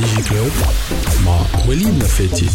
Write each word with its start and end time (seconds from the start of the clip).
ديجي 0.00 0.28
كلوب 0.28 0.50
مع 1.26 1.40
وليد 1.68 2.02
لفاتي 2.02 2.46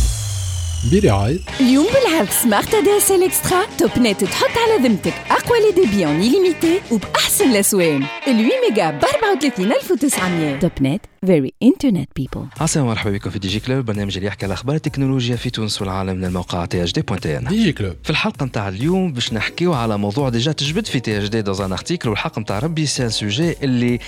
برعاية 0.91 1.39
اليوم 1.59 1.85
بالعرض 1.85 2.29
سمارت 2.29 2.75
دي 2.75 2.97
اس 2.97 3.11
ال 3.11 3.23
اكسترا 3.23 3.65
توب 3.79 3.99
نت 3.99 4.23
تحط 4.23 4.49
على 4.57 4.87
ذمتك 4.87 5.13
اقوى 5.29 5.57
لي 5.59 5.81
ديبي 5.81 6.05
اون 6.05 6.21
ليميتي 6.21 6.81
وباحسن 6.91 7.51
الاسوان 7.51 8.03
ال 8.03 8.23
8 8.23 8.49
ميجا 8.69 8.91
ب 8.91 9.03
34900 9.05 10.59
توب 10.59 10.71
نت 10.81 11.01
فيري 11.25 11.53
انترنت 11.63 12.09
بيبل 12.15 12.45
عسلامة 12.61 12.89
مرحبا 12.89 13.11
بكم 13.11 13.29
في 13.29 13.39
دي 13.39 13.47
جي 13.47 13.59
كلوب 13.59 13.85
برنامج 13.85 14.15
اللي 14.15 14.27
يحكي 14.27 14.45
على 14.45 14.53
أخبار 14.53 14.75
التكنولوجيا 14.75 15.35
في 15.35 15.49
تونس 15.49 15.81
والعالم 15.81 16.17
من 16.17 16.25
الموقع 16.25 16.65
تي 16.65 16.83
اش 16.83 16.91
دي 16.93 17.01
بوان 17.01 17.19
تي 17.19 17.37
ان 17.37 17.43
ديجي 17.45 17.71
كلوب 17.73 17.95
في 18.03 18.09
الحلقة 18.09 18.45
نتاع 18.45 18.67
اليوم 18.67 19.13
باش 19.13 19.33
نحكيو 19.33 19.73
على 19.73 19.97
موضوع 19.97 20.29
ديجا 20.29 20.51
تجبد 20.51 20.87
في 20.87 20.99
تي 20.99 21.17
اش 21.23 21.27
دي 21.27 21.41
دوز 21.41 21.61
ان 21.61 21.71
ارتيكل 21.71 22.09
والحق 22.09 22.39
نتاع 22.39 22.59
ربي 22.59 22.85
سي 22.85 23.03
ان 23.03 23.09
سوجي 23.09 23.55
اللي 23.63 23.99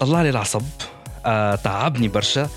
طلع 0.00 0.22
لي 0.22 0.30
العصب 0.30 0.62
تعبني 1.64 2.08
برشا 2.08 2.48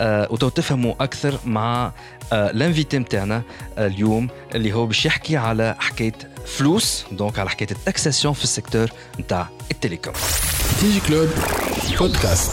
آه 0.00 0.28
وتو 0.30 0.48
تفهموا 0.48 0.94
أكثر 1.00 1.38
مع 1.44 1.92
آه 2.32 2.50
الانفيتي 2.50 2.98
نتاعنا 2.98 3.42
آه 3.78 3.86
اليوم 3.86 4.28
اللي 4.54 4.72
هو 4.72 4.86
باش 4.86 5.06
يحكي 5.06 5.36
على 5.36 5.76
حكاية 5.78 6.12
فلوس 6.46 7.04
دونك 7.12 7.38
على 7.38 7.50
حكاية 7.50 7.70
التاكساسيون 7.70 8.34
في 8.34 8.44
السيكتور 8.44 8.88
نتاع 9.20 9.48
التليكوم 9.70 10.14
ديجي 10.82 11.00
كلوب 11.00 11.28
بودكاست 11.98 12.50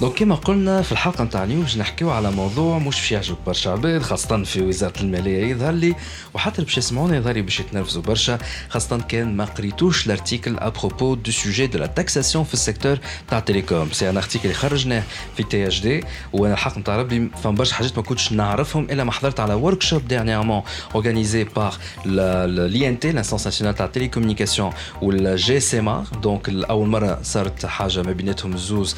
دونك 0.00 0.14
كما 0.14 0.34
قلنا 0.34 0.82
في 0.82 0.92
الحلقة 0.92 1.24
نتاع 1.24 1.44
اليوم 1.44 1.62
باش 1.62 1.76
نحكيو 1.76 2.10
على 2.10 2.30
موضوع 2.30 2.78
مش 2.78 2.84
باش 2.96 3.12
يعجب 3.12 3.36
برشا 3.46 3.70
عباد 3.70 4.02
خاصة 4.02 4.42
في 4.44 4.62
وزارة 4.62 5.00
المالية 5.00 5.46
يظهر 5.46 5.72
لي 5.72 5.94
وحتى 6.34 6.62
باش 6.62 6.78
يسمعونا 6.78 7.16
يظهر 7.16 7.34
لي 7.34 7.42
باش 7.42 7.60
يتنرفزوا 7.60 8.02
برشا 8.02 8.38
خاصة 8.68 8.98
كان 8.98 9.36
ما 9.36 9.44
قريتوش 9.44 10.06
الارتيكل 10.06 10.58
ابروبو 10.58 11.14
دو 11.14 11.30
سوجي 11.30 11.66
دو 11.66 11.78
لا 11.78 11.86
تاكساسيون 11.86 12.44
في 12.44 12.54
السيكتور 12.54 12.98
تاع 13.30 13.38
التليكوم 13.38 13.88
سي 13.92 14.10
ان 14.10 14.16
ارتيكل 14.16 14.44
اللي 14.44 14.54
خرجناه 14.54 15.02
في 15.36 15.42
تي 15.42 15.68
اش 15.68 15.80
دي 15.80 16.04
وأنا 16.32 16.54
الحق 16.54 16.78
نتاع 16.78 16.96
ربي 16.96 17.30
فما 17.42 17.52
برشا 17.52 17.74
حاجات 17.74 17.96
ما 17.96 18.02
كنتش 18.02 18.32
نعرفهم 18.32 18.84
إلا 18.84 19.04
ما 19.04 19.12
حضرت 19.12 19.40
على 19.40 19.54
ورك 19.54 19.82
شوب 19.82 20.08
ديرنييرمون 20.08 20.62
اورغانيزي 20.94 21.44
بار 21.44 21.74
لي 22.04 22.88
ان 22.88 22.98
تي 23.00 23.12
لانستونس 23.12 23.44
ناسيونال 23.46 23.74
تاع 23.74 23.86
التليكومونيكاسيون 23.86 24.70
والجي 25.02 25.60
سي 25.60 25.78
ام 25.78 26.04
دونك 26.22 26.48
أول 26.48 26.88
مرة 26.88 27.18
صارت 27.22 27.66
حاجة 27.66 28.02
ما 28.02 28.12
بيناتهم 28.12 28.52
الزوز 28.54 28.96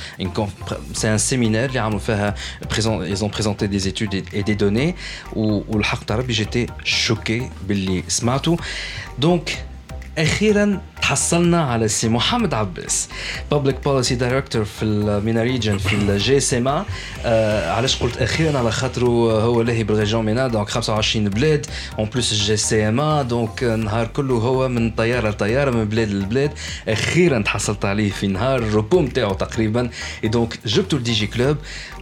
c'est 0.95 1.09
un 1.09 1.19
séminaire 1.19 1.71
ils 3.03 3.25
ont 3.25 3.29
présenté 3.29 3.69
des 3.69 3.89
études 3.89 4.15
et 4.33 4.43
des 4.43 4.55
données 4.55 4.95
où 5.35 5.63
j'étais 6.29 6.67
choqué 6.85 7.43
donc 9.19 9.65
أخيرا 10.19 10.81
تحصلنا 11.03 11.65
على 11.65 11.89
سي 11.89 12.09
محمد 12.09 12.55
عباس 12.55 13.09
بابليك 13.51 13.85
بوليسي 13.85 14.15
دايركتور 14.15 14.65
في 14.65 14.85
المينا 14.85 15.43
ريجن 15.43 15.79
في 15.79 15.95
الجي 15.95 16.41
سي 16.41 16.59
ام 16.59 16.85
علاش 17.75 18.03
قلت 18.03 18.17
أخيرا؟ 18.23 18.59
على 18.59 18.73
خاطره 18.73 19.07
هو 19.43 19.63
لاهي 19.63 19.85
بالريجون 19.85 20.25
مينا 20.25 20.49
دونك 20.49 20.69
25 20.69 21.29
بلاد 21.29 21.67
اون 21.99 22.09
بلوس 22.09 22.33
الجي 22.33 22.57
سي 22.57 22.89
ام 22.89 23.21
دونك 23.23 23.65
النهار 23.65 24.07
كله 24.07 24.35
هو 24.35 24.69
من 24.69 24.91
طيارة 24.91 25.31
لطيارة 25.31 25.71
من 25.71 25.85
بلاد 25.85 26.11
لبلاد. 26.11 26.51
أخيرا 26.89 27.43
تحصلت 27.43 27.85
عليه 27.85 28.11
في 28.11 28.27
نهار 28.27 28.59
الروبو 28.59 29.01
نتاعو 29.03 29.35
تقريبا. 29.35 29.91
اي 30.25 30.29
دونك 30.29 30.59
جبتو 30.67 30.97
لدي 30.97 31.13
جي 31.13 31.27
كلوب 31.27 31.57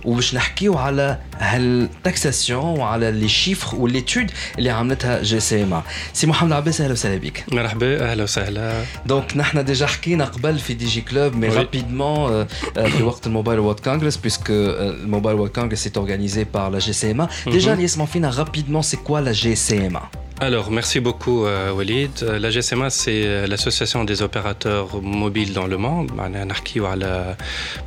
وباش 0.04 0.34
نحكيو 0.34 0.78
على 0.78 1.18
هالتاكساسيون 1.38 2.64
وعلى 2.78 3.10
لي 3.12 3.28
شيفر 3.28 3.76
والليتود 3.76 4.30
اللي 4.58 4.70
عملتها 4.70 5.22
جي 5.22 5.40
سي 5.40 5.62
إم 5.62 5.82
سي 6.12 6.26
محمد 6.26 6.52
عباس 6.52 6.80
أهلا 6.80 6.92
وسهلا 6.92 7.16
بك. 7.16 7.44
مرحبا 7.52 8.10
أهلا 8.10 8.22
وسهلا. 8.22 8.84
دونك 9.06 9.36
نحن 9.36 9.64
ديجا 9.64 9.86
حكينا 9.86 10.24
قبل 10.24 10.58
في 10.58 10.74
دي 10.74 10.86
جي 10.86 11.00
كلوب 11.00 11.36
مي. 11.36 11.48
رابيدمون 11.48 12.46
في 12.74 13.02
وقت 13.02 13.26
الموبايل 13.26 13.58
وورد 13.58 13.80
كونغرس 13.80 14.16
بويسك 14.16 14.50
الموبايل 14.50 15.36
وورد 15.38 15.50
كونغرس 15.50 15.88
est 15.88 15.96
organisé 15.96 16.44
par 16.44 16.70
la 16.70 16.78
GCMA. 16.78 17.26
Déjà, 17.46 17.68
اللي 17.68 17.84
يسمعوا 17.84 18.08
فينا 18.08 18.30
rapidement, 18.32 18.82
c'est 18.82 19.02
quoi 19.08 19.20
la 19.20 19.32
GCMA 19.32 20.02
Alors, 20.42 20.72
merci 20.72 20.98
beaucoup, 20.98 21.46
euh, 21.46 21.70
Walid. 21.70 22.20
La 22.24 22.50
GSMA, 22.50 22.90
c'est 22.90 23.22
euh, 23.26 23.46
l'association 23.46 24.02
des 24.02 24.22
opérateurs 24.22 25.00
mobiles 25.00 25.52
dans 25.52 25.68
le 25.68 25.76
monde. 25.76 26.10
Bah, 26.16 26.28
on 26.28 26.34
a 26.34 27.36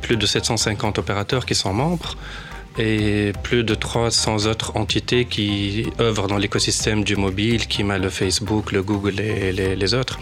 plus 0.00 0.16
de 0.16 0.24
750 0.24 0.98
opérateurs 0.98 1.44
qui 1.44 1.54
sont 1.54 1.74
membres 1.74 2.16
et 2.78 3.32
plus 3.42 3.62
de 3.62 3.74
300 3.74 4.46
autres 4.46 4.74
entités 4.74 5.26
qui 5.26 5.86
œuvrent 6.00 6.28
dans 6.28 6.38
l'écosystème 6.38 7.04
du 7.04 7.16
mobile, 7.16 7.66
qui 7.66 7.84
m'a 7.84 7.98
le 7.98 8.08
Facebook, 8.08 8.72
le 8.72 8.82
Google 8.82 9.20
et 9.20 9.52
les, 9.52 9.92
autres. 9.92 10.18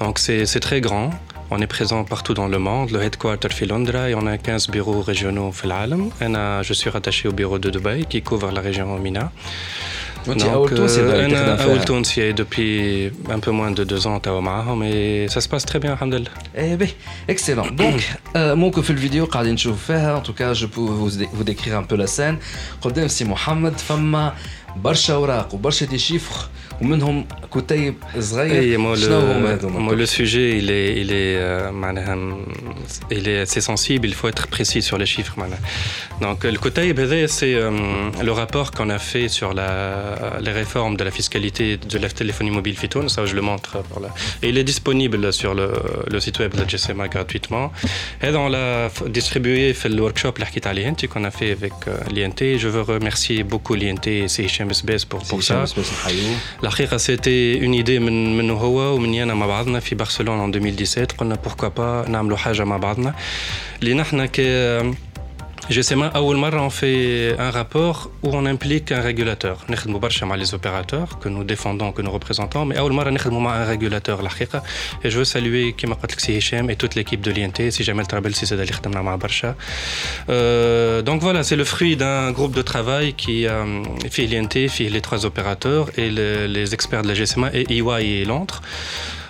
Donc 0.00 0.18
c'est 0.18 0.60
très 0.60 0.82
grand. 0.82 1.12
On 1.50 1.62
est 1.62 1.66
présent 1.66 2.04
partout 2.04 2.34
dans 2.34 2.48
le 2.48 2.58
monde. 2.58 2.90
Le 2.90 3.02
headquarter 3.02 3.48
fait 3.48 3.64
Londres 3.64 3.96
et 4.06 4.14
on 4.14 4.26
a 4.26 4.36
15 4.36 4.68
bureaux 4.68 5.00
régionaux 5.00 5.50
fait 5.50 5.68
Je 6.20 6.72
suis 6.74 6.90
rattaché 6.90 7.26
au 7.26 7.32
bureau 7.32 7.58
de 7.58 7.70
Dubaï 7.70 8.04
qui 8.04 8.20
couvre 8.20 8.50
la 8.50 8.60
région 8.60 8.98
Mina. 8.98 9.32
Aoultoun, 10.26 10.80
euh, 10.80 12.02
c'est 12.04 12.32
depuis 12.32 13.10
un 13.30 13.38
peu 13.38 13.50
moins 13.50 13.70
de 13.70 13.84
deux 13.84 14.06
ans, 14.06 14.20
mais 14.76 15.28
ça 15.28 15.40
se 15.40 15.48
passe 15.48 15.64
très 15.64 15.78
bien, 15.78 15.92
Alhamdulillah. 15.92 16.30
Eh 16.56 16.76
bien, 16.76 16.88
excellent. 17.28 17.66
Donc, 17.72 18.02
euh, 18.36 18.56
mon 18.56 18.70
coffee 18.70 18.94
vidéo, 18.94 19.28
en 19.34 20.20
tout 20.20 20.32
cas, 20.32 20.54
je 20.54 20.66
peux 20.66 20.80
vous 20.80 21.44
décrire 21.44 21.78
un 21.78 21.82
peu 21.82 21.96
la 21.96 22.06
scène. 22.06 22.38
Mohamed, 23.26 23.78
Fama, 23.78 24.34
Barcha 24.76 25.18
Ourak, 25.18 25.52
ou 25.52 25.58
Barcha 25.58 25.86
des 25.86 25.98
chiffres. 25.98 26.50
ومنهم 26.81 27.25
كتيب 27.55 27.93
Et 28.15 28.19
صغير 28.19 28.77
moi, 28.79 28.99
شنو 28.99 29.19
هما 29.19 29.47
le, 29.47 29.59
هذوما؟ 29.59 29.89
moi, 29.91 29.95
le 29.95 30.05
sujet, 30.05 30.57
il 30.59 30.69
est, 30.69 31.01
il 31.01 31.11
est, 31.11 31.37
euh, 31.37 31.71
معناها, 31.71 32.37
il 33.11 33.27
est 33.27 33.39
assez 33.41 33.61
sensible, 33.61 34.07
il 34.07 34.13
faut 34.13 34.27
être 34.29 34.47
précis 34.47 34.81
sur 34.81 34.97
les 34.97 35.05
chiffres. 35.05 35.37
معناها. 35.37 35.59
Donc, 36.21 36.43
le 36.45 36.57
كتيب 36.59 36.99
هذا, 36.99 37.27
c'est 37.27 37.53
euh, 37.55 37.71
le 38.23 38.31
rapport 38.31 38.71
qu'on 38.71 38.89
a 38.89 38.99
fait 38.99 39.27
sur 39.29 39.53
la, 39.53 40.39
les 40.41 40.51
réformes 40.51 40.95
de 40.97 41.03
la 41.03 41.11
fiscalité 41.11 41.77
de 41.77 41.97
la 41.97 42.09
téléphonie 42.09 42.51
mobile 42.51 42.75
Fitoun, 42.77 43.09
ça 43.09 43.25
je 43.25 43.35
le 43.35 43.41
montre. 43.41 43.71
Pour 43.89 43.99
la... 44.03 44.09
Et 44.43 44.49
il 44.49 44.57
est 44.57 44.63
disponible 44.73 45.33
sur 45.33 45.53
le, 45.59 45.67
le 46.13 46.19
site 46.25 46.37
web 46.39 46.51
de 46.59 46.63
GSMA 46.71 47.07
gratuitement. 47.15 47.65
Et 48.23 48.29
on 48.45 48.49
l'a 48.55 48.87
f- 48.89 49.07
distribué 49.09 49.73
في 49.73 49.89
le 49.89 50.01
workshop 50.01 50.33
اللي 50.35 50.45
حكيت 50.45 50.67
عليه 50.67 50.87
انت 50.87 51.05
qu'on 51.05 51.25
a 51.25 51.31
fait 51.31 51.51
avec 51.51 51.73
euh, 51.87 52.13
l'INT. 52.15 52.41
Je 52.63 52.67
veux 52.67 52.81
remercier 52.81 53.43
beaucoup 53.43 53.75
l'INT 53.75 54.05
et 54.07 54.27
CHM 54.27 54.69
SBS 54.71 55.03
pour, 55.09 55.19
pour 55.29 55.41
ça. 55.43 55.55
بس 56.63 56.65
نحيوه. 56.65 56.69
الحقيقة 56.69 56.97
سيتي 56.97 57.65
اون 57.65 57.73
ايدي 57.73 57.99
من 57.99 58.37
منه 58.37 58.53
هو 58.53 58.95
ومني 58.95 59.23
انا 59.23 59.33
مع 59.33 59.45
بعضنا 59.45 59.79
في 59.79 59.95
برشلونة 59.95 60.51
en 60.51 60.55
2017 60.55 61.05
قلنا 61.17 61.35
بوركوا 61.35 61.67
با 61.67 62.05
نعملوا 62.09 62.37
حاجة 62.37 62.63
مع 62.63 62.77
بعضنا 62.77 63.15
اللي 63.81 63.93
نحن 63.93 64.25
ك 64.25 64.39
GSMA 65.71 66.15
أول 66.15 66.37
مرة 66.37 66.67
on 66.67 66.71
fait 66.71 67.35
un 67.39 67.51
rapport 67.51 68.09
où 68.23 68.29
on 68.33 68.45
implique 68.45 68.91
un 68.91 69.01
régulateur 69.01 69.69
نخدموا 69.71 69.99
برشا 69.99 70.25
مع 70.25 70.37
les 70.43 70.49
opérateurs 70.53 71.19
que 71.23 71.29
nous 71.29 71.43
défendons 71.43 71.91
que 71.91 72.01
nous 72.01 72.11
représentons 72.19 72.65
mais 72.65 72.77
أول 72.77 72.93
مرة 72.93 73.09
نخدموا 73.09 73.39
مع 73.41 73.65
un 73.65 73.67
régulateur 73.77 74.19
الحقيقة 74.19 74.63
et 75.05 75.09
je 75.09 75.17
veux 75.19 75.25
saluer 75.33 75.75
كما 75.77 75.95
قلت 75.95 76.11
لك 76.11 76.19
سي 76.19 76.37
هشام 76.37 76.71
et 76.71 76.75
toute 76.75 76.95
l'équipe 76.95 77.21
de 77.21 77.31
l'INT 77.31 77.69
سي 77.69 77.83
جمال 77.83 78.05
ترابل 78.05 78.33
سي 78.33 78.45
زاد 78.45 78.59
اللي 78.59 78.73
خدمنا 78.73 79.01
مع 79.01 79.15
برشا 79.15 79.55
Euh, 80.29 81.01
donc 81.09 81.19
voilà, 81.21 81.41
c'est 81.43 81.55
le 81.63 81.67
fruit 81.73 81.95
d'un 82.03 82.31
groupe 82.31 82.53
de 82.55 82.61
travail 82.73 83.13
qui 83.13 83.37
euh, 83.47 83.83
fait 84.15 84.25
l'INT, 84.31 84.55
fait 84.77 84.89
les 84.95 85.01
trois 85.07 85.21
opérateurs 85.25 85.85
et 86.01 86.09
le- 86.17 86.45
les 86.57 86.67
experts 86.77 87.01
de 87.03 87.07
la 87.11 87.15
GSMA 87.19 87.47
et 87.59 87.63
EY 87.77 88.05
et 88.21 88.25
Londres. 88.25 88.59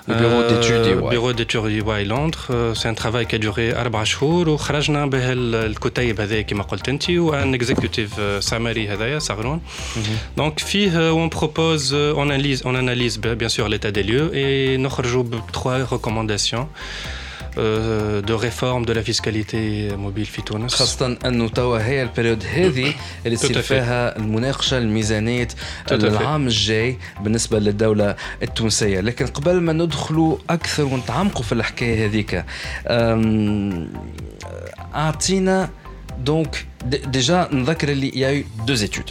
Le 0.07 0.15
bureau 0.15 0.41
d'études 0.49 0.85
EY. 0.87 0.95
Le 0.95 1.09
bureau 1.09 1.33
d'études 1.33 1.65
EY 1.65 2.03
Londres. 2.05 2.43
Euh, 2.49 2.73
C'est 2.73 2.89
un 2.89 2.93
travail 3.03 3.25
qui 3.27 3.35
a 3.35 3.39
duré 3.39 3.73
4 3.73 4.03
شهور 4.03 4.49
وخرجنا 4.49 5.05
به 5.05 5.31
ال- 5.33 5.55
الكتيب 5.55 6.21
هذا 6.21 6.41
كما 6.41 6.63
قلت 6.63 6.89
انت 6.89 7.09
وان 7.09 7.59
executive 7.59 8.13
euh, 8.17 8.41
summary 8.49 8.89
هذايا 8.89 9.19
صغرون. 9.19 9.61
Donc 10.37 10.59
فيه 10.59 10.91
euh, 10.91 11.13
on 11.13 11.29
propose 11.29 11.93
euh, 11.93 12.13
on 12.15 12.29
analyse 12.29 12.61
on 12.65 12.75
analyse 12.75 13.17
bien 13.19 13.49
sûr 13.49 13.69
l'état 13.69 13.91
des 13.91 14.03
lieux 14.03 14.31
et 14.33 14.77
نخرجوا 14.77 15.23
بتروا 15.23 15.85
recommandations 15.85 16.65
De 17.56 18.32
réforme 18.32 18.84
de 18.84 18.92
la 18.92 19.02
fiscalité 19.02 19.90
mobile 19.96 20.24
في 20.26 20.42
تونس. 20.42 20.74
خاصة 20.74 21.16
أنه 21.26 21.48
توا 21.48 21.78
هي 21.78 22.02
البريود 22.02 22.44
هذه 22.54 22.94
اللي 23.26 23.36
تصير. 23.36 23.62
فيها 23.62 24.16
المناقشة 24.16 24.78
fait. 25.88 25.92
العام 25.92 26.46
الجاي 26.46 26.98
بالنسبة 27.20 27.58
للدولة 27.58 28.16
التونسية، 28.42 29.00
لكن 29.00 29.26
قبل 29.26 29.60
ما 29.60 29.72
ندخلوا 29.72 30.36
أكثر 30.50 30.84
ونتعمقوا 30.84 31.42
في 31.42 31.52
الحكاية 31.52 32.06
هذيك 32.06 32.44
أعطينا 34.94 35.70
دونك 36.18 36.66
ديجا 36.84 37.48
نذكر 37.52 37.88
اللي 37.88 38.08
يا 38.08 38.44
دو 38.66 38.74
زيتود 38.74 39.10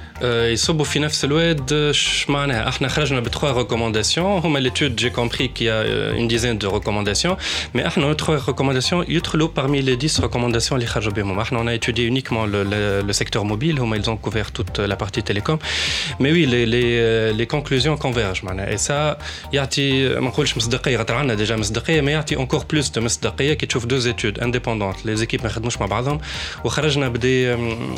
يصبوا 0.22 0.84
في 0.84 0.98
نفس 0.98 1.24
الواد 1.24 1.72
آه، 1.72 1.92
ش 1.92 2.30
معناها 2.30 2.68
احنا 2.68 2.88
خرجنا 2.88 3.20
بتخوا 3.20 3.52
ريكومونداسيون 3.52 4.40
هما 4.40 4.58
ليتود 4.58 4.96
جي 4.96 5.10
كومبري 5.10 5.48
كي 5.48 5.64
يا 5.64 6.10
اون 6.12 6.28
ديزين 6.28 6.58
دو 6.58 6.70
ريكومونداسيون 6.74 7.36
مي 7.74 7.86
احنا 7.86 8.06
نو 8.06 8.12
تخوا 8.12 8.34
ريكومونداسيون 8.46 9.04
يدخلوا 9.08 9.48
parmi 9.58 9.82
les 9.82 10.06
10 10.06 10.28
recommandations 10.28 10.72
اللي 10.72 10.86
خرجوا 10.86 11.12
بهم 11.12 11.40
احنا 11.40 11.62
on 11.62 11.66
a 11.66 11.84
étudié 11.84 12.06
uniquement 12.06 12.46
le, 12.46 12.64
le, 12.64 13.06
le 13.08 13.12
secteur 13.12 13.44
mobile 13.44 13.80
هما 13.80 14.02
ils 14.02 14.10
ont 14.10 14.16
couvert 14.16 14.52
toute 14.52 14.78
la 14.78 14.96
partie 14.96 15.22
télécom 15.22 15.58
mais 16.20 16.32
oui 16.32 16.46
les 16.46 16.66
les 16.66 16.88
euh, 16.98 17.32
les 17.32 17.46
conclusions 17.46 17.96
convergent 18.06 18.44
معناها 18.44 18.76
et 18.76 18.78
ça 18.78 19.18
يعطي 19.52 20.08
ما 20.08 20.28
نقولش 20.28 20.56
مصداقيه 20.56 20.96
خاطر 20.96 21.14
عندنا 21.14 21.34
ديجا 21.34 21.56
مصداقيه 21.56 22.00
ما 22.00 22.10
يعطي 22.10 22.36
encore 22.36 22.64
plus 22.72 22.92
de 22.94 22.98
مصداقيه 22.98 23.54
كي 23.54 23.66
تشوف 23.66 23.86
deux 23.86 24.06
études 24.06 24.42
indépendantes 24.42 25.06
les 25.06 25.22
équipes 25.22 25.42
ما 25.42 25.46
يخدموش 25.46 25.80
مع 25.80 25.86
بعضهم 25.86 26.20
وخرجنا 26.64 27.08
بدي 27.08 27.54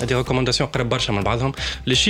دي 0.07 0.15
ريكومونداسيون 0.15 0.69
قراب 0.71 0.89
برشا 0.89 1.13
من 1.13 1.23
بعضهم 1.23 1.53
les 1.91 2.09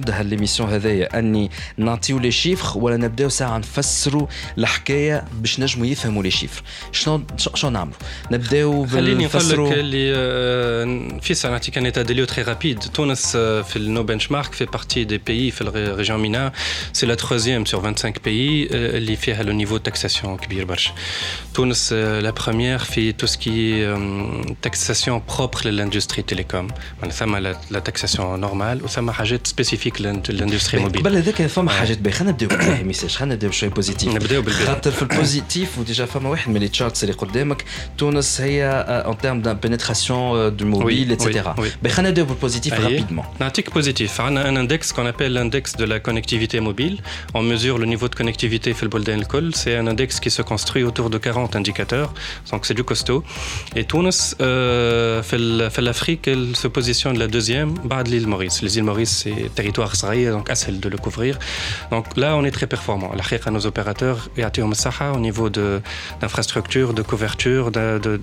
نبدا 0.00 0.20
هالليميسيون 0.20 0.70
هذايا 0.70 1.18
اني 1.18 1.50
نعطيو 1.76 2.18
لي 2.18 2.30
شيفر 2.30 2.78
ولا 2.78 2.96
نبداو 2.96 3.28
ساعه 3.28 3.58
نفسروا 3.58 4.26
الحكايه 4.58 5.24
باش 5.32 5.60
نجموا 5.60 5.86
يفهموا 5.86 6.22
لي 6.22 6.30
شيفر 6.30 6.62
شنو 6.92 7.22
شنو 7.36 7.70
نعملوا 7.70 7.96
نبداو 8.30 8.86
خليني 8.86 8.86
نقول 8.86 9.24
لك 9.24 9.32
بالنفسروا 9.32 9.72
اللي 9.72 10.12
آه، 10.16 11.20
في 11.22 11.34
سنة 11.34 11.52
نعطيك 11.52 11.78
ان 11.78 11.84
ايتا 11.84 12.02
ديليو 12.02 12.24
تري 12.24 12.42
رابيد 12.42 12.78
تونس 12.78 13.36
آه، 13.36 13.62
في 13.62 13.76
النو 13.76 14.02
بنش 14.02 14.30
مارك 14.30 14.52
في 14.52 14.64
بارتي 14.64 15.04
دي 15.04 15.18
بيي 15.18 15.50
في 15.50 15.60
الريجيون 15.60 16.20
مينا 16.20 16.52
سي 16.92 17.06
لا 17.06 17.14
تروزيام 17.14 17.64
سور 17.64 17.82
25 17.82 18.14
بيي 18.24 18.64
آه، 18.64 18.96
اللي 18.98 19.16
فيها 19.16 19.42
لو 19.42 19.52
نيفو 19.52 19.76
تاكساسيون 19.76 20.36
كبير 20.36 20.64
برشا 20.64 20.92
تونس 21.54 21.92
لا 21.92 22.30
بروميير 22.30 22.78
في 22.78 23.12
تو 23.12 23.26
سكي 23.26 23.86
تاكساسيون 24.62 25.22
بروبر 25.36 25.60
للاندستري 25.64 26.22
تيليكوم 26.22 26.68
يعني 27.00 27.12
ثم 27.12 27.36
لا 27.36 27.78
تاكساسيون 27.78 28.40
نورمال 28.40 28.84
وثم 28.84 29.10
حاجات 29.10 29.46
سبيسيفيك 29.46 29.79
للاندستري 30.28 30.80
موبيل 30.80 31.00
قبل 31.02 31.16
هذاك 31.16 31.46
فما 31.46 31.70
آه. 31.70 31.74
حاجات 31.74 31.98
باهيه 31.98 32.14
خلينا 32.14 32.32
نبداو 32.32 32.48
بالباهي 32.48 32.84
ميساج 32.84 33.10
خلينا 33.10 33.34
نبداو 33.34 33.50
بشوي 33.50 33.68
بوزيتيف 33.68 34.14
نبداو 34.14 34.42
بالباهي. 34.42 34.66
خاطر 34.66 34.90
في 34.90 35.02
البوزيتيف 35.02 35.78
وديجا 35.78 36.04
فما 36.06 36.28
واحد 36.28 36.50
من 36.50 36.56
لي 36.60 36.68
تشارتس 36.68 37.04
اللي 37.04 37.14
قدامك 37.14 37.64
تونس 37.98 38.40
هي 38.40 38.64
اون 39.06 39.18
تيرم 39.18 39.42
دان 39.42 39.56
بينيتراسيون 39.56 40.56
دو 40.56 40.66
موبيل 40.66 41.08
Oui, 41.08 41.12
اتسيتيرا 41.12 41.54
oui, 41.58 41.86
oui. 41.86 41.88
خلينا 41.88 42.08
نبداو 42.10 42.24
بالبوزيتيف 42.24 42.74
Allez. 42.74 42.80
رابيدمون 42.80 43.24
Natic 43.40 43.70
positif. 43.70 44.10
On 44.18 44.36
a 44.36 44.42
un 44.50 44.56
index 44.56 44.92
qu'on 44.92 45.06
appelle 45.12 45.32
l'index 45.38 45.64
de 45.76 45.84
la 45.92 45.98
connectivité 46.00 46.60
mobile. 46.60 46.96
On 47.34 47.42
mesure 47.42 47.78
le 47.78 47.86
niveau 47.86 48.08
de 48.08 48.14
connectivité 48.14 48.72
في 48.74 48.82
البلدان 48.82 49.18
الكل. 49.18 49.52
C'est 49.54 49.76
un 49.82 49.86
index 49.86 50.20
qui 50.20 50.30
se 50.30 50.42
construit 50.42 50.82
autour 50.84 51.10
de 51.10 51.18
40 51.18 51.56
indicateurs. 51.56 52.12
Donc 52.52 52.66
c'est 52.66 52.74
du 52.74 52.84
costaud. 52.84 53.22
Et 53.76 53.84
Tunis, 53.84 54.34
euh, 54.40 55.22
في 55.22 55.36
ال- 55.36 55.70
في 55.70 55.80
l'Afrique, 55.82 56.26
elle 56.28 56.56
se 56.56 56.68
positionne 56.68 57.18
la 57.18 57.26
deuxième 57.26 57.74
بعد 57.84 58.08
l'île 58.08 58.26
Maurice. 58.26 58.62
Les 58.62 58.76
îles 58.78 58.84
Maurice, 58.90 59.14
c'est 59.24 59.54
territoire 59.54 59.69
territoire 59.71 59.95
donc 60.31 60.49
assez 60.49 60.71
de 60.71 60.89
le 60.89 60.97
couvrir. 60.97 61.39
Donc 61.91 62.05
là, 62.17 62.35
on 62.35 62.43
est 62.43 62.51
très 62.51 62.67
performant. 62.67 63.11
La 63.15 63.23
nos 63.51 63.65
opérateurs, 63.65 64.29
et 64.37 64.43
à 64.43 64.49
au 65.13 65.19
niveau 65.19 65.49
d'infrastructures, 65.49 66.89
de, 66.89 67.01
de 67.01 67.01
couverture, 67.01 67.71
de, 67.71 67.99
de, 67.99 68.17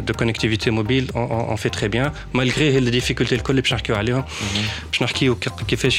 de, 0.00 0.12
connectivité 0.12 0.70
mobile, 0.70 1.06
on, 1.14 1.26
on, 1.52 1.56
fait 1.56 1.70
très 1.70 1.88
bien, 1.88 2.12
malgré 2.32 2.80
les 2.80 2.90
difficultés 2.90 3.36
le 3.36 3.42
collège 3.42 3.72
mhm. 3.72 4.98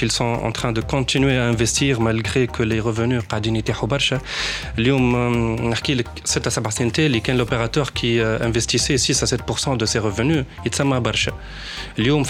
ils 0.01 0.11
sont 0.11 0.33
en 0.47 0.51
train 0.51 0.71
de 0.71 0.81
continuer 0.81 1.37
à 1.37 1.45
investir 1.45 1.99
malgré 2.01 2.47
que 2.47 2.63
les 2.63 2.79
revenus 2.79 3.21
euh, 5.15 5.73
c'est 6.23 6.45
à 6.47 6.51
sa 6.51 6.61
l'opérateur 7.37 7.93
qui 7.93 8.19
euh, 8.19 8.39
investissait 8.41 8.97
6 8.97 9.23
à 9.23 9.25
7% 9.25 9.77
de 9.77 9.85
ses 9.85 9.99
revenus, 9.99 10.43
il 10.65 10.73
s'appelle 10.73 10.99
Barcha. 10.99 11.31
L'IOM, 11.97 12.23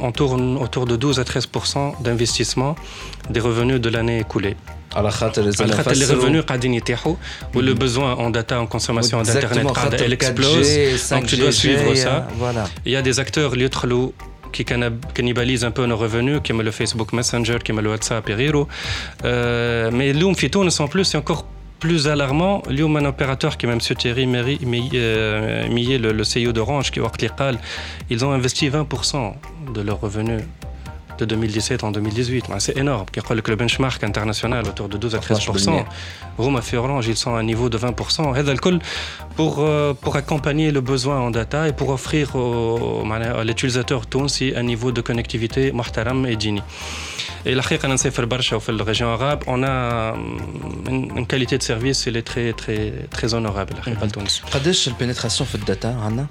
on 0.00 0.12
tourne 0.12 0.56
autour 0.56 0.86
de 0.86 0.96
12 0.96 1.20
à 1.20 1.22
13% 1.22 1.75
d'investissement 2.03 2.75
des 3.29 3.39
revenus 3.39 3.79
de 3.81 3.89
l'année 3.89 4.19
écoulée 4.19 4.55
على 4.95 5.11
خاطر 5.11 5.41
على 5.41 5.51
زاد 5.51 5.71
خاطر 5.71 5.91
لي 5.93 6.05
نفسروا- 6.05 6.11
revenus 6.23 6.45
قاعدين 6.45 6.73
يتيحوا 6.73 7.15
ولو 7.55 7.75
besoin 7.75 8.17
en 8.19 8.29
data 8.29 8.55
en 8.61 8.67
consommation 8.77 9.21
Exactement, 9.23 9.25
d'internet 9.25 9.67
خاطر 9.67 9.73
قاعده 9.73 10.05
elle 10.05 10.17
4G, 10.17 10.21
explose 10.21 11.09
donc 11.11 11.25
tu 11.25 11.35
dois 11.37 11.49
5G 11.49 11.51
suivre 11.51 11.93
جاية، 11.93 12.03
ça 12.05 12.27
Voilà. 12.39 12.65
il 12.85 12.91
y 12.91 12.97
a 12.97 13.01
des 13.01 13.19
acteurs 13.19 13.53
اللي 13.53 13.63
يدخلوا 13.65 14.11
qui 14.57 14.63
cannab- 14.65 15.05
cannibalisent 15.17 15.63
un 15.63 15.71
peu 15.71 15.85
nos 15.85 15.95
revenus, 16.05 16.39
comme 16.47 16.61
le 16.61 16.71
Facebook 16.71 17.09
Messenger, 17.13 17.57
comme 17.65 17.79
le 17.79 17.89
WhatsApp 17.93 18.29
et 18.29 18.35
Riro. 18.35 18.67
Euh, 19.23 19.91
mais 19.91 20.13
l'UM 20.13 20.33
في 20.33 20.47
تونس 20.49 20.81
en 20.81 20.87
plus, 20.87 21.05
c'est 21.05 21.17
encore 21.17 21.45
plus 21.79 22.07
alarmant. 22.07 22.61
اليوم 22.67 22.97
un 22.99 23.05
opérateur 23.05 23.57
qui 23.57 23.65
est 23.65 23.69
M. 23.69 23.79
Thierry 23.79 24.25
Méry- 24.25 24.65
Méy- 24.65 24.91
euh, 24.93 25.69
Millet, 25.69 25.97
le, 25.97 26.11
le 26.11 26.23
CEO 26.23 26.51
d'Orange, 26.51 26.91
qui 26.91 26.99
وقت 26.99 27.23
اللي 27.23 27.33
قال, 27.39 27.57
ils 28.11 28.19
ont 28.25 28.31
investi 28.41 28.69
20% 28.69 29.35
de 29.75 29.81
leurs 29.81 30.01
revenus 30.01 30.41
de 31.18 31.24
2017 31.24 31.84
en 31.84 31.90
2018. 31.90 32.46
C'est 32.58 32.76
énorme. 32.76 33.06
Le 33.28 33.56
benchmark 33.56 34.02
international 34.02 34.66
autour 34.68 34.88
de 34.88 34.96
12 34.96 35.14
à 35.14 35.18
13%. 35.18 35.84
Roma 36.38 36.62
fait 36.62 36.76
Orange, 36.76 37.06
ils 37.08 37.16
sont 37.16 37.34
à 37.34 37.38
un 37.38 37.42
niveau 37.42 37.68
de 37.68 37.78
20%. 37.78 38.80
Pour, 39.36 39.60
euh, 39.60 39.92
pour 39.94 40.16
accompagner 40.16 40.70
le 40.70 40.80
besoin 40.80 41.20
en 41.20 41.30
data 41.30 41.68
et 41.68 41.72
pour 41.72 41.90
offrir 41.90 42.32
à 42.36 43.44
l'utilisateur 43.44 44.02
un 44.56 44.62
niveau 44.62 44.92
de 44.92 45.00
connectivité 45.00 45.72
et 46.26 46.36
Dini. 46.36 46.62
Et 47.45 47.47
الحقيقة 47.47 47.85
أنا 47.85 47.93
نسافر 47.93 48.25
برشا 48.25 48.55
وفي 48.55 48.69
الريجيون 48.69 49.17
arabe 49.17 49.43
on 49.43 49.63
a 49.63 50.15
une, 50.89 51.17
une 51.17 51.25
qualité 51.27 51.57
de 51.57 51.63
service 51.63 52.07
elle 52.07 52.17
est 52.17 52.27
très 52.31 52.53
très 52.53 52.91
très 53.17 53.33
honorable 53.33 53.75
الحقيقة 53.77 54.05
لتونس. 54.05 54.41
قداش 54.53 54.87
البينيتراسيون 54.87 55.49
في 55.49 55.55
الداتا 55.55 55.87
عندنا؟ 55.87 56.27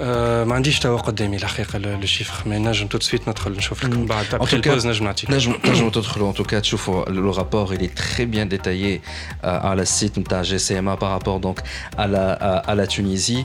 أه 0.00 0.44
ما 0.44 0.54
عنديش 0.54 0.78
توا 0.78 0.98
قدامي 0.98 1.36
الحقيقة 1.36 1.78
لو 1.78 2.06
شيفر 2.06 2.48
ما 2.48 2.58
نجم 2.58 2.86
تو 2.86 3.00
سويت 3.00 3.28
ندخل 3.28 3.52
نشوف 3.52 3.84
لك 3.84 3.90
بعد 3.98 4.24
En 4.26 4.28
après 4.28 4.46
tout 4.46 4.50
cas, 4.50 4.54
البوز 4.54 4.86
نجم 4.86 5.04
نعطيك. 5.04 5.30
نجم 5.30 5.54
نجموا 5.64 5.90
تدخلوا 5.90 6.32
en 6.32 6.36
tout 6.36 6.44
cas 6.44 6.60
تشوفوا 6.60 7.04
le 7.04 7.30
rapport 7.30 7.74
il 7.74 7.82
est 7.82 7.94
très 7.94 8.26
bien 8.26 8.46
détaillé 8.46 9.00
euh, 9.00 9.46
على 9.46 9.82
السيت 9.82 10.18
نتاع 10.18 10.42
GCMA 10.42 10.96
par 10.96 11.10
rapport 11.10 11.40
donc 11.40 11.58
à 11.98 12.06
la 12.06 12.32
à, 12.32 12.70
à 12.70 12.74
la 12.74 12.86
Tunisie 12.86 13.44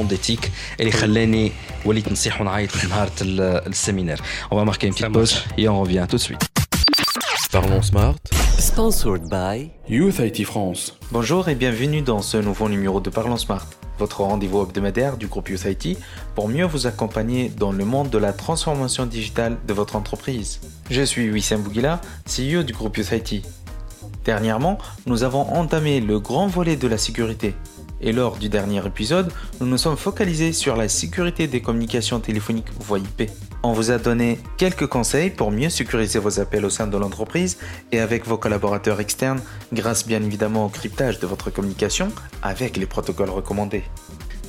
ديتيك 0.00 0.50
اللي 0.80 0.92
خلاني 0.92 1.52
وليت 1.84 2.12
نصيح 2.12 2.40
ونعيط 2.40 2.84
نهار 2.84 3.10
ال- 3.22 3.40
السيمينار 3.66 4.20
اون 4.52 4.58
فا 4.60 4.64
ماركي 4.64 4.86
اون 4.86 4.92
بتيت 4.94 5.04
Ça 5.06 5.08
بوز 5.08 5.34
marche. 5.34 5.60
et 5.60 5.68
on 5.68 5.80
revient 5.80 6.06
tout 6.10 6.16
de 6.16 6.22
suite 6.22 6.44
Parlons 7.52 7.82
Smart. 7.92 8.16
Sponsored 8.58 9.24
by 9.38 9.56
Youth 9.96 10.18
IT 10.28 10.38
France. 10.52 10.82
Bonjour 11.16 11.42
et 11.48 11.54
bienvenue 11.54 12.02
dans 12.02 12.22
ce 12.30 12.36
nouveau 12.48 12.68
numéro 12.68 12.98
de 13.00 13.10
Parlons 13.18 13.36
Smart, 13.46 13.66
votre 14.02 14.18
rendez-vous 14.30 14.60
hebdomadaire 14.64 15.16
du 15.22 15.26
groupe 15.32 15.48
Youth 15.52 15.66
IT 15.74 15.84
pour 16.34 16.46
mieux 16.48 16.66
vous 16.74 16.86
accompagner 16.92 17.42
dans 17.62 17.72
le 17.80 17.84
monde 17.92 18.08
de 18.10 18.18
la 18.26 18.32
transformation 18.44 19.04
digitale 19.16 19.54
de 19.68 19.72
votre 19.80 19.94
entreprise. 20.00 20.50
Je 20.96 21.02
suis 21.02 21.26
Wissam 21.30 21.60
Bouguila, 21.62 21.94
CEO 22.34 22.62
du 22.68 22.72
groupe 22.78 22.94
Youth 22.98 23.12
IT. 23.20 23.30
Dernièrement, 24.24 24.76
nous 25.06 25.22
avons 25.22 25.44
entamé 25.62 26.00
le 26.00 26.18
grand 26.18 26.48
volet 26.48 26.76
de 26.76 26.88
la 26.88 26.98
sécurité. 26.98 27.54
et 28.01 28.11
lors 28.11 28.37
du 28.37 28.49
dernier 28.49 28.85
épisode, 28.85 29.31
nous 29.59 29.67
nous 29.67 29.77
sommes 29.77 29.97
focalisés 29.97 30.53
sur 30.53 30.75
la 30.75 30.89
sécurité 30.89 31.47
des 31.47 31.61
communications 31.61 32.19
téléphoniques 32.19 32.71
voie 32.79 32.99
IP. 32.99 33.29
On 33.63 33.73
vous 33.73 33.91
a 33.91 33.99
donné 33.99 34.39
quelques 34.57 34.87
conseils 34.87 35.29
pour 35.29 35.51
mieux 35.51 35.69
sécuriser 35.69 36.17
vos 36.17 36.39
appels 36.39 36.65
au 36.65 36.71
sein 36.71 36.87
de 36.87 36.97
l'entreprise 36.97 37.59
et 37.91 37.99
avec 37.99 38.25
vos 38.25 38.37
collaborateurs 38.37 38.99
externes 38.99 39.41
grâce 39.71 40.07
bien 40.07 40.23
évidemment 40.23 40.65
au 40.65 40.69
cryptage 40.69 41.19
de 41.19 41.27
votre 41.27 41.51
communication 41.51 42.09
avec 42.41 42.75
les 42.75 42.87
protocoles 42.87 43.29
recommandés. 43.29 43.83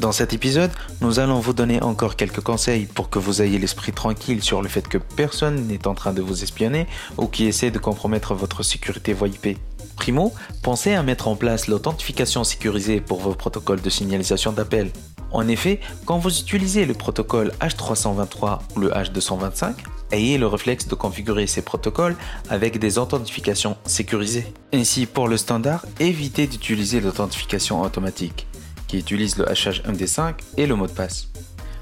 Dans 0.02 0.10
cet 0.10 0.32
épisode, 0.32 0.72
nous 1.00 1.20
allons 1.20 1.38
vous 1.38 1.52
donner 1.52 1.80
encore 1.80 2.16
quelques 2.16 2.40
conseils 2.40 2.86
pour 2.86 3.08
que 3.08 3.20
vous 3.20 3.40
ayez 3.40 3.60
l'esprit 3.60 3.92
tranquille 3.92 4.42
sur 4.42 4.60
le 4.60 4.68
fait 4.68 4.88
que 4.88 4.98
personne 4.98 5.68
n'est 5.68 5.86
en 5.86 5.94
train 5.94 6.12
de 6.12 6.20
vous 6.20 6.42
espionner 6.42 6.88
ou 7.18 7.28
qui 7.28 7.46
essaie 7.46 7.70
de 7.70 7.78
compromettre 7.78 8.34
votre 8.34 8.64
sécurité 8.64 9.12
voie 9.12 9.28
IP. 9.28 9.56
Primo, 9.94 10.34
pensez 10.60 10.94
à 10.94 11.04
mettre 11.04 11.28
en 11.28 11.36
place 11.36 11.68
l'authentification 11.68 12.42
sécurisée 12.42 13.00
pour 13.00 13.20
vos 13.20 13.36
protocoles 13.36 13.80
de 13.80 13.90
signalisation 13.90 14.50
d'appel. 14.50 14.90
En 15.30 15.46
effet, 15.46 15.78
quand 16.04 16.18
vous 16.18 16.36
utilisez 16.36 16.84
le 16.84 16.94
protocole 16.94 17.52
H323 17.60 18.58
ou 18.74 18.80
le 18.80 18.90
H225, 18.90 19.74
ayez 20.10 20.36
le 20.36 20.48
réflexe 20.48 20.88
de 20.88 20.96
configurer 20.96 21.46
ces 21.46 21.62
protocoles 21.62 22.16
avec 22.50 22.80
des 22.80 22.98
authentifications 22.98 23.76
sécurisées. 23.86 24.52
Ainsi, 24.74 25.06
pour 25.06 25.28
le 25.28 25.36
standard, 25.36 25.86
évitez 26.00 26.48
d'utiliser 26.48 27.00
l'authentification 27.00 27.82
automatique 27.82 28.48
qui 28.92 28.98
utilise 28.98 29.38
le 29.38 29.48
hachage 29.48 29.82
MD5 29.84 30.34
et 30.58 30.66
le 30.66 30.74
mot 30.74 30.86
de 30.86 30.92
passe. 30.92 31.28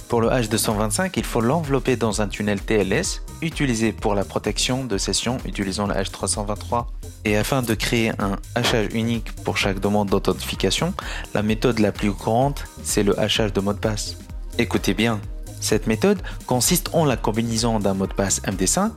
Pour 0.09 0.21
le 0.21 0.29
H225, 0.29 1.11
il 1.17 1.25
faut 1.25 1.41
l'envelopper 1.41 1.97
dans 1.97 2.23
un 2.23 2.29
tunnel 2.29 2.61
TLS 2.61 3.23
utilisé 3.43 3.91
pour 3.91 4.15
la 4.15 4.23
protection 4.23 4.85
de 4.85 4.97
session 4.97 5.39
utilisant 5.45 5.89
le 5.89 5.95
H323. 5.95 6.87
Et 7.25 7.37
afin 7.37 7.63
de 7.63 7.75
créer 7.75 8.13
un 8.21 8.37
hachage 8.55 8.91
unique 8.95 9.33
pour 9.43 9.57
chaque 9.57 9.81
demande 9.81 10.09
d'authentification, 10.09 10.95
la 11.35 11.43
méthode 11.43 11.81
la 11.81 11.91
plus 11.91 12.13
courante, 12.13 12.65
c'est 12.85 13.03
le 13.03 13.19
hachage 13.19 13.53
de 13.53 13.61
mot 13.61 13.73
de 13.73 13.79
passe. 13.79 14.17
Écoutez 14.59 14.95
bien, 14.95 15.21
cette 15.61 15.89
méthode 15.89 16.23
consiste 16.47 16.91
en 16.93 17.05
la 17.05 17.17
combinaison 17.17 17.81
d'un 17.81 17.95
mot 17.95 18.07
de 18.07 18.15
passe 18.15 18.41
MD5, 18.43 18.93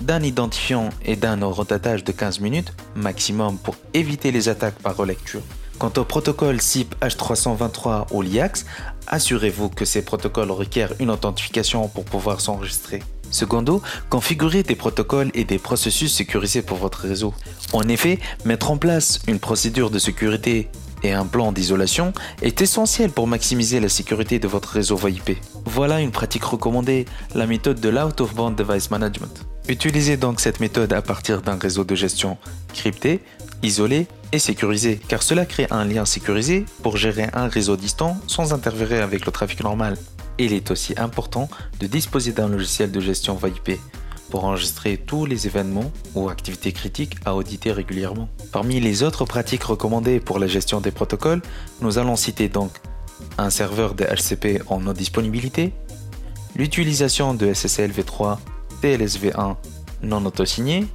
d'un 0.00 0.24
identifiant 0.24 0.88
et 1.04 1.14
d'un 1.14 1.44
rotatage 1.44 2.02
de 2.02 2.10
15 2.10 2.40
minutes 2.40 2.72
maximum 2.96 3.56
pour 3.56 3.76
éviter 3.94 4.32
les 4.32 4.48
attaques 4.48 4.80
par 4.82 4.96
relecture. 4.96 5.42
Quant 5.82 6.00
au 6.00 6.04
protocole 6.04 6.60
SIP 6.60 6.94
H323 7.00 8.06
ou 8.12 8.22
l'IAX, 8.22 8.66
assurez-vous 9.08 9.68
que 9.68 9.84
ces 9.84 10.02
protocoles 10.02 10.52
requièrent 10.52 10.92
une 11.00 11.10
authentification 11.10 11.88
pour 11.88 12.04
pouvoir 12.04 12.40
s'enregistrer. 12.40 13.02
Secondo, 13.32 13.82
configurez 14.08 14.62
des 14.62 14.76
protocoles 14.76 15.32
et 15.34 15.42
des 15.42 15.58
processus 15.58 16.14
sécurisés 16.14 16.62
pour 16.62 16.76
votre 16.76 17.00
réseau. 17.00 17.34
En 17.72 17.88
effet, 17.88 18.20
mettre 18.44 18.70
en 18.70 18.76
place 18.76 19.18
une 19.26 19.40
procédure 19.40 19.90
de 19.90 19.98
sécurité 19.98 20.68
et 21.02 21.10
un 21.10 21.26
plan 21.26 21.50
d'isolation 21.50 22.12
est 22.42 22.62
essentiel 22.62 23.10
pour 23.10 23.26
maximiser 23.26 23.80
la 23.80 23.88
sécurité 23.88 24.38
de 24.38 24.46
votre 24.46 24.68
réseau 24.68 24.94
VoIP. 24.94 25.36
Voilà 25.64 25.98
une 25.98 26.12
pratique 26.12 26.44
recommandée, 26.44 27.06
la 27.34 27.48
méthode 27.48 27.80
de 27.80 27.88
l'Out-of-Band 27.88 28.52
Device 28.52 28.92
Management. 28.92 29.44
Utilisez 29.66 30.16
donc 30.16 30.38
cette 30.38 30.60
méthode 30.60 30.92
à 30.92 31.02
partir 31.02 31.42
d'un 31.42 31.58
réseau 31.58 31.82
de 31.82 31.96
gestion 31.96 32.38
crypté, 32.72 33.20
isolé 33.64 34.06
et 34.32 34.38
sécurisé, 34.38 34.98
car 35.08 35.22
cela 35.22 35.46
crée 35.46 35.66
un 35.70 35.84
lien 35.84 36.04
sécurisé 36.04 36.64
pour 36.82 36.96
gérer 36.96 37.28
un 37.34 37.48
réseau 37.48 37.76
distant 37.76 38.16
sans 38.26 38.52
interférer 38.52 39.00
avec 39.00 39.26
le 39.26 39.32
trafic 39.32 39.62
normal. 39.62 39.96
Il 40.38 40.52
est 40.52 40.70
aussi 40.70 40.94
important 40.96 41.48
de 41.80 41.86
disposer 41.86 42.32
d'un 42.32 42.48
logiciel 42.48 42.90
de 42.90 43.00
gestion 43.00 43.34
VoIP 43.34 43.78
pour 44.30 44.44
enregistrer 44.44 44.96
tous 44.96 45.26
les 45.26 45.46
événements 45.46 45.92
ou 46.14 46.30
activités 46.30 46.72
critiques 46.72 47.16
à 47.26 47.34
auditer 47.34 47.70
régulièrement. 47.70 48.30
Parmi 48.50 48.80
les 48.80 49.02
autres 49.02 49.26
pratiques 49.26 49.64
recommandées 49.64 50.20
pour 50.20 50.38
la 50.38 50.46
gestion 50.46 50.80
des 50.80 50.90
protocoles, 50.90 51.42
nous 51.82 51.98
allons 51.98 52.16
citer 52.16 52.48
donc 52.48 52.70
un 53.36 53.50
serveur 53.50 53.94
de 53.94 54.04
HCP 54.04 54.62
en 54.68 54.80
non 54.80 54.94
disponibilité, 54.94 55.74
l'utilisation 56.56 57.34
de 57.34 57.52
SSL 57.52 57.92
v3, 57.92 58.38
TLSV1 58.82 59.56
non 60.02 60.24
autosigné, 60.24 60.86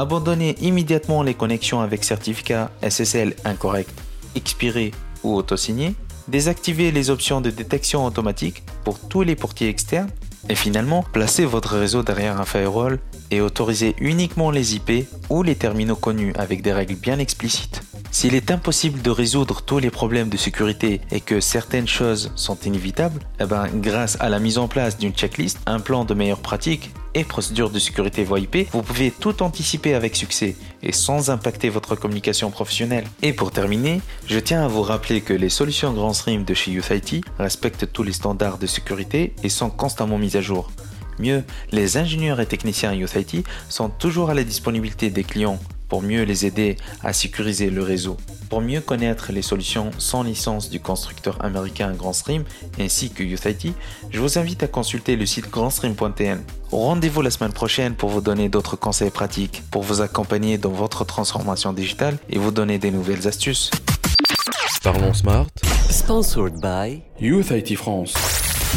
Abandonnez 0.00 0.56
immédiatement 0.62 1.22
les 1.22 1.34
connexions 1.34 1.82
avec 1.82 2.04
certificat 2.04 2.70
SSL 2.80 3.34
incorrect, 3.44 3.92
expiré 4.34 4.92
ou 5.22 5.34
autosigné. 5.34 5.94
Désactivez 6.26 6.90
les 6.90 7.10
options 7.10 7.42
de 7.42 7.50
détection 7.50 8.06
automatique 8.06 8.62
pour 8.82 8.98
tous 8.98 9.20
les 9.20 9.36
portiers 9.36 9.68
externes. 9.68 10.08
Et 10.48 10.54
finalement, 10.54 11.04
placez 11.12 11.44
votre 11.44 11.76
réseau 11.76 12.02
derrière 12.02 12.40
un 12.40 12.46
firewall 12.46 12.98
et 13.30 13.42
autorisez 13.42 13.94
uniquement 14.00 14.50
les 14.50 14.74
IP 14.74 15.06
ou 15.28 15.42
les 15.42 15.54
terminaux 15.54 15.96
connus 15.96 16.32
avec 16.38 16.62
des 16.62 16.72
règles 16.72 16.94
bien 16.94 17.18
explicites. 17.18 17.82
S'il 18.12 18.34
est 18.34 18.50
impossible 18.50 19.02
de 19.02 19.10
résoudre 19.10 19.62
tous 19.62 19.78
les 19.78 19.90
problèmes 19.90 20.28
de 20.28 20.36
sécurité 20.36 21.00
et 21.12 21.20
que 21.20 21.38
certaines 21.38 21.86
choses 21.86 22.32
sont 22.34 22.58
inévitables, 22.58 23.20
eh 23.38 23.44
ben, 23.44 23.68
grâce 23.72 24.16
à 24.20 24.28
la 24.28 24.40
mise 24.40 24.58
en 24.58 24.66
place 24.66 24.98
d'une 24.98 25.12
checklist, 25.12 25.60
un 25.66 25.78
plan 25.78 26.04
de 26.04 26.12
meilleures 26.12 26.40
pratiques 26.40 26.90
et 27.14 27.22
procédures 27.22 27.70
de 27.70 27.78
sécurité 27.78 28.24
VoIP, 28.24 28.68
vous 28.72 28.82
pouvez 28.82 29.12
tout 29.12 29.44
anticiper 29.44 29.94
avec 29.94 30.16
succès 30.16 30.56
et 30.82 30.92
sans 30.92 31.30
impacter 31.30 31.68
votre 31.68 31.94
communication 31.94 32.50
professionnelle. 32.50 33.06
Et 33.22 33.32
pour 33.32 33.52
terminer, 33.52 34.00
je 34.26 34.40
tiens 34.40 34.64
à 34.64 34.68
vous 34.68 34.82
rappeler 34.82 35.20
que 35.20 35.32
les 35.32 35.48
solutions 35.48 35.92
Grand 35.92 36.12
Stream 36.12 36.44
de 36.44 36.54
chez 36.54 36.72
YouthIT 36.72 37.22
respectent 37.38 37.92
tous 37.92 38.02
les 38.02 38.12
standards 38.12 38.58
de 38.58 38.66
sécurité 38.66 39.34
et 39.44 39.48
sont 39.48 39.70
constamment 39.70 40.18
mises 40.18 40.36
à 40.36 40.40
jour. 40.40 40.70
Mieux, 41.20 41.44
les 41.70 41.96
ingénieurs 41.96 42.40
et 42.40 42.46
techniciens 42.46 42.92
YouthIT 42.92 43.44
sont 43.68 43.88
toujours 43.88 44.30
à 44.30 44.34
la 44.34 44.42
disponibilité 44.42 45.10
des 45.10 45.22
clients 45.22 45.60
pour 45.90 46.00
mieux 46.00 46.22
les 46.22 46.46
aider 46.46 46.76
à 47.04 47.12
sécuriser 47.12 47.68
le 47.68 47.82
réseau. 47.82 48.16
Pour 48.48 48.62
mieux 48.62 48.80
connaître 48.80 49.32
les 49.32 49.42
solutions 49.42 49.90
sans 49.98 50.22
licence 50.22 50.70
du 50.70 50.80
constructeur 50.80 51.44
américain 51.44 51.92
GrandStream 51.92 52.44
ainsi 52.80 53.10
que 53.10 53.22
USIT, 53.22 53.74
je 54.10 54.20
vous 54.20 54.38
invite 54.38 54.62
à 54.62 54.68
consulter 54.68 55.16
le 55.16 55.26
site 55.26 55.50
grandstream.tn. 55.50 56.40
Rendez-vous 56.72 57.20
la 57.20 57.30
semaine 57.30 57.52
prochaine 57.52 57.94
pour 57.94 58.08
vous 58.08 58.20
donner 58.20 58.48
d'autres 58.48 58.76
conseils 58.76 59.10
pratiques, 59.10 59.62
pour 59.70 59.82
vous 59.82 60.00
accompagner 60.00 60.56
dans 60.56 60.70
votre 60.70 61.04
transformation 61.04 61.72
digitale 61.72 62.16
et 62.30 62.38
vous 62.38 62.52
donner 62.52 62.78
des 62.78 62.90
nouvelles 62.90 63.28
astuces. 63.28 63.70
Parlons 64.82 65.12
Smart. 65.12 65.46
Sponsored 65.90 66.54
by 66.62 67.02
Youth 67.20 67.50
IT 67.50 67.76
France. 67.76 68.14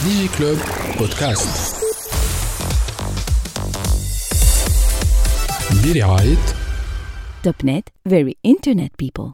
DigiClub 0.04 0.58
Podcast. 0.98 1.80
Billy 5.82 6.02
Wright. 6.02 6.63
Topnet, 7.44 7.90
very 8.06 8.38
internet 8.44 8.96
people. 8.96 9.34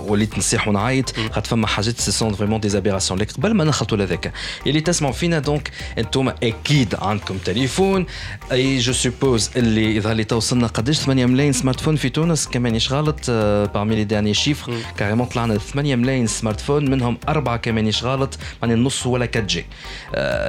وليت 0.01 0.37
نصيح 0.37 0.67
ونعيط 0.67 1.15
خاطر 1.31 1.49
فما 1.49 1.67
حاجات 1.67 1.99
سي 1.99 2.11
سون 2.11 2.33
فريمون 2.33 2.59
دي 2.59 2.69
زابيراسيون 2.69 3.19
لكن 3.19 3.33
قبل 3.33 3.53
ما 3.53 3.63
نخلطوا 3.63 3.97
لهذاك 3.97 4.33
اللي 4.67 4.81
تسمعوا 4.81 5.13
فينا 5.13 5.39
دونك 5.39 5.71
أنتم 5.97 6.29
أكيد 6.29 6.95
عندكم 6.95 7.37
تليفون 7.37 8.05
اي 8.51 8.77
جو 8.77 8.93
سوبوز 8.93 9.49
اللي 9.55 9.95
يظهر 9.95 10.13
لي 10.13 10.23
توصلنا 10.23 10.67
قداش؟ 10.67 10.99
8 10.99 11.25
ملايين 11.25 11.53
سمارت 11.53 11.79
فون 11.79 11.95
في 11.95 12.09
تونس. 12.09 12.47
كمان 12.47 12.77
غلط؟ 12.77 13.31
بارمي 13.73 13.95
لي 13.95 14.03
داني 14.03 14.33
شيفر 14.33 14.73
كاريمون 14.97 15.27
طلعنا 15.27 15.57
8 15.57 15.95
ملايين 15.95 16.27
سمارت 16.27 16.59
فون 16.59 16.89
منهم 16.91 17.17
أربعة 17.29 17.57
كمان 17.57 17.91
غلط؟ 18.03 18.37
ماني 18.61 18.73
النص 18.73 19.05
ولا 19.07 19.25
4 19.35 19.47
جي 19.47 19.65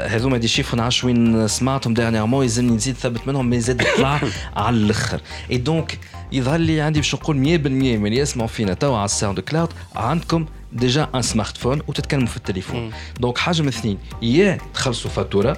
هذوما 0.06 0.38
دي 0.38 0.48
شيفر 0.48 0.76
نعرفش 0.76 1.04
وين 1.04 1.48
سمعتهم 1.48 1.94
ديرنييرمون 1.94 2.44
يلزمني 2.44 2.72
نزيد 2.76 2.94
ثبت 2.94 3.28
منهم 3.28 3.50
مي 3.50 3.60
زاد 3.60 3.86
طلع 3.96 4.20
على 4.56 4.76
الأخر. 4.76 5.20
اي 5.50 5.56
دونك 5.56 5.98
يظهر 6.32 6.58
لي 6.58 6.80
عندي 6.80 7.00
باش 7.00 7.14
نقول 7.14 7.36
100% 7.36 7.38
من 7.40 8.06
اللي 8.06 8.16
يسمعوا 8.16 8.48
فينا 8.48 8.74
توا 8.74 8.96
على 8.96 9.04
الساوند 9.04 9.40
كلاود 9.40 9.68
عندكم 9.96 10.46
ديجا 10.72 11.08
ان 11.14 11.22
سمارت 11.22 11.56
فون 11.56 11.82
وتتكلموا 11.88 12.26
في 12.26 12.36
التليفون. 12.36 12.92
دونك 13.20 13.38
حاجة 13.38 13.62
من 13.62 13.68
اثنين 13.68 13.98
يا 14.22 14.58
تخلصوا 14.74 15.10
فاتورة 15.10 15.56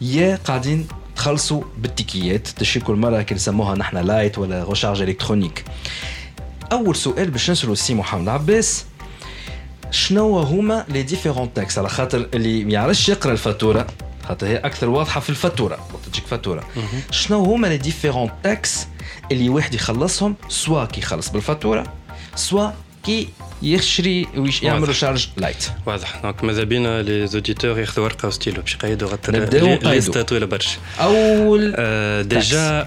يا 0.00 0.36
قاعدين 0.36 0.86
تخلصوا 1.16 1.62
بالتيكيات 1.78 2.48
تشي 2.48 2.80
كل 2.80 2.94
مرة 2.94 3.22
كي 3.22 3.34
نسموها 3.34 3.74
نحن 3.76 3.96
لايت 3.96 4.38
ولا 4.38 4.62
غوشارج 4.62 5.02
الكترونيك 5.02 5.64
أول 6.72 6.96
سؤال 6.96 7.30
باش 7.30 7.50
نسألو 7.50 7.72
السي 7.72 7.94
محمد 7.94 8.28
عباس 8.28 8.84
شنو 9.90 10.38
هما 10.38 10.84
لي 10.88 11.02
ديفيرون 11.02 11.54
تاكس 11.54 11.78
على 11.78 11.88
خاطر 11.88 12.28
اللي 12.34 12.64
ما 12.64 12.72
يعرفش 12.72 13.08
يقرأ 13.08 13.32
الفاتورة. 13.32 13.86
خاطر 14.28 14.46
هي 14.46 14.56
أكثر 14.56 14.88
واضحة 14.88 15.20
في 15.20 15.30
الفاتورة 15.30 15.88
وقت 15.94 16.04
تجيك 16.12 16.26
فاتوره 16.26 16.64
شنو 17.10 17.44
هما 17.44 17.66
لي 17.66 17.76
ديفيرون 17.76 18.30
تاكس 18.42 18.86
اللي 19.32 19.48
واحد 19.48 19.74
يخلصهم؟ 19.74 20.36
سوا 20.48 20.84
كي 20.84 21.00
يخلص 21.00 21.28
بالفاتورة 21.28 21.92
سوا 22.34 22.70
كي 23.04 23.28
يشري 23.62 24.26
ويش 24.36 24.62
يعملوا 24.62 24.86
واضح. 24.86 24.98
شارج 24.98 25.28
لايت. 25.36 25.64
واضح. 25.86 26.20
دونك 26.22 26.44
ماذا 26.44 26.62
بينا 26.64 27.02
لي 27.02 27.26
زوديتور 27.26 27.78
ياخذوا 27.78 28.04
ورقة 28.04 28.28
وستيلو 28.28 28.62
باش 28.62 28.74
يقيدوا 28.74 29.10
نقيدوا. 29.28 29.92
ليست 29.92 30.18
طويلة 30.18 30.46
برشا. 30.46 30.78
أول 31.00 31.74
Euh, 31.74 32.32
déjà 32.34 32.86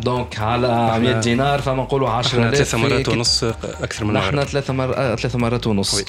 دونك 0.00 0.38
على 0.38 0.98
100 1.00 1.20
دينار 1.20 1.60
فما 1.62 1.82
نقولوا 1.82 2.08
إحنا 2.08 2.18
10000 2.18 2.54
ثلاث 2.54 2.74
مرات 2.74 3.08
ونص 3.08 3.44
أكثر 3.82 4.04
من 4.04 4.14
نحن 4.14 4.44
ثلاث 4.44 4.70
مرات 4.70 5.20
ثلاث 5.20 5.36
مرات 5.36 5.66
ونص 5.66 6.02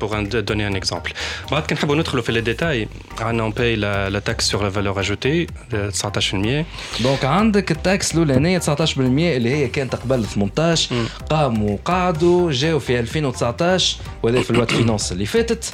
pour 0.00 0.10
un- 0.14 0.24
donner 0.50 0.64
un 0.72 0.74
exemple. 0.80 1.12
بعد 1.50 1.62
كي 1.66 1.74
نحبوا 1.74 1.96
ندخلوا 1.96 2.22
في 2.22 2.32
les 2.32 2.44
détails, 2.44 3.20
عندنا 3.22 3.50
la, 3.50 4.10
la 4.16 4.20
taxe 4.20 4.48
sur 4.50 4.62
la 4.62 4.68
valeur 4.68 4.98
ajoutée 4.98 5.46
de 5.72 5.90
19%. 5.90 6.64
دونك 7.02 7.24
عندك 7.24 7.70
التاكس 7.70 8.12
الأولانية 8.14 8.58
19% 8.58 8.98
اللي 8.98 9.50
هي 9.50 9.68
كانت 9.68 9.94
قبل 9.94 10.24
18 10.24 10.94
قاموا 11.30 11.70
وقعدوا 11.70 12.52
جاوا 12.52 12.78
في 12.80 13.00
2019 13.00 13.96
وهذا 14.22 14.40
في 14.42 14.50
الوقت 14.50 14.70
فينونس 14.72 15.12
اللي 15.12 15.26
فاتت. 15.26 15.72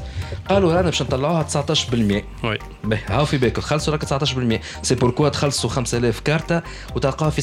قالوا 0.48 0.72
رانا 0.72 0.82
باش 0.82 1.02
نطلعوها 1.02 1.42
19% 1.42 1.44
Oui. 2.42 2.58
باهي 2.84 3.00
هاو 3.06 3.24
في 3.24 3.38
بالكم 3.38 3.62
تخلصوا 3.62 3.92
راك 3.92 4.04
19% 4.04 4.60
سي 4.82 4.94
بوركوا 4.94 5.28
تخلصوا 5.28 5.70
5000 5.70 6.20
كارتة 6.20 6.62
وتلقاها 6.96 7.30
في 7.30 7.42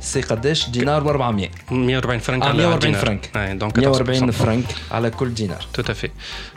سي 0.00 0.20
قداش 0.20 0.70
دينار 0.70 1.04
و400 1.04 1.72
140 1.72 2.18
فرنك 2.18 2.42
آه، 2.42 2.48
على 2.48 2.58
140 2.58 2.78
دينار. 2.80 3.00
فرنك 3.00 3.24
Ouais, 3.34 3.62
donc 3.62 3.78
140 3.80 4.30
14%. 4.30 4.30
فرنك 4.30 4.64
على 4.90 5.10
كل 5.10 5.34
دينار 5.34 5.66
Tout 5.78 5.84
à 5.90 5.94
fait. 5.94 6.10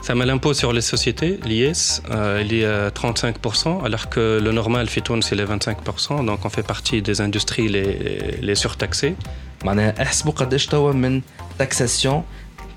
Ça 0.08 0.14
met 0.16 0.26
l'impôt 0.26 0.54
sur 0.54 0.74
les 0.74 0.82
sociétés, 0.82 1.40
l'IS, 1.46 2.02
euh, 2.12 2.44
il 2.46 2.54
est 2.54 2.66
à 2.66 2.90
35%, 2.92 3.86
alors 3.86 4.10
que 4.10 4.40
le 4.46 4.52
normal, 4.52 4.88
Fitoun, 4.90 5.22
c'est 5.22 5.36
les 5.36 5.46
25%. 5.46 6.26
Donc, 6.26 6.40
on 6.46 6.50
fait 6.50 6.68
partie 6.74 7.02
des 7.02 7.22
industries 7.22 7.68
les, 7.76 7.88
les 8.48 8.56
surtaxées. 8.56 9.16
معناها 9.66 10.02
احسبوا 10.02 10.32
قداش 10.32 10.66
توا 10.66 10.92
من 10.94 11.22
تاكساسيون 11.60 12.24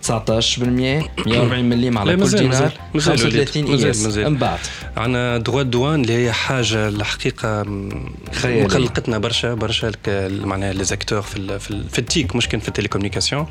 19% 0.09 0.11
140 0.59 1.64
مليم 1.69 1.99
على 1.99 2.11
لا، 2.11 2.17
كل 2.17 2.21
مازال- 2.23 2.41
دينار 2.41 2.62
مازال- 2.62 2.73
مازال 2.95 3.19
35 3.19 3.64
وليد. 3.64 3.85
اي 3.85 3.91
اس 3.91 3.97
مازال- 3.97 4.07
مازال. 4.07 4.31
من 4.33 4.37
بعد 4.38 4.59
عندنا 4.97 5.38
دروا 5.38 5.62
دوان 5.62 6.00
اللي 6.00 6.12
هي 6.26 6.33
حاجة 6.33 6.88
الحقيقة 6.88 7.62
م- 7.62 8.12
خيالية. 8.33 8.64
مقلقتنا 8.64 9.19
برشا 9.19 9.55
برشا 9.55 9.88
الك- 9.88 10.31
معناها 10.45 10.73
لي 10.73 10.85
زاكتور 10.85 11.23
في 11.23 11.37
ال 11.37 11.61
في, 11.61 11.71
ال 11.71 11.88
في 11.88 11.99
التيك 11.99 12.37
مش 12.37 12.49
كان 12.49 12.61
في 12.61 12.69
التليكومنيكاسيون 12.69 13.47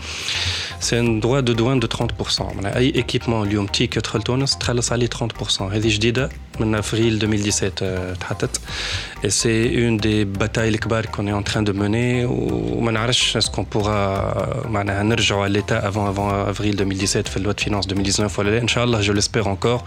سي 0.79 0.99
ان 0.99 1.19
دروا 1.19 1.39
دو 1.39 1.53
دوان 1.53 1.79
دو 1.79 1.87
30% 1.87 2.53
معناها 2.53 2.77
اي 2.77 2.95
ايكيبمون 2.95 3.47
اليوم 3.47 3.65
تيك 3.67 3.97
يدخل 3.97 4.21
تونس 4.21 4.57
تخلص 4.57 4.91
عليه 4.91 5.07
30% 5.07 5.61
هذه 5.61 5.87
جديده 5.95 6.29
من 6.59 6.75
افريل 6.75 7.13
2017 7.23 7.71
آه، 7.81 8.13
تحطت 8.13 8.57
et 9.25 9.29
c'est 9.29 9.67
une 9.73 9.97
des 10.01 10.39
batailles 10.41 10.57
الكبار 10.73 11.05
qu'on 11.05 11.25
est 11.27 11.43
en 11.45 11.51
train 11.51 11.61
de 11.69 11.73
mener 11.73 12.25
وما 12.29 12.91
نعرفش 12.91 13.37
اسكو 13.37 13.63
بورا 13.63 14.67
معناها 14.67 15.03
نرجعوا 15.03 15.43
على 15.43 15.61
l'état 15.61 15.81
avant 15.83 16.15
avant 16.15 16.34
avril 16.35 16.79
2017 16.81 17.29
في 17.29 17.37
اللوت 17.37 17.59
فينانس 17.59 17.85
2019 17.85 18.39
ولا 18.41 18.49
لا 18.49 18.61
ان 18.61 18.67
شاء 18.67 18.83
الله 18.83 19.01
جو 19.01 19.13
ليسبير 19.13 19.43
encore 19.55 19.81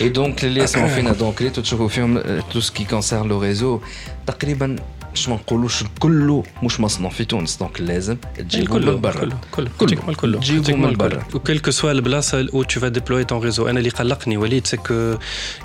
اي 0.00 0.08
دونك 0.08 0.44
اللي 0.44 0.60
يسمعوا 0.60 0.88
فينا 0.88 1.12
دونك 1.12 1.40
اللي 1.40 1.50
تشوفوا 1.50 1.88
فيهم 1.88 2.40
تو 2.52 2.60
سكي 2.60 2.84
كونسيرن 2.84 3.28
لو 3.28 3.42
ريزو 3.42 3.80
تقريبا 4.26 4.76
باش 5.14 5.28
ما 5.28 5.34
نقولوش 5.34 5.84
كله 5.98 6.44
مش 6.62 6.80
مصنوع 6.80 7.10
في 7.10 7.24
تونس 7.24 7.56
دونك 7.56 7.80
لازم 7.80 8.16
تجيبوا 8.38 8.78
من 8.78 9.00
برا 9.00 9.12
كله 9.12 9.36
كله 9.52 9.68
كله. 9.78 9.96
كله 9.96 10.14
كله 10.14 10.38
تجيبوا 10.40 10.62
تجيبوا 10.64 10.86
من 10.86 10.96
برا. 10.96 11.22
وكل 11.34 11.58
كو 11.58 11.70
سوا 11.70 11.92
البلاصه 11.92 12.46
où 12.46 12.64
tu 12.64 12.78
vas 12.80 12.90
déployer 12.90 13.24
ton 13.32 13.40
réseau 13.50 13.60
انا 13.60 13.78
اللي 13.78 13.88
قلقني 13.90 14.36
وليد 14.36 14.66
سي 14.66 14.76
كو 14.76 15.14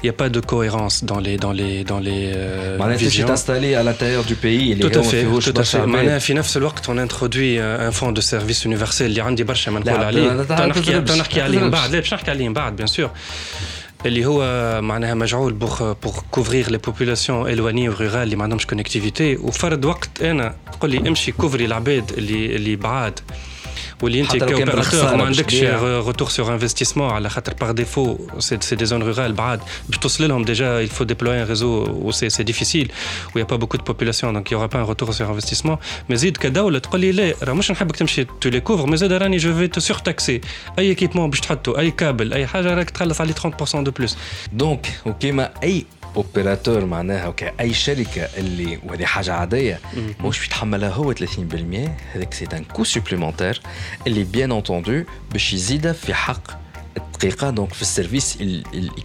y 0.05 0.07
a 0.09 0.11
pas 0.11 0.29
de 0.29 0.39
cohérence 0.39 1.03
dans 1.05 1.19
les 1.19 1.37
dans 1.37 1.53
les 1.59 1.83
dans 1.91 1.99
les 2.05 2.33
euh, 2.33 2.79
معناها 2.79 2.97
تجي 2.97 3.23
visions. 3.23 3.27
تانستالي 3.27 3.75
على 3.75 3.81
الانتيريور 3.89 4.23
دو 4.23 4.35
بيي 4.43 4.73
اللي 4.73 4.89
Tout 4.89 4.93
à 4.93 4.97
هو 4.97 5.01
ما 5.03 5.07
fait, 5.07 5.11
فيهوش 5.11 5.45
tout 5.49 5.51
à 5.51 5.55
برشا 5.55 5.79
fait. 5.79 5.85
معناها 5.87 6.09
عباد 6.09 6.21
في 6.21 6.33
نفس 6.33 6.57
الوقت 6.57 6.85
on 6.85 7.11
introduit 7.11 7.59
un 7.91 7.95
fonds 8.01 8.19
de 8.19 8.25
service 8.25 8.65
universel 8.67 9.01
اللي 9.01 9.21
عندي 9.21 9.43
برشا 9.43 9.71
ما 9.71 9.79
لا، 9.79 9.85
نقول 9.85 9.99
لا، 10.01 10.07
عليه 10.07 10.33
لا، 10.33 10.43
تو 10.43 10.53
نحكي 10.65 10.81
تضربش، 10.81 11.09
تو 11.11 11.15
نحكي 11.17 11.41
عليه 11.41 11.57
من 11.57 11.63
تضربش. 11.71 11.79
بعد 11.81 11.91
لا 11.91 11.99
باش 11.99 12.13
نحكي 12.13 12.31
عليه 12.31 12.47
من 12.47 12.53
بعد 12.53 12.75
بيان 12.75 12.87
سور 12.87 13.11
اللي 14.06 14.26
هو 14.26 14.42
معناها 14.82 15.14
مجعول 15.14 15.52
بور 15.52 15.92
بور 16.02 16.12
كوفرير 16.30 16.70
لي 16.70 16.78
بوبولاسيون 16.78 17.50
الواني 17.50 17.88
ورورال 17.88 18.16
اللي 18.16 18.36
ما 18.36 18.42
عندهمش 18.42 18.66
كونكتيفيتي 18.66 19.36
وفرض 19.36 19.84
وقت 19.84 20.22
أنا 20.22 20.54
تقول 20.72 20.90
لي 20.90 21.08
امشي 21.08 21.32
كوفري 21.32 21.64
العباد 21.64 22.12
اللي 22.12 22.56
اللي 22.56 22.76
بعاد. 22.76 23.20
واللي 24.01 24.21
انت 24.21 24.29
حتى 24.29 24.37
لو 24.37 24.45
كان 24.45 24.57
كاوبيراتور 24.57 24.75
بالخسارة 24.75 25.15
ما 25.15 25.25
باش 25.25 25.37
عندكش 25.37 25.55
تبيع. 25.55 25.79
روتور 25.79 26.29
سور 26.29 26.53
انفستيسمون 26.53 27.09
على 27.09 27.29
خاطر 27.29 27.53
باغ 27.53 27.71
ديفو 27.71 28.17
سي 28.39 28.57
سي 28.61 28.75
دي 28.75 28.85
زون 28.85 29.03
رورال 29.03 29.33
بعاد 29.33 29.59
باش 29.89 29.97
توصل 29.97 30.27
لهم 30.27 30.43
ديجا 30.43 30.85
il 30.85 30.89
faut 30.89 31.05
déployer 31.05 31.41
un 31.41 31.45
réseau 31.53 31.87
où 32.05 32.11
c'est 32.11 32.29
c'est 32.29 32.43
difficile 32.51 32.87
où 33.27 33.31
il 33.35 33.39
y 33.39 33.43
a 33.43 33.45
pas 33.45 33.57
beaucoup 33.57 33.77
de 33.77 33.83
population 33.91 34.33
donc 34.33 34.49
il 34.49 34.53
y 34.53 34.55
aura 34.55 34.67
pas 34.69 34.79
un 34.79 34.83
retour 34.83 35.13
sur 35.13 35.29
investissement 35.29 35.77
mais 36.09 36.13
زيد 36.15 36.37
كدولة 36.37 36.79
تقول 36.79 37.01
لي 37.01 37.11
لا 37.11 37.33
راه 37.43 37.53
مش 37.53 37.71
نحبك 37.71 37.95
تمشي 37.95 38.25
تو 38.41 38.49
لي 38.49 38.59
كوفر 38.59 38.91
mais 38.91 38.95
زاد 38.95 39.11
راني 39.11 39.37
جو 39.37 39.53
في 39.53 39.67
تو 39.67 39.79
سورتاكسي 39.79 40.41
اي 40.79 40.89
ايكيبمون 40.89 41.29
باش 41.29 41.39
تحطه 41.39 41.79
اي 41.79 41.91
كابل 41.91 42.33
اي 42.33 42.47
حاجة 42.47 42.73
راك 42.73 42.89
تخلص 42.89 43.21
عليه 43.21 43.33
30% 43.33 43.75
دو 43.75 43.91
بلوس 43.91 44.17
دونك 44.53 44.87
وكيما 45.05 45.49
اي 45.63 45.85
اوبيراتور 46.16 46.84
معناها 46.84 47.26
وكاي 47.26 47.74
شركه 47.74 48.22
اللي 48.36 48.78
وهذه 48.86 49.04
حاجة 49.04 49.32
عاديه 49.32 49.80
مش 50.20 50.40
بيتحملها 50.40 50.90
هو 50.90 51.14
30% 51.14 51.18
هذاك 52.14 52.34
سي 52.34 52.46
ان 52.52 52.64
كو 52.64 52.84
سوبليمونتير 52.84 53.60
اللي 54.06 54.24
بيان 54.24 54.52
انتوندو 54.52 55.02
باش 55.32 55.52
يزيد 55.52 55.92
في 55.92 56.14
حق 56.14 56.60
الدقيقه 56.97 57.49
دونك 57.49 57.73
في 57.73 57.81
السيرفيس 57.81 58.37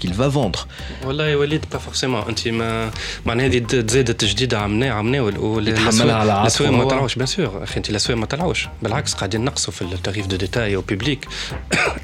كيل 0.01 0.15
فا 0.15 0.29
فوندر 0.31 0.59
والله 1.05 1.27
يا 1.29 1.37
وليد 1.37 1.65
با 1.73 1.79
فورسيمون 1.79 2.23
انت 2.29 2.49
ما 2.49 2.91
معناها 3.27 3.47
هذه 3.47 3.59
تزادت 3.59 4.25
جديده 4.25 4.59
عمناه 4.59 4.91
عمناه 4.91 5.29
يتحملها 5.69 6.17
على 6.17 6.33
عاتقه 6.33 6.43
الاسواق 6.43 6.71
ما 6.71 6.83
هو. 6.83 6.89
طلعوش 6.89 7.15
بيان 7.15 7.27
سور 7.27 7.63
اخي 7.63 7.77
انت 7.77 7.91
الاسواق 7.91 8.19
ما 8.19 8.27
طلعوش 8.27 8.69
بالعكس 8.83 9.15
قاعدين 9.15 9.45
نقصوا 9.45 9.73
في 9.73 9.83
التاريف 9.83 10.27
دو 10.27 10.37
ديتاي 10.37 10.77
او 10.77 10.81
بيبليك 10.81 11.29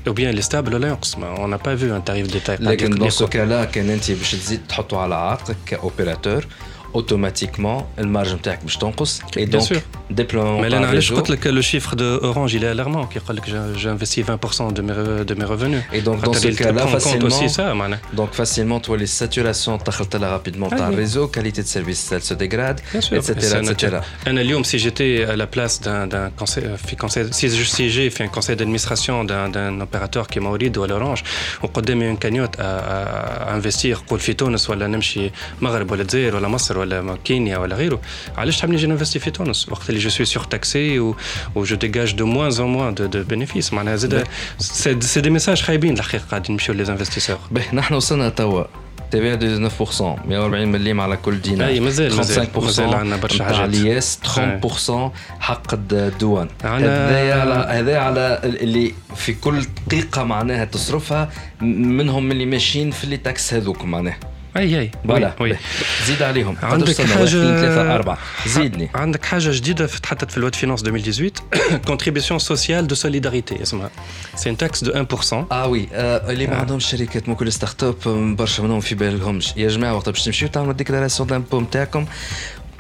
او 0.07 0.13
بيان 0.13 0.35
لي 0.35 0.43
ستابل 0.43 0.75
ولا 0.75 0.89
ينقص 0.89 1.15
اون 1.15 1.51
نا 1.51 1.57
با 1.57 1.77
فيو 1.77 1.97
ان 1.97 2.05
تاريف 2.05 2.27
ديتاي 2.33 2.57
لكن 2.61 2.91
دون 2.91 3.11
سو 3.11 3.27
كالا 3.27 3.65
كان 3.65 3.91
انت 3.91 4.11
باش 4.11 4.33
تزيد 4.33 4.61
تحطه 4.69 4.99
على 5.01 5.15
عاتقك 5.15 5.57
كاوبيراتور 5.67 6.47
اوتوماتيكمون 6.95 7.85
المارج 7.99 8.35
نتاعك 8.35 8.63
باش 8.63 8.77
تنقص 8.77 9.21
اي 9.37 9.47
Bien 9.47 9.49
دونك 9.51 9.65
sûr. 9.65 9.77
ديبلومون 10.11 10.69
Mais 10.69 10.73
là, 10.73 10.75
علاش 10.75 11.13
قلت 11.13 11.31
لك 11.31 11.47
لو 11.47 11.63
chiffre 11.63 11.91
de 11.95 12.23
Orange 12.23 12.53
il 12.55 12.63
est 12.63 12.79
alarmant 12.81 13.07
qui 13.13 13.17
يقول 13.17 13.37
لك 13.37 13.45
j'investis 13.77 14.25
20% 14.25 14.73
de 14.73 14.83
mes 14.83 14.93
re- 14.93 15.25
de 15.25 15.35
mes 15.35 15.45
revenus 15.45 15.83
Et 15.93 16.01
donc, 16.01 16.21
dans 16.25 16.33
خاطر 16.33 16.41
ce 16.41 16.47
il 16.47 16.57
cas-là, 16.57 16.83
prend 16.87 16.97
en 16.97 17.01
compte 17.01 17.25
aussi 17.25 17.49
facilement- 17.49 17.57
ça 17.57 17.61
معناها 17.75 18.01
دونك 18.13 18.33
فاسيلمون 18.33 18.83
تولي 18.83 19.05
الساتوراسيون 19.05 19.79
دخلت 19.87 20.17
لها 20.17 20.31
رابيدمون 20.33 20.71
تاع 20.71 20.79
Ah 20.79 20.81
oui. 20.91 20.93
الريزو 20.93 21.29
كاليتي 21.29 21.63
دو 21.63 21.69
سيرفيس 21.69 22.15
سو 22.15 22.35
ديغراد 22.35 22.81
Bien 22.81 23.01
sûr. 23.01 23.13
اتسيتيرا 23.13 23.63
C'est 23.63 23.71
اتسيتيرا 23.71 24.01
naturel. 24.01 24.27
انا 24.29 24.41
اليوم 24.41 24.63
si 24.65 24.77
j'étais 24.79 25.27
à 25.33 25.37
la 25.37 25.47
place 25.57 25.81
d'un 25.85 26.07
d'un 26.07 26.31
conseil 26.45 26.77
في 26.87 26.97
conseil 26.97 27.33
si 27.33 27.47
je 27.49 27.71
siégeais 27.77 28.11
في 28.17 28.29
un 28.29 28.39
conseil 28.39 28.57
d'administration 28.57 29.25
d'un 29.25 29.49
d'un 29.53 29.81
opérateur 29.87 30.27
كيما 30.27 30.49
اوريد 30.49 30.79
ولا 30.79 30.93
اورانج 30.95 31.19
وقدامي 31.63 32.09
اون 32.09 32.17
كانيوت 32.17 32.57
à, 32.57 32.59
à 32.59 33.61
investir 33.61 33.97
قول 34.09 34.21
في 34.21 34.33
تونس 34.33 34.71
ولا 34.71 34.87
نمشي 34.87 35.31
مغرب 35.61 35.91
ولا 35.91 36.03
الجزائر 36.03 36.37
ولا 36.37 36.49
مصر 36.49 36.79
ولا 36.82 37.18
كينيا 37.24 37.58
ولا 37.58 37.76
غيره. 37.76 38.02
علاش 38.38 38.58
تحب 38.58 38.70
نجي 38.70 38.88
ننفستي 38.88 39.20
في 39.20 39.32
تونس؟ 39.32 39.70
وقت 39.70 39.90
اللي 39.90 40.00
جو 40.00 40.10
سوي 40.10 40.26
سور 40.26 40.44
تاكسي 40.44 41.00
و 41.00 41.16
جو 41.56 41.76
ديجاج 41.76 42.14
دو 42.14 42.26
موان 42.26 42.52
ان 42.60 42.66
موان 42.66 42.94
دو 42.94 43.06
دو 43.06 43.24
بينيفيس 43.24 43.74
معناها 43.74 43.96
زاد 43.96 44.28
سي 44.60 45.22
دي 45.22 45.30
ميساج 45.30 45.62
خايبين 45.62 45.94
الحقيقة 45.94 46.24
قاعدين 46.30 46.52
نمشيو 46.52 46.76
لي 46.76 46.84
انفستيسور 46.90 47.38
به 47.52 47.64
نحن 47.74 47.94
وصلنا 47.94 48.30
توا. 48.30 48.64
في 49.12 49.70
19% 49.70 50.02
140 50.02 50.68
مليم 50.68 51.02
على 51.02 51.18
كل 51.18 51.42
دينار. 51.42 51.68
أي 51.68 51.80
مازال 51.80 52.16
مازال 52.16 52.48
مازال 52.56 52.94
عندنا 52.94 53.16
برشا 53.16 53.44
حاجات. 53.44 53.60
الياس 53.60 54.20
30% 54.24 55.12
حق 55.40 55.74
الديوان 55.74 56.48
هذا 56.64 57.42
على 57.42 57.80
هذا 57.80 57.98
على 57.98 58.42
اللي 58.44 58.94
في 59.16 59.34
كل 59.34 59.66
دقيقة 59.88 60.24
معناها 60.24 60.66
تصرفها 60.66 61.30
منهم 61.62 62.32
اللي 62.32 62.46
ماشيين 62.46 62.92
في 62.92 63.04
اللي 63.04 63.18
تاكس 63.18 63.54
هذوك 63.54 63.86
معناها. 63.86 64.31
اي 64.58 64.80
اي 64.80 64.92
فوالا. 65.08 65.58
زيد 66.08 66.22
عليهم. 66.24 66.58
عندك 66.64 67.02
حاجة 67.02 68.18
زيدني. 68.48 68.90
عندك 68.96 69.26
حاجة 69.26 69.50
جديدة 69.52 69.88
تحطت 69.88 70.32
في 70.32 70.38
الواد 70.38 70.56
فينانس 70.56 70.84
2018 70.84 71.78
كونتريبيسيون 71.88 72.40
سوسيال 72.40 72.88
دو 72.88 72.96
سوليداريتي 72.96 73.62
اسمها. 73.62 73.90
سي 74.36 74.50
ان 74.50 74.58
تاكس 74.58 74.84
دو 74.84 74.92
1% 74.92 75.34
آه 75.52 75.68
وي. 75.68 75.88
آه 75.94 76.32
اللي 76.32 76.48
ما 76.48 76.56
عندهمش 76.56 76.86
شركات 76.86 77.30
ممكن 77.30 77.48
الستارت 77.48 77.84
اب 77.84 77.96
برشا 78.36 78.62
منهم 78.62 78.80
في 78.80 78.96
بالهمش. 78.96 79.54
يا 79.58 79.68
جماعة 79.68 79.96
وقت 79.96 80.10
باش 80.10 80.24
تمشيو 80.24 80.48
تعملوا 80.48 80.74
ديكلاراسيون 80.74 81.30
دامبو 81.30 81.62
نتاعكم 81.62 82.06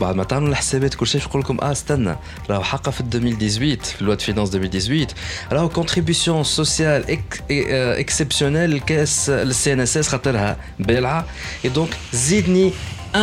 بعد 0.01 0.15
ما 0.15 0.25
تعملوا 0.25 0.49
الحسابات 0.49 0.95
كل 0.95 1.07
شيء 1.07 1.21
يقول 1.21 1.43
لكم 1.43 1.59
اه 1.63 1.73
استنى 1.73 2.17
راهو 2.51 2.63
حقا 2.63 2.91
في 2.91 3.01
2018 3.01 3.79
في 3.97 4.03
الواد 4.03 4.21
فينانس 4.21 4.55
2018 4.55 5.07
راهو 5.53 5.69
كونتريبيسيون 5.69 6.45
سوسيال 6.45 7.19
اكسبسيونيل 7.51 8.73
الكاس 8.73 9.31
للسي 9.31 9.73
ان 9.73 9.81
اس 9.81 9.97
اس 9.97 10.09
خاطرها 10.09 10.57
بالعه 10.79 11.25
اي 11.65 11.71
دونك 11.71 11.91
زيدني 12.13 12.73
1% 13.15 13.17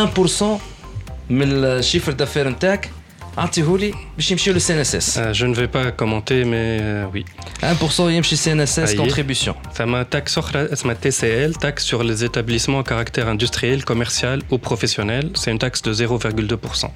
من 1.30 1.42
الشيفر 1.64 2.12
دافير 2.12 2.48
نتاعك 2.48 2.90
اعطيهولي 3.38 3.94
باش 4.16 4.30
يمشيو 4.30 4.54
للسي 4.54 4.74
ان 4.74 4.78
اس 4.78 4.94
اس 4.94 5.18
جو 5.18 5.54
ne 5.54 5.56
vais 5.56 5.68
pas 5.68 5.90
commenter 6.02 6.44
mais 6.44 6.80
euh, 6.80 7.14
oui 7.14 7.24
1% 7.96 8.00
يمشي 8.00 8.36
سي 8.36 8.52
ان 8.52 8.60
اس 8.60 8.78
اس 8.78 8.90
أي. 8.90 8.96
كونتريبيسيون 8.96 9.56
ثم 9.74 10.02
تاكس 10.02 10.38
اخرى 10.38 10.72
اسمها 10.72 10.94
تي 10.94 11.10
سي 11.10 11.44
ال 11.44 11.54
تاكس 11.54 11.94
sur 11.94 11.98
les 12.02 12.24
établissements 12.24 12.80
à 12.80 12.88
caractère 12.88 13.28
industriel 13.28 13.84
commercial 13.84 14.42
ou 14.52 14.58
professionnel 14.58 15.30
c'est 15.34 15.50
une 15.50 15.58
taxe 15.58 15.82
de 15.82 15.92
0,2% 15.94 16.86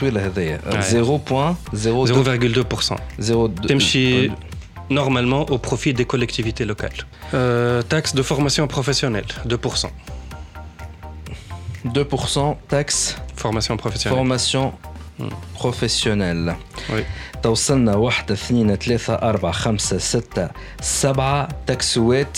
طويله 0.00 0.26
هذايا 0.26 0.60
Ouais. 0.66 0.94
0.02 1.74 1.76
0,2% 1.76 3.68
تمشي 3.68 4.30
normalement 4.90 5.42
au 5.54 5.58
profit 5.58 5.92
des 5.94 6.04
collectivités 6.04 6.64
locales 6.72 7.00
euh, 7.34 7.82
taxe 7.82 8.14
de 8.14 8.22
formation 8.22 8.66
professionnelle 8.66 9.26
2% 9.48 9.86
2% 11.86 12.56
taxe 12.68 13.16
formation 13.36 13.76
professionnelle 13.76 14.16
فورماسيون 14.18 14.72
بروفيسيونيل 15.61 16.53
Oui. 16.89 16.93
توصلنا 17.43 17.95
واحدة 17.95 18.33
اثنين 18.33 18.75
ثلاثة 18.75 19.13
أربعة 19.13 19.51
خمسة 19.51 19.97
ستة 19.97 20.49
سبعة 20.81 21.47
تاكسوات 21.67 22.37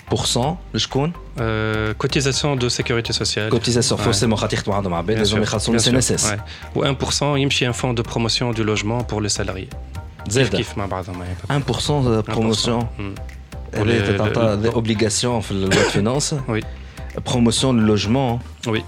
لشكون؟ 0.74 1.12
Euh, 1.12 1.40
cotisation 2.06 2.56
de 2.62 2.68
sécurité 2.68 3.12
sociale 3.12 3.50
كوتيزاسيون 3.50 4.00
Ouais. 4.00 4.04
فورسيمون 4.04 4.36
خاطر 4.38 4.54
يخدموا 4.54 4.76
عندهم 4.76 4.94
عباد 4.94 5.16
Bien 5.16 5.18
لازم 5.18 5.38
sûr, 5.38 5.42
يخلصوا 5.42 5.72
bien 5.72 5.76
من 5.76 5.78
سي 5.78 5.90
ان 5.90 5.94
sûr, 5.94 5.98
اس 5.98 6.12
اس 6.12 6.26
ouais. 6.30 6.38
ou 6.78 6.80
1% 6.84 7.22
يمشي 7.22 7.72
un 7.72 7.74
fonds 7.74 7.94
de 8.00 8.02
promotion 8.02 8.52
du 8.58 8.64
logement 8.64 9.02
pour 9.12 9.20
les 9.20 9.38
salariés 9.38 9.76
زاد 10.28 10.56
كيف 10.56 10.78
مع 10.78 10.86
بعضهم 10.86 11.22
هي. 11.22 11.58
1% 11.60 11.90
بروموسيون 12.28 12.80
Mm. 12.82 13.20
اللي 13.74 14.14
le- 14.16 14.18
تعطى 14.18 14.56
le- 14.56 14.62
دي 14.62 14.68
اوبليغاسيون 14.68 15.40
في 15.40 15.50
الواد 15.50 15.72
فينانس 15.72 16.34
Oui. 16.48 16.64
بروموسيون 17.26 17.86
لوجمون 17.86 18.38
Oui. 18.66 18.80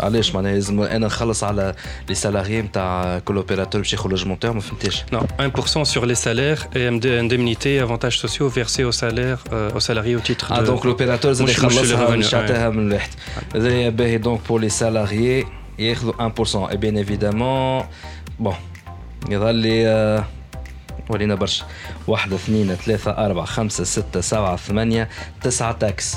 علاش 0.00 0.34
معناها 0.34 0.52
لازم 0.52 0.80
انا 0.80 1.06
نخلص 1.06 1.44
على 1.44 1.74
لي 2.08 2.14
سالاريي 2.14 2.62
نتاع 2.62 3.18
كل 3.18 3.36
اوبيراتور 3.36 3.80
باش 3.80 3.92
ياخذ 3.92 4.10
لوجمون 4.10 4.38
تاعهم 4.38 4.54
ما 4.54 4.60
فهمتش 4.60 5.02
Non, 5.12 5.24
1% 5.84 5.84
sur 5.94 6.04
les 6.06 6.14
salaires 6.26 6.62
et 6.74 6.90
MD- 6.90 7.06
indemnités 7.24 7.74
et 7.76 7.80
avantages 7.80 8.18
sociaux 8.26 8.48
versés 8.48 8.84
aux, 8.84 8.92
salaires, 9.02 9.44
euh, 9.52 9.76
aux 9.76 9.80
salariés 9.80 10.16
au 10.16 10.20
titre 10.20 10.52
اه 10.52 10.60
de... 10.60 10.66
دونك 10.66 10.86
لوبيراتور 10.86 11.32
زاد 11.32 11.48
مش- 11.48 11.52
مش 11.52 11.58
يخلصها 11.58 11.82
الريفوني، 11.94 12.16
مش 12.18 12.32
يعطيها 12.32 12.70
من 12.70 12.86
الواحد 12.88 13.08
هذايا 13.54 13.88
باهي 13.90 14.18
دونك 14.18 14.40
بور 14.48 14.60
لي 14.60 14.68
سالاريي 14.68 15.46
ياخذوا 15.78 16.12
1% 16.28 16.56
اي 16.70 16.76
بيان 16.76 16.96
ايفيدامون 16.96 17.84
بون 18.38 18.54
يظل 19.28 19.54
لي 19.54 19.88
آه، 19.88 20.24
ولينا 21.10 21.34
برشا 21.34 21.64
واحدة 22.06 22.36
اثنين 22.36 22.74
ثلاثة 22.74 23.10
أربعة 23.10 23.44
خمسة 23.44 23.84
ستة 23.84 24.20
سبعة 24.20 24.56
ثمانية 24.56 25.08
تسعة 25.42 25.72
تاكس 25.72 26.16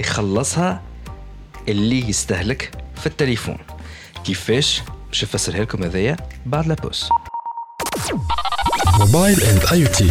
يخلصها 0.00 0.82
اللي 1.68 2.08
يستهلك 2.08 2.70
في 2.96 3.06
التليفون. 3.06 3.58
كيفاش؟ 4.24 4.82
باش 5.08 5.24
نفسرها 5.24 5.60
لكم 5.60 5.82
هذايا 5.82 6.16
بعد 6.46 6.66
لا 6.66 6.74
بوس. 6.74 7.08
موبايل 8.98 9.42
إند 9.42 9.64
آي 9.72 9.86
تي. 9.86 10.10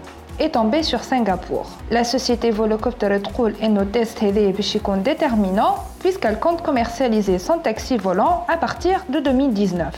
est 0.40 0.50
tombé 0.50 0.82
sur 0.82 1.02
Singapour. 1.02 1.66
La 1.90 2.04
société 2.04 2.50
Volocopter 2.50 3.18
تقول 3.18 3.54
إنه 3.62 3.80
التيست 3.80 4.24
هذايا 4.24 4.52
باش 4.52 4.76
يكون 4.76 5.04
déterminant 5.04 5.74
puisqu'elle 6.04 6.38
compte 6.38 6.62
commercialiser 6.62 7.38
son 7.38 7.58
taxi 7.58 7.96
volant 7.96 8.44
à 8.48 8.56
partir 8.56 9.04
de 9.08 9.20
2019. 9.20 9.94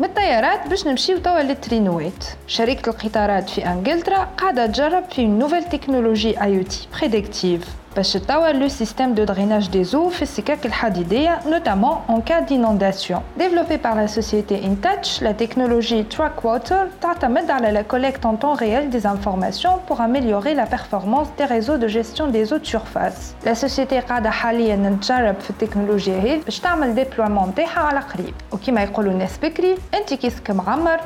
من 0.00 0.06
الطيارات 0.06 0.68
باش 0.68 0.86
نمشيو 0.86 1.18
توا 1.18 1.42
للترينوات 1.42 2.24
شركة 2.46 2.90
القطارات 2.90 3.50
في 3.50 3.66
انجلترا 3.66 4.28
قاعدة 4.38 4.66
تجرب 4.66 5.04
في 5.10 5.26
نوفيل 5.26 5.64
تكنولوجي 5.64 6.42
اي 6.42 6.58
او 6.58 6.62
تي 6.62 6.88
بريديكتيف 7.00 7.64
باش 7.96 8.12
تطور 8.12 8.52
لو 8.52 8.68
سيستيم 8.68 9.14
دو 9.14 9.24
دريناج 9.24 9.68
دي 9.68 9.84
زو 9.84 10.08
في 10.08 10.22
السكك 10.22 10.66
الحديدية 10.66 11.38
notamment 11.46 11.96
en 12.08 12.20
cas 12.20 12.40
d'inondation. 12.48 13.22
Développée 13.38 13.78
par 13.78 13.94
la 13.94 14.08
société 14.08 14.54
InTouch, 14.68 15.20
la 15.22 15.34
technologie 15.34 16.04
Track 16.04 16.44
Water 16.44 16.88
تعتمد 17.02 17.50
على 17.50 17.72
la 17.72 17.82
collecte 17.82 18.26
en 18.26 18.36
temps 18.36 18.54
réel 18.54 18.90
des 18.90 19.06
informations 19.06 19.78
pour 19.86 20.00
améliorer 20.00 20.54
la 20.54 20.66
performance 20.66 21.28
des 21.38 21.46
réseaux 21.46 21.78
de 21.78 21.88
gestion 21.88 22.26
des 22.26 22.52
eaux 22.52 22.58
de 22.58 22.66
surface. 22.66 23.34
La 23.46 23.54
société 23.54 24.00
قاعدة 24.08 24.30
حاليا 24.30 24.98
تجرب 25.02 25.40
في 25.40 25.50
التكنولوجيا 25.50 26.18
هذه 26.18 26.40
باش 26.44 26.60
تعمل 26.60 26.94
ديبلويمون 26.94 27.48
نتاعها 27.48 27.80
على 27.80 28.00
قريب 28.00 28.34
وكما 28.52 28.82
يقولوا 28.82 29.12
الناس 29.12 29.38
بكري 29.38 29.74
انت 29.94 30.14
كيسك 30.14 30.50
معمر 30.50 31.00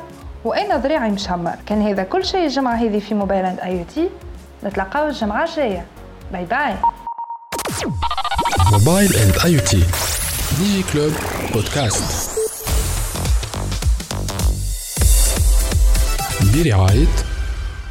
وانا 0.45 0.77
ذراعي 0.77 1.11
مشمر 1.11 1.55
كان 1.65 1.81
هذا 1.81 2.03
كل 2.03 2.25
شيء 2.25 2.43
الجمعة 2.43 2.75
هذه 2.75 2.99
في 2.99 3.15
موبايل 3.15 3.45
اند 3.45 3.59
اي 3.59 3.83
تي 3.83 4.09
نتلاقاو 4.63 5.07
الجمعة 5.07 5.43
الجاية 5.43 5.85
باي 6.32 6.44
باي 6.44 6.74
موبايل 8.72 9.16
اند 9.16 9.38
اي 9.44 9.60
تي 9.60 9.82
ديجي 10.58 10.82
كلوب 10.92 11.12
بودكاست 11.52 12.30
برعاية 16.54 17.06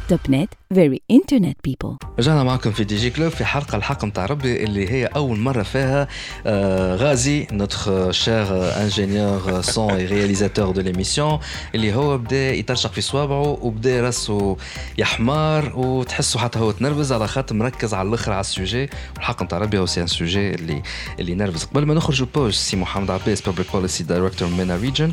توب 0.09 0.19
نت 0.29 0.49
فيري 0.73 1.01
انترنت 1.11 1.57
بيبل 1.63 1.95
رجعنا 2.19 2.43
معكم 2.43 2.71
في 2.71 2.83
دي 2.83 2.95
جي 2.97 3.09
كلوب 3.09 3.29
في 3.29 3.45
حلقة 3.45 3.75
الحق 3.75 4.05
متاع 4.05 4.25
ربي 4.25 4.63
اللي 4.63 4.91
هي 4.91 5.05
أول 5.05 5.39
مرة 5.39 5.63
فيها 5.63 6.07
آه 6.45 6.95
غازي 6.95 7.47
نوتخ 7.51 8.09
شير 8.11 8.45
انجينيور 8.81 9.61
سون 9.61 9.91
اي 9.91 10.05
رياليزاتور 10.05 10.71
دو 10.71 10.81
ليميسيون 10.81 11.39
اللي 11.75 11.95
هو 11.95 12.17
بدا 12.17 12.51
يترشق 12.53 12.91
في 12.91 13.01
صوابعه 13.01 13.57
وبدا 13.61 14.01
راسه 14.01 14.57
يحمار 14.97 15.73
وتحسه 15.75 16.39
حتى 16.39 16.59
هو 16.59 16.71
تنرفز 16.71 17.11
على 17.11 17.27
خاطر 17.27 17.55
مركز 17.55 17.93
على 17.93 18.09
الاخر 18.09 18.31
على 18.31 18.41
السوجي 18.41 18.89
والحق 19.15 19.43
متاع 19.43 19.57
ربي 19.57 19.79
هو 19.79 19.85
سي 19.85 20.01
ان 20.01 20.07
سوجي 20.07 20.49
اللي 20.55 20.81
اللي 21.19 21.35
نرفز 21.35 21.63
قبل 21.63 21.85
ما 21.85 21.93
نخرجوا 21.93 22.27
بوج 22.35 22.53
سي 22.53 22.77
محمد 22.77 23.11
عباس 23.11 23.41
بابليك 23.41 23.71
بوليسي 23.73 24.03
دايركتور 24.03 24.49
مينا 24.49 24.75
ريجن 24.75 25.11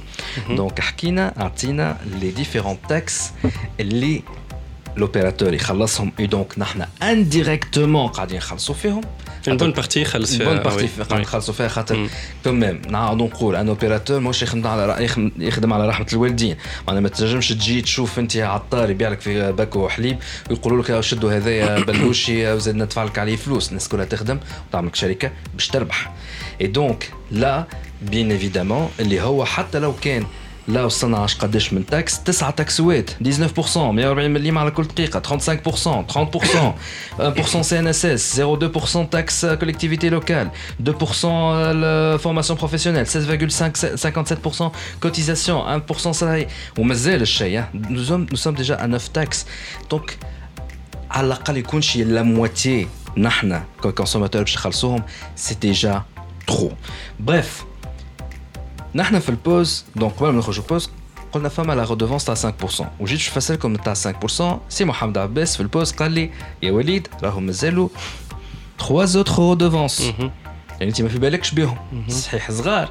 دونك 0.51 0.81
حكينا 0.81 1.41
اعطينا 1.41 1.97
لي 2.21 2.31
ديفيرون 2.31 2.77
تاكس 2.89 3.31
اللي 3.81 4.23
لوبيراتور 4.98 5.54
يخلصهم 5.54 6.12
اي 6.20 6.28
دونك 6.28 6.60
نحن 6.60 6.86
انديريكتومون 7.04 8.08
قاعدين 8.08 8.38
نخلصوا 8.38 8.76
فيهم. 8.76 9.02
اون 9.48 9.58
بون 9.58 9.72
بارتي 9.72 10.02
يخلص 10.02 10.36
فيها 10.36 10.46
بون 10.54 10.58
بارتي 10.64 10.90
نخلصوا 11.16 11.54
فيها 11.54 11.68
خاطر 11.68 12.08
كمام 12.46 12.82
نعاودوا 12.90 13.28
نقول 13.28 13.56
أن 13.56 13.68
اوبيراتور 13.70 14.20
ماهوش 14.20 14.42
يخدم 14.44 14.68
على 14.68 15.04
يخدم- 15.40 15.74
على 15.74 15.88
رحمة 15.88 16.06
الوالدين. 16.14 16.58
معناها 16.88 17.02
ما 17.02 17.10
تنجمش 17.10 17.50
تجي 17.50 17.82
تشوف 17.82 18.20
أنت 18.20 18.38
عطار 18.38 18.90
يبيع 18.90 19.10
لك 19.10 19.22
في 19.22 19.52
باكو 19.52 19.80
وحليب 19.80 20.18
ويقولوا 20.50 20.84
لك 20.84 20.90
يا 20.90 21.02
شدوا 21.02 21.34
هذايا 21.34 21.80
بلوشي 21.88 22.52
وزاد 22.54 22.76
ندفع 22.76 23.04
لك 23.04 23.20
عليه 23.20 23.36
فلوس. 23.36 23.70
الناس 23.70 23.88
كلها 23.90 24.06
تخدم 24.06 24.40
وتعمل 24.70 24.88
لك 24.88 24.96
شركة 24.96 25.32
باش 25.54 25.68
تربح. 25.68 26.14
اي 26.62 26.68
دونك 26.68 27.12
لا 27.32 27.64
بيان 28.02 28.32
ايفيدامون 28.32 28.90
اللي 29.00 29.22
هو 29.22 29.46
حتى 29.46 29.80
لو 29.80 29.94
كان 30.02 30.26
لا 30.69 30.85
وصلنا 30.85 31.19
عاش 31.19 31.37
قداش 31.37 31.73
من 31.73 31.87
تاكس 31.87 32.23
تسعة 32.23 32.51
تاكسوات 32.51 33.11
19% 33.11 33.77
140 33.77 34.31
مليم 34.31 34.59
على 34.59 34.71
كل 34.71 34.85
دقيقة 34.85 35.39
35% 35.39 36.13
30% 36.13 37.57
1% 37.57 37.61
سي 37.61 37.79
ان 37.79 37.87
اس 37.87 38.05
اس 38.05 38.41
0,2% 38.41 39.09
تاكس 39.11 39.47
كوليكتيفيتي 39.47 40.09
لوكال 40.09 40.51
2% 40.87 40.91
فورماسيون 42.19 42.59
بروفيسيونيل 42.59 43.07
16,57% 43.07 43.11
cotisation 45.07 45.83
1% 45.93 46.13
salarié 46.13 46.49
ومازال 46.79 47.23
الشيء 47.23 47.63
nous 47.75 48.05
sommes 48.05 48.27
nous 48.33 48.37
sommes 48.37 48.57
déjà 48.57 48.75
à 48.75 48.87
9 48.87 49.13
taxes 49.13 49.47
donc 49.95 50.13
على 51.11 51.27
الاقل 51.27 51.57
يكون 51.57 51.83
شي 51.83 52.05
لا 52.05 52.23
مواتي 52.23 52.87
نحن 53.17 53.63
كونسوماتور 53.83 54.43
باش 54.43 54.55
نخلصوهم 54.55 55.03
سي 55.37 55.55
ديجا 55.55 56.03
ترو 56.47 56.73
بريف 57.21 57.65
نحن 58.95 59.19
في 59.19 59.29
البوز 59.29 59.85
دونك 59.97 60.13
قبل 60.13 60.33
ما 60.33 60.39
نخرجوا 60.39 60.63
البوز 60.65 60.91
قلنا 61.33 61.49
فما 61.49 61.73
لا 61.73 61.85
ريدوفونس 61.85 62.25
تاع 62.25 62.35
5% 62.35 62.83
وجيت 63.01 63.19
باش 63.19 63.29
نفسركم 63.37 63.77
تاع 63.77 63.95
5% 63.95 64.43
سي 64.69 64.85
محمد 64.85 65.19
عباس 65.19 65.57
في 65.57 65.63
البوز 65.63 65.93
قال 65.93 66.13
لي 66.13 66.31
يا 66.63 66.73
وليد 66.73 67.09
راهو 67.23 67.41
مازالوا 67.41 67.89
3 68.79 69.05
زوتر 69.05 69.49
ريدوفونس 69.49 70.01
مهم. 70.01 70.31
يعني 70.71 70.91
انت 70.91 71.03
ما 71.03 71.09
في 71.09 71.19
بالكش 71.19 71.51
بهم 71.51 71.77
صحيح 72.09 72.51
صغار 72.51 72.91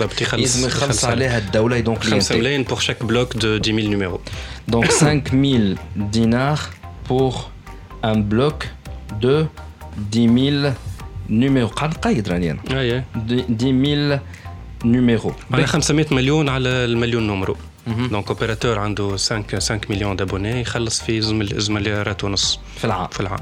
بالضبط، 0.00 0.20
يخلص- 0.20 0.34
لازم 0.34 0.66
يخلص 0.66 0.82
يخلص 0.82 1.04
عليها 1.04 1.38
الدوله 1.38 1.76
اي 1.76 1.82
دونك 1.82 2.04
5 2.04 2.32
ملايين 2.32 2.64
pour 2.66 2.78
chaque 2.78 3.06
bloc 3.06 3.36
de 3.38 3.60
10 3.60 3.72
000 3.72 3.88
numéros. 3.88 4.20
Donc 4.74 4.90
5000 4.90 5.76
dinars 6.14 6.62
pour 7.08 7.34
un 8.04 8.18
bloc 8.32 8.66
de 9.22 9.46
10 10.12 10.28
000 10.28 10.72
numéros. 11.30 11.72
قاعد 11.74 11.94
نقيد 11.96 12.28
راني 12.28 12.50
انا 12.50 12.60
اي 12.80 12.94
اي 12.96 13.04
10 13.48 13.72
000 14.10 14.18
numéros. 14.84 15.32
معناها 15.50 15.66
500 15.66 16.06
مليون 16.10 16.48
على 16.48 16.68
المليون 16.68 17.26
نمرو 17.26 17.56
دونك 17.86 18.28
اوبيراتور 18.28 18.78
عنده 18.78 19.08
5 19.16 19.42
5 19.52 19.80
مليون 19.90 20.16
دابوني 20.16 20.60
يخلص 20.60 21.00
في 21.02 21.20
زمل 21.20 21.60
زمليارات 21.60 22.24
ونص 22.24 22.60
في 22.76 22.84
العام. 22.84 23.08
في 23.08 23.20
العام 23.20 23.40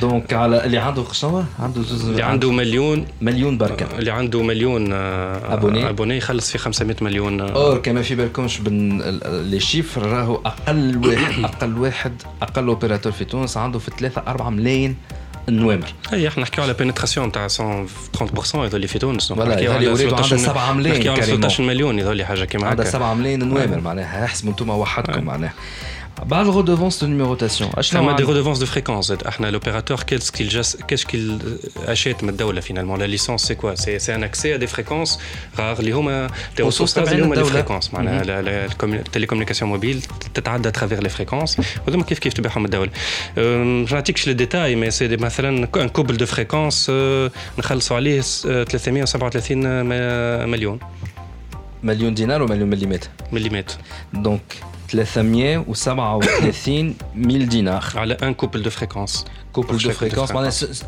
دونك 0.00 0.32
على 0.32 0.64
اللي 0.64 0.78
عنده 0.78 1.04
شنو 1.12 1.44
عنده 1.58 1.82
زوز 1.82 2.08
اللي 2.08 2.22
عنده 2.22 2.50
مليون. 2.52 3.06
مليون 3.20 3.58
بركة. 3.58 3.98
اللي 3.98 4.10
عنده 4.10 4.42
مليون 4.42 4.92
آه، 4.92 5.54
أبوني. 5.54 5.88
أبوني 5.88 6.16
يخلص 6.16 6.50
في 6.50 6.58
500 6.58 6.96
مليون 7.00 7.40
آه، 7.40 7.52
اور 7.52 7.78
كما 7.78 8.02
في 8.02 8.14
بالكمش 8.14 8.58
بن 8.58 9.02
لي 9.50 9.60
شيفر 9.60 10.02
راهو 10.02 10.34
أقل 10.34 11.06
واحد 11.06 11.44
أقل 11.54 11.78
واحد 11.78 12.22
أقل 12.42 12.66
اوبيراتور 12.68 13.12
في 13.12 13.24
تونس 13.24 13.56
عنده 13.56 13.78
في 13.78 13.90
3 13.98 14.22
4 14.26 14.50
ملايين 14.50 14.96
نوامر 15.48 15.92
إي 16.12 16.28
إحنا 16.28 16.42
نحكيو 16.42 16.64
على 16.64 16.72
بينتراسيون 16.72 17.32
تاع 17.32 17.48
130% 17.48 18.54
يظل 18.54 18.88
في 18.88 18.98
تونس. 18.98 19.32
نحكيو 19.32 19.72
على 19.72 19.84
يريدوا 19.84 19.96
13 19.96 20.36
عندها 20.36 20.52
7 20.52 20.72
ملايين 20.72 20.96
نحكيو 20.96 21.12
على 21.12 21.20
كاريمون. 21.20 21.40
13 21.40 21.64
مليون 21.64 21.98
يظل 21.98 22.24
حاجة 22.24 22.44
كيما 22.44 22.66
عندها 22.66 22.84
هكا. 22.84 22.92
7 22.92 23.14
ملايين 23.14 23.48
نوامر 23.48 23.80
معناها 23.80 24.24
احسبوا 24.24 24.50
أنتم 24.50 24.70
وحدكم 24.70 25.24
معناها. 25.24 25.52
بعد 26.25 26.47
الريدوفونس 26.47 27.03
دو 27.03 27.09
نيميروتاسيون 27.09 27.69
اشنو 27.77 27.99
ثم 28.01 28.05
دي 28.05 28.11
عندك؟ 28.11 28.27
ريدوفونس 28.29 28.59
دو 28.59 28.65
فريكونس 28.65 29.11
احنا 29.11 29.47
لوبيراتور 29.47 29.97
qu'est-ce 29.97 30.31
qu'il 30.31 30.49
jas- 30.53 30.77
qu'est-ce 30.77 31.05
qu'il 31.05 31.39
achète 31.87 32.23
من 32.23 32.29
الدوله 32.29 32.61
finalement 32.61 32.97
la 32.97 33.07
licence 33.17 33.43
c'est 33.47 33.55
quoi 33.55 33.75
c'est 33.75 33.99
c'est 34.05 34.13
un 34.13 34.23
accès 34.23 34.53
à 34.53 34.57
des 34.63 34.67
fréquences 34.75 35.17
rares 35.57 35.79
اللي 35.79 35.91
هما 35.91 36.27
des 36.27 36.61
ressources 36.61 36.65
ressources 36.65 36.93
rares 36.95 36.97
اللي 36.97 37.05
تبعين 37.05 37.23
هما 37.23 37.35
les 37.35 37.37
الدولة. 37.37 37.63
fréquences 37.63 37.93
معناها 37.93 38.23
لا- 38.23 38.41
لا- 38.41 38.65
الكومي- 38.65 38.95
التليكومونيكاسيون 38.99 39.71
موبيل 39.71 40.01
تتعدى 40.33 40.71
ترافير 40.71 41.03
لي 41.03 41.09
فريكونس 41.09 41.57
وهذوما 41.87 42.03
كيف 42.03 42.19
كيف 42.19 42.33
تبيعهم 42.33 42.65
الدوله 42.65 42.91
أم، 43.37 43.83
ما 43.83 43.87
نعطيكش 43.91 44.27
لي 44.27 44.33
ديتاي 44.33 44.75
مي 44.75 44.91
سي 44.91 45.07
مثلا 45.17 45.49
ان 45.49 45.87
كوبل 45.89 46.17
دو 46.17 46.25
فريكونس 46.25 46.91
نخلصوا 47.59 47.95
عليه 47.97 48.21
س- 48.21 48.41
337 48.47 49.57
م- 49.83 50.49
مليون 50.49 50.79
مليون 51.83 52.13
دينار 52.13 52.43
ومليون 52.43 52.69
مليمتر 52.69 53.07
مليمتر 53.31 53.75
دونك 54.13 54.41
337 54.88 56.96
000 57.16 57.44
dinars. 57.44 57.94
Un 58.20 58.34
couple 58.34 58.62
de 58.62 58.70
fréquences. 58.70 59.24
Couple 59.52 59.76
de 59.76 59.90
fréquences, 59.90 60.32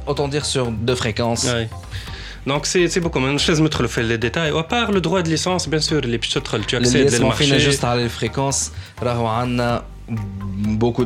autant 0.06 0.28
dire 0.28 0.44
sur 0.44 0.70
deux 0.70 0.94
fréquences. 0.94 1.48
Donc 2.46 2.66
c'est 2.66 3.00
beaucoup, 3.00 3.18
mais 3.20 3.36
je 3.36 3.52
vais 3.52 3.62
mettre 3.62 4.00
les 4.00 4.16
détails. 4.16 4.50
À 4.56 4.62
part 4.62 4.92
le 4.92 5.02
droit 5.02 5.20
de 5.22 5.28
licence, 5.28 5.68
bien 5.68 5.80
sûr, 5.80 6.00
les 6.00 6.18
tu 6.18 6.38
accèdes 6.38 7.12
le 7.12 7.18
marché. 7.20 7.44
Les 7.46 7.60
juste 7.60 7.84
à 7.84 7.94
les 7.96 8.08
fréquences, 8.08 8.72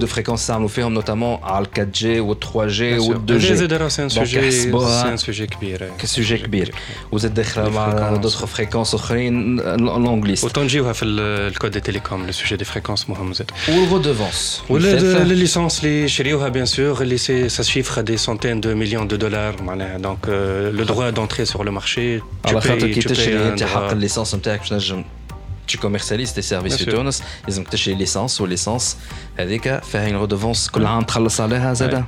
فريكونس 0.05 0.39
نستعملوا 0.39 0.67
فيهم 0.67 0.93
نوتامون 0.93 1.39
على 1.43 1.65
ال 1.65 1.79
4 1.79 1.91
جي 1.93 2.19
وال 2.19 2.39
3 2.39 2.67
جي 2.67 2.97
وال 2.97 3.15
2 3.15 3.29
هذا 3.29 3.37
جي 3.37 3.55
زاد 3.55 3.73
راه 3.73 3.87
سي 3.87 4.03
ان 4.03 4.09
Donc 4.09 4.13
سوجي 4.13 4.45
احسبوها 4.45 5.03
سي 5.03 5.09
ان 5.11 5.17
سوجي 5.17 5.47
كبير. 5.47 5.91
كسوجي 5.99 6.37
كبير 6.37 6.75
وزاد 7.11 7.33
داخله 7.33 7.69
مع 7.69 7.91
الفريكونس. 7.91 8.19
دوتر 8.19 8.47
فريكونس 8.47 8.93
اخرين 8.93 9.59
لونجليست 9.77 10.43
وتنجيوها 10.43 10.93
في 10.93 11.05
الكود 11.05 11.71
دي 11.71 11.79
تيليكوم 11.79 12.25
لو 12.25 12.31
سوجي 12.31 12.55
دي 12.55 12.65
فريكونس 12.65 13.09
مهم 13.09 13.33
زاد. 13.33 13.51
والغودوفونس 13.69 14.61
ولا 14.69 15.23
لي 15.23 15.35
ليسونس 15.35 15.85
اللي 15.85 16.07
شريوها 16.07 16.49
بيان 16.49 16.65
سور 16.65 17.01
اللي 17.01 17.17
سي 17.17 17.49
سا 17.49 17.63
شيفر 17.63 18.01
دي 18.01 18.17
سونتين 18.17 18.61
دو 18.61 18.75
مليون 18.75 19.07
دو 19.07 19.15
دولار 19.15 19.61
معناها 19.61 19.97
دونك 19.97 20.29
لو 20.73 20.83
دروا 20.83 21.09
دونتري 21.09 21.45
سور 21.45 21.65
لو 21.65 21.71
مارشي 21.71 22.19
على 22.45 22.61
خاطر 22.61 22.91
كي 22.91 23.01
تشري 23.01 23.47
انت 23.47 23.63
حق 23.63 23.91
الليسانس 23.91 24.35
نتاعك 24.35 24.59
باش 24.59 24.73
نجم 24.73 25.03
tu 25.71 25.77
commercialises 25.77 26.33
tes 26.33 26.41
services 26.53 26.73
Bien 26.77 26.77
في 26.77 26.85
sûr. 26.85 26.91
تونس 26.91 27.23
لازم 27.47 27.63
تشري 27.63 27.95
ليسانس 27.95 28.41
والليسانس 28.41 28.97
هذيك 29.37 29.83
فيها 29.83 30.09
une 30.09 30.27
redevance 30.29 30.71
كل 30.71 30.85
عام 30.85 31.01
تخلص 31.03 31.41
عليها 31.41 31.73
زاده 31.73 32.05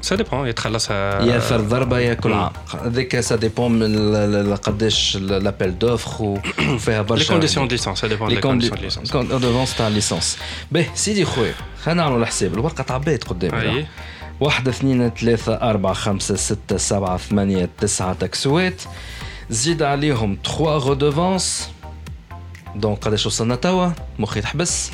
سا 0.00 0.16
ديبون 0.16 0.48
يتخلصها 0.48 1.22
يا 1.22 1.38
فر 1.38 1.60
ضربه 1.60 1.98
يا 1.98 2.14
كل 2.14 2.28
مم. 2.30 2.34
عام 2.34 2.52
هذيك 2.84 3.20
سا 3.20 3.36
ديبون 3.36 3.72
من 3.72 3.82
ال- 3.82 4.14
ال- 4.46 4.56
قداش 4.56 5.16
لابيل 5.16 5.78
دوفر 5.78 6.40
وفيها 6.74 6.98
لي 6.98 7.02
برشا 7.02 7.28
كونديسيون 7.28 7.68
دي 7.68 7.74
ليسونس 7.74 7.98
سا 8.00 8.06
ديبون 8.08 8.28
لي 8.28 8.34
لي 8.34 8.40
كونديسيون 8.40 8.76
دي 8.78 8.84
ليسونس 8.84 9.12
كونديسيون 9.12 9.66
تاع 9.78 9.86
الليسانس 9.88 10.38
باهي 10.72 10.86
سيدي 10.94 11.24
خويا 11.24 11.54
خلينا 11.82 12.02
نعملوا 12.02 12.20
الحساب 12.22 12.54
الورقه 12.54 12.82
تعبيت 12.82 13.24
قدامي 13.24 13.60
أي. 13.78 13.86
واحد 14.40 14.68
اثنين 14.68 15.10
ثلاثة 15.10 15.54
أربعة 15.54 15.92
خمسة 15.94 16.36
ستة 16.36 16.76
سبعة 16.76 17.16
ثمانية 17.16 17.68
تسعة 17.80 18.12
تكسوات 18.12 18.82
زيد 19.50 19.82
عليهم 19.82 20.36
تخوا 20.36 20.78
رودوفونس 20.78 21.68
دونك 22.75 22.97
قداش 22.97 23.25
وصلنا 23.25 23.55
توا 23.55 23.89
مخي 24.19 24.41
تحبس. 24.41 24.91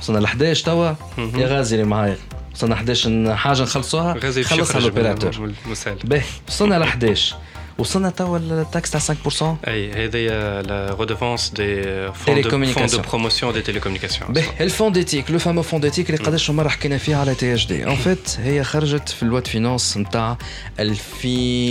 وصلنا 0.00 0.18
ل 0.18 0.24
11 0.24 0.64
توا 0.64 0.92
يا 1.18 1.46
غازي 1.46 1.76
اللي 1.76 1.86
معايا. 1.86 2.16
وصلنا 2.54 2.74
11 2.74 3.36
حاجة 3.36 3.62
نخلصوها 3.62 4.14
خلصها 4.42 4.78
الاوبيراتور 4.78 5.52
وصلنا 6.48 6.74
ل 6.74 6.82
11 6.82 7.36
وصلنا 7.77 8.09
توا 8.09 8.37
التاكس 8.37 8.91
تاع 8.91 8.99
5% 8.99 9.43
اي 9.67 9.91
هذه 9.91 10.27
لا 10.61 10.95
ريديفونس 10.99 11.49
دي 11.49 11.83
Télécommunications. 12.11 12.75
فون 12.75 12.87
دو 12.87 12.99
بروموسيون 13.09 13.53
دي 13.53 13.61
تيليكومونيكاسيون 13.61 14.33
به 14.33 14.43
الفون 14.61 14.91
ديتيك 14.91 15.31
لو 15.31 15.39
فامو 15.39 15.61
فون 15.61 15.81
ديتيك 15.81 16.09
اللي 16.09 16.23
قداش 16.25 16.49
مره 16.49 16.69
حكينا 16.69 16.97
فيه 16.97 17.15
على 17.15 17.35
تي 17.35 17.53
اش 17.53 17.67
دي 17.67 17.83
ان 17.83 17.95
فيت 17.95 18.37
هي 18.39 18.63
خرجت 18.63 19.09
في 19.09 19.23
الواد 19.23 19.47
فينانس 19.47 19.97
نتاع 19.97 20.37
2000 20.79 21.27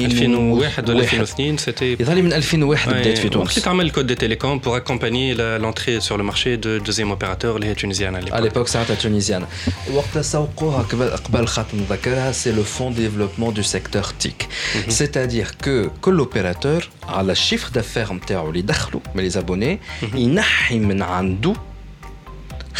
2001 0.07 0.90
ولا 0.90 1.00
2002 1.00 1.57
سيتي 1.57 1.96
يظهر 2.00 2.14
لي 2.16 2.22
من 2.22 2.33
2001 2.33 2.92
بدات 2.92 3.18
في 3.18 3.24
وقت 3.26 3.35
تونس 3.35 3.50
اللي 3.50 3.61
تعمل 3.62 3.87
الكود 3.87 4.07
دي 4.07 4.14
تيليكوم 4.14 4.59
بور 4.59 4.76
اكومباني 4.76 5.35
لونتري 5.35 6.00
سور 6.00 6.18
لو 6.18 6.24
مارشي 6.24 6.57
دو 6.57 6.79
دوزيام 6.79 7.11
اوبيراتور 7.11 7.57
اللي 7.57 7.66
هي 7.66 7.74
تونيزيان 7.74 8.26
à 8.26 8.33
على 8.33 8.50
l'époque 8.50 8.66
ساعتها 8.66 8.94
تونيزيان 8.94 9.46
وقت 9.92 10.18
سوقوها 10.18 10.83
قبل 10.83 11.11
قبل 11.11 11.46
خاطر 11.46 11.76
نذكرها 11.76 12.33
سي 12.33 12.52
لو 12.52 12.62
فون 12.62 12.94
ديفلوبمون 12.94 13.55
دو 13.55 13.62
سيكتور 13.62 14.02
تيك 14.02 14.48
سيتادير 14.88 15.48
كو 15.64 15.88
كل 16.00 16.18
اوبيراتور 16.18 16.88
على 17.09 17.33
الشيفر 17.33 17.68
دافير 17.68 18.12
نتاعو 18.12 18.48
اللي 18.48 18.62
دخلوا 18.62 19.00
من 19.14 19.22
لي 19.22 19.31
زابوني 19.31 19.79
ينحي 20.14 20.79
من 20.79 21.02
عنده 21.02 21.55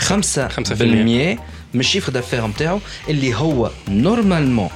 5% 0.09 0.12
من 1.75 1.81
الشيفر 1.81 2.12
دافير 2.12 2.46
نتاعو 2.46 2.81
اللي 3.09 3.35
هو 3.35 3.70
نورمالمون 3.88 4.70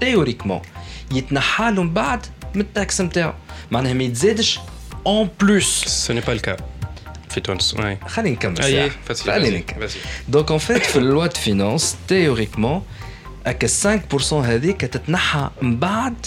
تيوريكمون 0.00 0.60
يتنحى 1.12 1.70
له 1.70 1.82
من 1.82 1.92
بعد 1.92 2.26
من 2.54 2.60
التاكس 2.60 3.00
نتاعو 3.00 3.32
معناها 3.70 3.92
ما 3.92 4.04
يتزادش 4.04 4.60
اون 5.06 5.28
بلوس 5.40 5.84
سو 5.84 6.12
ني 6.12 6.20
با 6.20 6.32
الكا 6.32 6.56
في 7.30 7.40
تونس 7.40 7.74
وي 7.74 7.96
خلينا 8.06 8.36
نكمل 8.36 8.62
اي 8.62 8.72
ساعة. 8.72 8.90
فاسيل 9.04 9.32
خلينا 9.32 9.58
نكمل 9.58 9.88
دونك 10.28 10.50
ان 10.52 10.58
فيت 10.58 10.86
في 10.86 10.96
اللوا 10.96 11.26
دو 11.26 11.40
فينانس 11.40 11.96
تيوريكمون 12.08 12.82
هكا 13.46 13.68
5% 13.68 14.32
هذيك 14.32 14.80
تتنحى 14.80 15.50
من 15.62 15.78
بعد 15.78 16.26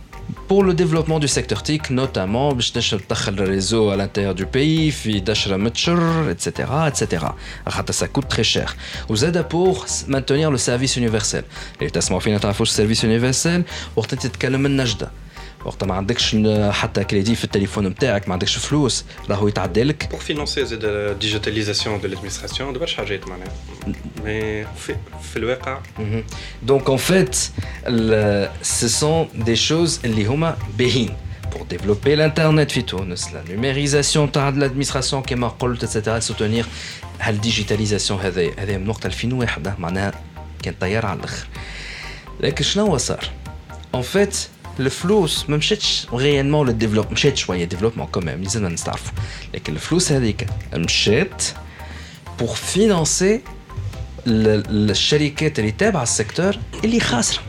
pour 0.47 0.63
le 0.63 0.73
développement 0.73 1.19
du 1.19 1.27
secteur 1.27 1.63
TIC, 1.63 1.91
notamment 1.91 2.53
le 3.37 3.45
réseau 3.47 3.89
à 3.89 3.95
l'intérieur 3.95 4.35
du 4.35 4.45
pays, 4.45 4.91
etc., 6.29 6.69
etc. 6.87 7.25
Ça 7.91 8.07
coûte 8.07 8.27
très 8.27 8.43
cher. 8.43 8.75
Vous 9.07 9.23
aide 9.23 9.45
pour 9.47 9.85
maintenir 10.07 10.51
le 10.51 10.57
service 10.57 10.97
universel. 10.97 11.45
Et 11.79 11.89
le 12.65 12.65
service 12.65 13.03
universel, 13.03 13.63
pour 13.95 14.07
وقت 15.64 15.82
انت 15.82 15.84
تتكلم 15.84 15.84
من 15.84 15.84
نجدة 15.84 15.84
وقت 15.84 15.84
ما 15.84 15.94
عندكش 15.94 16.34
ن- 16.34 16.72
حتى 16.72 17.04
كريدي 17.04 17.34
في 17.34 17.44
التليفون 17.44 17.86
نتاعك 17.86 18.28
ما 18.28 18.32
عندكش 18.32 18.56
فلوس 18.56 19.04
راهو 19.30 19.48
يتعدى 19.48 19.82
لك 19.82 20.08
بور 20.10 20.20
فينانسي 20.20 20.64
زاد 20.64 20.80
الديجيتاليزاسيون 20.84 22.00
دو 22.00 22.08
لادمينستراسيون 22.08 22.72
برشا 22.72 22.96
حاجات 22.96 23.28
معناها 23.28 23.48
مي 24.24 24.64
في, 24.76 24.96
في 25.32 25.36
الواقع 25.36 25.78
Mhm. 25.98 26.22
Donc 26.70 26.82
en 26.88 26.98
fait, 27.10 27.34
le- 27.86 28.48
ce 28.80 28.88
sont 29.00 29.44
des 29.46 29.56
choses 29.70 30.04
اللي 30.04 30.26
هما 30.26 30.56
باهين 30.78 31.16
pour 31.52 31.58
développer 31.74 32.16
l'internet 32.16 32.72
في 32.72 32.82
تونس 32.82 33.24
la 33.28 33.50
numérisation 33.50 34.30
تاع 34.32 34.50
l'administration 34.52 35.14
كما 35.14 35.48
قلت 35.48 35.84
etc 35.84 36.28
soutenir 36.32 36.64
هالديجيتاليزاسيون 37.20 38.20
هذايا 38.20 38.52
هذايا 38.58 38.78
من 38.78 38.88
وقت 38.88 39.06
2001 39.06 39.62
ده 39.62 39.74
معناها 39.78 40.12
كان 40.62 40.74
طيار 40.80 41.06
على 41.06 41.18
الاخر 41.18 41.46
لكن 42.40 42.64
شنو 42.64 42.86
هو 42.86 42.96
صار 42.98 43.30
en 43.96 44.00
fait 44.16 44.34
الفلوس 44.80 45.50
ما 45.50 45.56
مشاتش 45.56 46.06
غيانمون 46.12 46.66
للديفلوب 46.68 47.12
مشات 47.12 47.36
شويه 47.36 47.64
ديفلوبمون 47.64 48.06
كوميم 48.06 48.42
لازمنا 48.42 48.68
نستعرفوا 48.68 49.12
لكن 49.54 49.72
الفلوس 49.72 50.12
هذيك 50.12 50.46
مشات 50.74 51.42
pour 52.40 52.50
financer 52.74 53.22
ال- 54.26 54.90
الشركات 54.90 55.58
اللي 55.58 55.70
تابعه 55.70 56.02
السيكتور 56.02 56.58
اللي 56.84 57.00
خاسره 57.00 57.42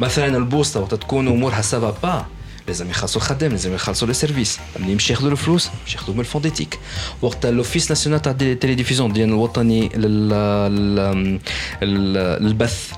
مثلا 0.00 0.36
البوسطه 0.36 0.80
وقت 0.80 0.94
تكون 0.94 1.28
امورها 1.28 1.60
سافا 1.62 1.90
با 2.02 2.26
لازم 2.68 2.90
يخلصوا 2.90 3.20
الخدام 3.20 3.50
لازم 3.50 3.74
يخلصوا 3.74 4.08
لي 4.08 4.14
سيرفيس 4.14 4.58
اللي 4.76 4.94
مش 4.94 5.10
ياخذوا 5.10 5.30
الفلوس 5.30 5.70
مش 5.86 5.94
ياخذوا 5.94 6.14
من 6.14 6.20
الفون 6.20 6.42
ديتيك 6.42 6.78
وقت 7.22 7.46
لوفيس 7.46 7.90
ناسيونال 7.90 8.22
تاع 8.22 8.32
التلفزيون 8.40 9.12
ديال 9.12 9.28
الوطني 9.28 9.88
لل... 9.94 10.28
لل... 10.28 11.40
لل- 11.82 12.42
للبث 12.44 12.90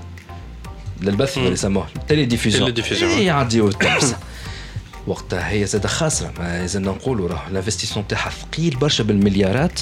للبث. 1.03 1.37
اللي 1.37 1.51
يسموه 1.51 1.87
تيلي 2.07 2.25
ديفيزيون 2.25 2.73
Télédiffusion. 2.73 3.03
يعديوا 3.03 3.69
التاكس 3.69 4.13
وقتها 5.07 5.51
هي 5.51 5.65
زاد 5.65 5.87
خاسرة. 5.87 6.33
ما 6.39 6.59
لازمنا 6.59 6.91
نقولوا 6.91 7.29
راه 7.29 7.47
الانفستيسمون 7.47 8.07
تاعها 8.07 8.29
ثقيل 8.29 8.75
برشا 8.75 9.03
بالمليارات 9.03 9.79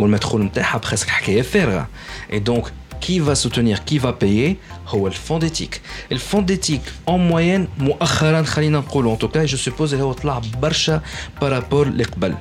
والمدخول 0.00 0.42
نتاعها 0.42 0.78
بخسك 0.78 1.08
حكاية 1.08 1.42
فارغة. 1.42 1.88
اي 2.32 2.38
دونك 2.38 2.72
كي 3.00 3.24
va 3.24 3.36
soutenir 3.38 3.78
كي 3.78 4.00
va 4.00 4.12
payer 4.22 4.56
هو 4.88 5.06
الفون 5.06 5.38
ديتيك 5.38 5.80
الفون 6.12 6.46
ديتيك 6.46 6.80
اون 7.08 7.28
موين 7.28 7.68
مؤخرا 7.78 8.42
خلينا 8.42 8.78
نقولوا 8.78 9.12
ان 9.12 9.18
توكا 9.18 9.44
جو 9.44 9.56
سوبوز 9.56 9.94
هو 9.94 10.12
طلع 10.12 10.42
برشا 10.62 11.02
بارابور 11.40 11.86
اللي 11.86 12.04
قبل 12.04 12.34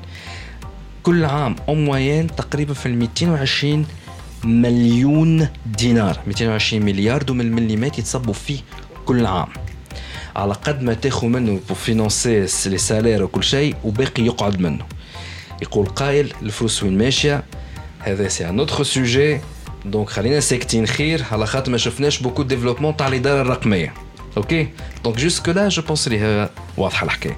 كل 1.03 1.25
عام 1.25 1.55
اون 1.69 1.85
موين 1.85 2.35
تقريبا 2.35 2.73
في 2.73 2.85
ال 2.85 2.97
220 2.97 3.85
مليون 4.45 5.47
دينار. 5.65 6.19
220 6.27 6.85
مليار 6.85 7.23
دو 7.23 7.33
من 7.33 7.41
المليمات 7.41 7.99
يتصبوا 7.99 8.33
فيه 8.33 8.59
كل 9.05 9.25
عام. 9.25 9.47
على 10.35 10.53
قد 10.53 10.83
ما 10.83 10.93
تاخذ 10.93 11.27
منه 11.27 11.59
بو 11.69 11.73
فينانسي 11.73 12.45
لي 12.65 12.77
سالير 12.77 13.23
وكل 13.23 13.43
شيء 13.43 13.75
وباقي 13.83 14.23
يقعد 14.23 14.59
منه. 14.59 14.85
يقول 15.61 15.85
قايل 15.85 16.33
الفلوس 16.41 16.83
وين 16.83 16.97
ماشية؟ 16.97 17.43
هذا 17.99 18.27
سي 18.27 18.49
ان 18.49 18.59
اوتر 18.59 18.83
سوجي 18.83 19.39
دونك 19.85 20.09
خلينا 20.09 20.39
ساكتين. 20.39 20.87
خير 20.87 21.23
على 21.31 21.45
خاطر 21.47 21.71
ما 21.71 21.77
شفناش 21.77 22.19
بوكو 22.19 22.43
ديفلوبمون 22.43 22.97
تاع 22.97 23.07
الإدارة 23.07 23.41
الرقمية. 23.41 23.93
أوكي 24.37 24.67
دونك 25.03 25.17
جوسك 25.17 25.49
لا 25.49 25.69
جو 25.69 25.81
بونس 25.81 26.07
اللي 26.07 26.19
هي 26.19 26.49
واضحة 26.77 27.05
الحكاية. 27.05 27.37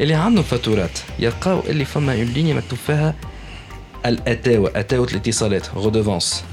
اللي 0.00 0.14
عندهم 0.14 0.44
فاتورات 0.44 0.98
يلقاو 1.18 1.60
اللي 1.68 1.84
فما 1.84 2.12
اون 2.12 2.24
ليني 2.24 2.54
مكتوب 2.54 2.78
فيها 2.86 3.14
الاتاوه 4.05 4.71
اتاوه 4.75 5.07
الاتصالات 5.11 5.67
غودوفونس 5.75 6.43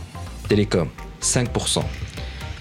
تيليكوم 0.49 0.89
5% 1.35 1.39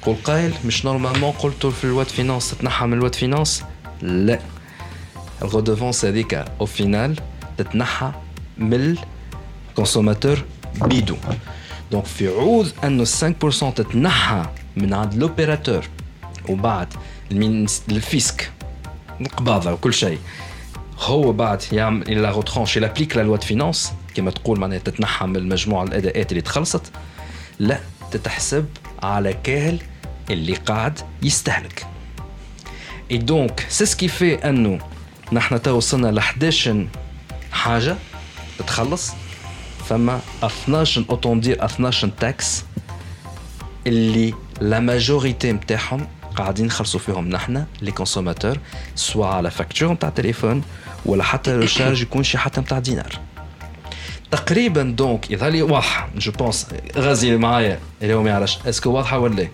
يقول 0.04 0.16
قايل 0.24 0.54
مش 0.66 0.86
نورمالمون 0.86 1.32
قلتوا 1.32 1.72
في 1.72 1.84
الواد 1.84 2.06
فينانس 2.08 2.52
تتنحى 2.52 2.86
من 2.86 2.94
الواد 2.94 3.16
فينانس 3.16 3.64
لا 4.02 4.40
الغودوفونس 5.42 6.06
هذيك 6.06 6.34
او 6.34 6.66
فينال 6.66 7.16
تتنحى 7.58 8.12
من 8.58 8.96
الكونسوماتور 9.70 10.44
بيدو 10.82 11.16
دونك 11.92 12.06
في 12.06 12.28
عوض 12.28 12.72
انه 12.84 13.06
5% 13.06 13.74
تتنحى 13.76 14.46
من 14.78 14.94
عند 14.94 15.14
لوبيراتور 15.14 15.86
وبعد 16.50 16.88
المينس- 17.32 17.82
الفيسك 17.90 18.52
القباضه 19.22 19.74
وكل 19.74 19.94
شيء 19.94 20.18
هو 21.00 21.32
بعد 21.32 21.64
يعمل 21.72 22.22
لا 22.22 22.32
روترونش 22.32 22.78
يلابليك 22.78 23.18
لا 23.18 23.22
لوا 23.22 23.38
دو 23.38 23.46
فينانس 23.46 23.94
كما 24.15 24.31
تقول 24.31 24.61
معناها 24.61 24.79
تتنحى 24.79 25.27
من 25.27 25.49
مجموع 25.49 25.83
الأداءات 25.83 26.31
اللي 26.31 26.43
تخلصت 26.43 26.93
لا 27.59 27.81
تتحسب 28.11 28.67
على 29.03 29.33
كاهل 29.33 29.79
اللي 30.31 30.55
قاعد 30.55 30.99
يستهلك. 31.23 31.87
اي 33.11 33.19
دونك 33.19 33.67
سي 33.69 33.87
سكي 33.87 34.09
في 34.09 34.35
انه 34.35 34.79
نحن 35.33 35.63
تو 35.63 35.77
وصلنا 35.77 36.09
ل 36.09 36.19
11 36.19 36.87
حاجة 37.53 37.97
تتخلص. 38.59 39.13
فما 39.89 40.21
12 40.43 41.05
اوتون 41.11 41.41
دير 41.41 41.65
12 41.65 42.09
تاكس 42.09 42.65
اللي 43.87 44.35
لا 44.61 44.81
ماجوريتي 44.81 45.53
نتاعهم 45.53 46.07
قاعدين 46.37 46.67
نخلصوا 46.67 47.01
فيهم 47.01 47.29
نحن 47.29 47.65
لي 47.83 47.93
كونسوماتور 47.93 48.59
سوا 48.95 49.27
على 49.27 49.51
فاكتور 49.51 49.93
نتاع 49.93 50.09
تليفون 50.09 50.63
ولا 51.07 51.25
حتى 51.25 51.57
ريشارج 51.59 52.03
يكون 52.03 52.23
شي 52.23 52.39
حتى 52.39 52.61
نتاع 52.61 52.79
دينار. 52.79 53.21
تقريبا 54.37 54.83
دونك 54.83 55.31
يظهر 55.31 55.51
لي 55.51 55.63
واضحه 55.63 56.09
جو 56.17 56.33
بونس 56.33 56.67
غازي 56.97 57.27
اللي 57.29 57.39
معايا 57.39 57.79
اللي 58.03 58.15
هو 58.15 58.23
ما 58.23 58.31
يعرفش 58.31 58.59
اسكو 58.67 58.91
واضحة 58.91 59.19
ولا 59.19 59.35
لا؟ 59.35 59.49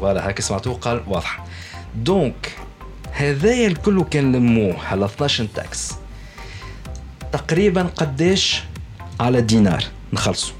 فوالا 0.00 0.28
هاك 0.28 0.40
سمعتوه 0.40 0.74
قال 0.74 1.02
واضحة. 1.06 1.44
دونك 1.94 2.52
هذايا 3.12 3.66
الكل 3.66 4.04
كان 4.10 4.32
لموه 4.36 4.76
على 4.86 5.04
12 5.04 5.46
تاكس 5.54 5.92
تقريبا 7.32 7.82
قداش 7.82 8.62
على 9.20 9.40
دينار. 9.40 9.84
نخلصوا 10.12 10.54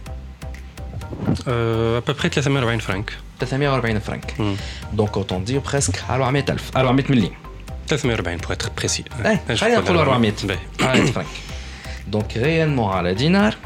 ابوبري 1.48 2.28
340 2.28 2.78
فرانك 2.78 3.12
340 3.40 3.98
فرنك 3.98 4.34
مم. 4.40 4.56
دونك 4.92 5.16
اوتون 5.16 5.44
دير 5.44 5.58
بريسك 5.60 6.02
400000 6.10 6.76
400 6.76 7.04
مليون. 7.10 7.30
340 7.88 8.36
بور 8.36 8.52
اتر 8.52 8.70
بريسي 8.76 9.04
خلينا 9.56 9.78
نقولوا 9.80 10.02
400 10.02 10.32
400 10.80 11.12
فرنك 11.12 11.26
دونك 12.10 12.36
ريالمون 12.36 12.92
على 12.92 13.14
دينار 13.14 13.56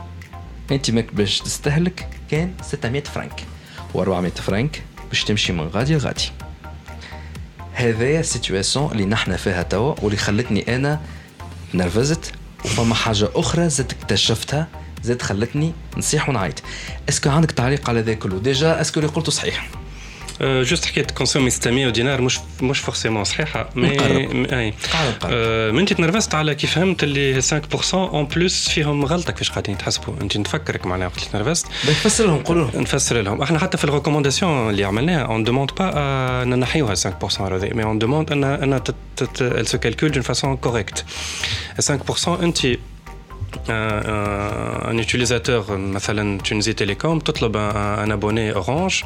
انت 0.70 0.90
ماك 0.90 1.14
باش 1.14 1.38
تستهلك 1.38 2.08
كان 2.30 2.54
600 2.62 3.02
فرنك 3.02 3.44
و400 3.94 4.40
فرنك 4.40 4.82
باش 5.08 5.24
تمشي 5.24 5.52
من 5.52 5.68
غادي 5.68 5.94
لغادي 5.94 6.30
هذايا 7.72 8.20
السيتواسيون 8.20 8.92
اللي 8.92 9.04
نحن 9.04 9.36
فيها 9.36 9.62
توا 9.62 9.94
واللي 10.02 10.16
خلتني 10.16 10.76
أنا 10.76 11.00
نرفزت 11.74 12.32
وفما 12.64 12.94
حاجة 12.94 13.28
أخرى 13.34 13.68
زاد 13.68 13.92
اكتشفتها 14.00 14.68
زاد 15.02 15.22
خلتني 15.22 15.72
نصيح 15.96 16.28
ونعيط 16.28 16.62
اسكو 17.08 17.30
عندك 17.30 17.50
تعليق 17.50 17.90
على 17.90 18.00
ذا 18.00 18.14
كله 18.14 18.38
ديجا 18.38 18.80
اسكو 18.80 19.00
اللي 19.00 19.10
قلته 19.10 19.32
صحيح 19.32 19.68
جوست 20.41 20.85
حكايه 20.85 21.03
كونسومي 21.03 21.49
600 21.49 21.89
دينار 21.89 22.21
مش 22.21 22.39
مش 22.61 22.79
فورسيمون 22.79 23.23
صحيحه 23.23 23.69
مي 23.75 23.99
اي 24.59 24.73
من 25.71 25.79
انت 25.79 25.93
تنرفزت 25.93 26.35
على 26.35 26.55
كي 26.55 26.67
فهمت 26.67 27.03
اللي 27.03 27.41
5% 27.41 27.93
اون 27.93 28.25
بلوس 28.25 28.69
فيهم 28.69 29.05
غلطه 29.05 29.31
كيفاش 29.31 29.49
قاعدين 29.49 29.77
تحسبوا 29.77 30.13
انت 30.21 30.37
نفكرك 30.37 30.85
معناها 30.85 31.07
وقت 31.07 31.19
تنرفزت 31.19 31.65
نفسر 31.89 32.25
لهم 32.25 32.43
قول 32.43 32.57
لهم 32.57 32.81
نفسر 32.81 33.21
لهم 33.21 33.41
احنا 33.41 33.59
حتى 33.59 33.77
في 33.77 33.83
الريكومونداسيون 33.83 34.69
اللي 34.69 34.83
عملناها 34.83 35.21
اون 35.25 35.43
دوموند 35.43 35.71
با 35.79 36.43
ننحيوها 36.45 36.95
5% 36.95 36.99
مي 37.41 37.83
اون 37.83 37.99
دوموند 37.99 38.31
ان 38.31 38.43
ان 38.43 38.79
elle 38.79 39.67
se 39.67 39.77
calcule 39.77 40.11
d'une 40.11 40.33
façon 40.33 40.57
correcte 40.67 41.03
5% 41.81 42.27
انت 42.27 42.57
un 44.91 44.97
utilisateur 45.05 45.71
مثلا 45.71 46.39
تونسي 46.39 46.73
تيليكوم 46.73 47.19
تطلب 47.19 47.57
un 48.05 48.11
abonné 48.11 48.57
orange 48.63 49.05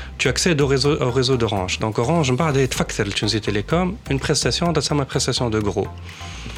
tu 0.20 0.28
accèdes 0.28 0.60
au 0.60 0.66
réseau, 0.66 0.92
au 1.06 1.10
réseau 1.10 1.36
d'Orange. 1.36 1.78
Donc 1.78 1.98
Orange, 1.98 2.32
بعد 2.32 2.56
يتفكر 2.56 3.06
لتونسي 3.06 3.40
تيليكوم 3.40 3.96
une 4.10 4.18
prestation 4.18 4.72
تسمى 4.72 5.04
prestation 5.04 5.50
de 5.50 5.60
gros. 5.60 5.88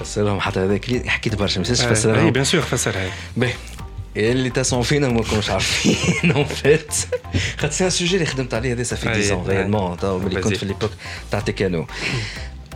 فسرهم 0.01 0.41
حتى 0.41 0.61
هذاك 0.61 1.07
حكيت 1.07 1.35
برشا 1.35 1.59
ما 1.59 1.65
تفسرها 1.65 2.21
اي 2.21 2.31
بيان 2.31 2.45
سور 2.45 2.61
فسرها 2.61 3.11
باهي 3.37 3.53
اللي 4.17 4.51
تسمعوا 4.51 4.85
فينا 4.85 5.09
ما 5.09 5.23
كنتش 5.23 5.51
عارفين 5.51 6.33
اون 6.33 6.45
فيت 6.45 6.95
خاطر 7.59 7.73
سي 7.73 7.85
ان 7.85 7.91
سوجي 7.91 8.15
اللي 8.15 8.27
خدمت 8.27 8.55
عليه 8.55 8.73
هذا 8.73 8.83
سافي 8.83 9.09
10 9.09 9.45
ans 9.45 9.49
ريالمون 9.49 9.97
تو 9.97 10.19
ملي 10.19 10.41
كنت 10.41 10.57
في 10.57 10.67
ليبوك 10.67 10.91
تاع 11.31 11.41
تيكانو 11.41 11.87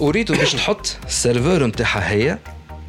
أريد 0.00 0.32
باش 0.32 0.54
نحط 0.54 0.96
السيرفور 1.06 1.66
نتاعها 1.66 2.10
هي 2.10 2.38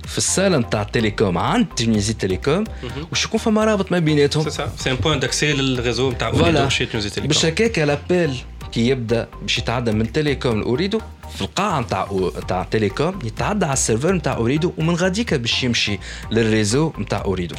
في 0.08 0.18
السالة 0.18 0.58
نتاع 0.58 0.82
التليكوم 0.82 1.38
عند 1.38 1.66
تونيزي 1.78 2.14
تيليكوم 2.14 2.64
وش 3.12 3.26
يكون 3.26 3.40
فما 3.40 3.66
رابط 3.66 3.92
ما 3.92 4.00
بيناتهم. 4.00 4.44
سي 4.80 4.92
ان 4.92 4.96
بوان 4.96 5.20
داكسي 5.20 5.54
للريزو 5.54 6.12
نتاع 6.12 6.28
اوريدو 6.28 6.70
شي 6.70 6.86
تونيزي 6.86 7.10
تيليكوم 7.10 7.28
باش 7.28 7.46
هكاك 7.46 7.80
لابيل 7.80 8.36
كي 8.72 8.88
يبدأ 8.88 9.28
باش 9.42 9.58
يتعدى 9.58 9.92
من 9.92 10.12
تيليكوم 10.12 10.60
لاوريدو 10.60 11.00
في 11.36 11.42
القاعة 11.42 11.80
نتاع 11.82 12.08
نتاع 12.44 12.64
تيليكوم 12.72 13.20
يتعدى 13.24 13.66
على 13.66 13.74
السيرفر 13.74 14.14
نتاع 14.14 14.36
اوريدو 14.36 14.74
ومن 14.78 14.96
غاديك 14.96 15.34
باش 15.34 15.64
يمشي 15.64 16.00
للريزو 16.32 16.94
نتاع 17.00 17.22
اوريدو 17.26 17.56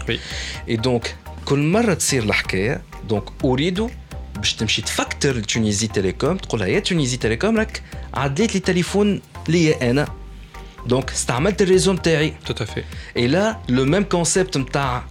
اي 0.69 0.77
دونك 0.77 1.17
كل 1.45 1.59
مرة 1.59 1.95
تصير 1.95 2.23
الحكاية 2.23 2.83
دونك 3.09 3.25
اوريدو 3.45 3.91
باش 4.37 4.55
تمشي 4.55 4.83
تفكتر 4.83 5.37
لتونيزي 5.37 5.87
تيليكوم 5.87 6.37
تقول 6.37 6.61
لها 6.61 6.69
يا 6.69 6.79
تونيزي 6.81 7.17
تيليكوم 7.17 7.57
راك 7.59 7.83
عديت 8.15 8.55
لي 8.55 8.61
تليفون 8.61 9.21
ليا 9.48 9.92
انا 9.92 10.08
دونك 10.86 11.12
استعملت 11.12 11.62
الريزو 11.62 11.94
نتاعي 11.94 12.34
تو 12.46 12.64
افي 12.64 12.84
اي 13.18 13.28
لا 13.28 13.58
لو 13.70 13.86
ميم 13.86 14.04
كونسيبت 14.04 14.58
نتاع 14.58 15.04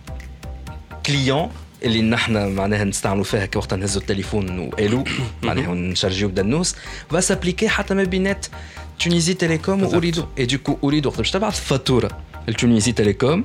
كليون 1.07 1.51
اللي 1.83 2.03
نحن 2.03 2.53
معناها 2.53 2.85
نستعملوا 2.85 3.25
فيها 3.25 3.47
كي 3.47 3.59
وقت 3.59 3.75
نهزوا 3.75 4.03
التليفون 4.03 4.59
والو 4.59 5.05
معناها 5.43 5.75
نشارجيو 5.75 6.29
بدنوس 6.29 6.77
فا 7.11 7.21
سابليكي 7.21 7.69
حتى 7.69 7.95
ما 7.95 8.05
بينات 8.05 8.47
تونيزي 9.01 9.35
تيليكوم 9.35 9.83
واوريدو 9.83 10.25
اي 10.39 10.47
دوكو 10.47 10.79
اوريدو 10.83 11.09
وقت 11.09 11.19
باش 11.19 11.31
تبعث 11.31 11.61
فاتوره 11.61 12.19
لتونيزي 12.49 12.93
تيليكوم 12.93 13.45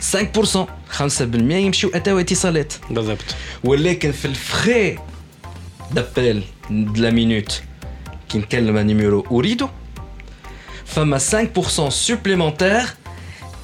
5% 0.00 0.66
5% 0.98 1.22
يمشيو 1.52 1.90
أتاو 1.94 2.18
اتصالات. 2.18 2.72
بالضبط. 2.90 3.24
ولكن 3.64 4.12
في 4.12 4.24
الفخي 4.24 4.98
دابيل 5.92 6.42
لا 6.70 7.10
مينوت 7.10 7.62
كي 8.28 8.38
نكلم 8.38 8.78
نيميرو 8.78 9.26
اريدو 9.30 9.68
فما 10.86 11.18
5% 11.18 11.88
سوبليمونتير 11.88 12.82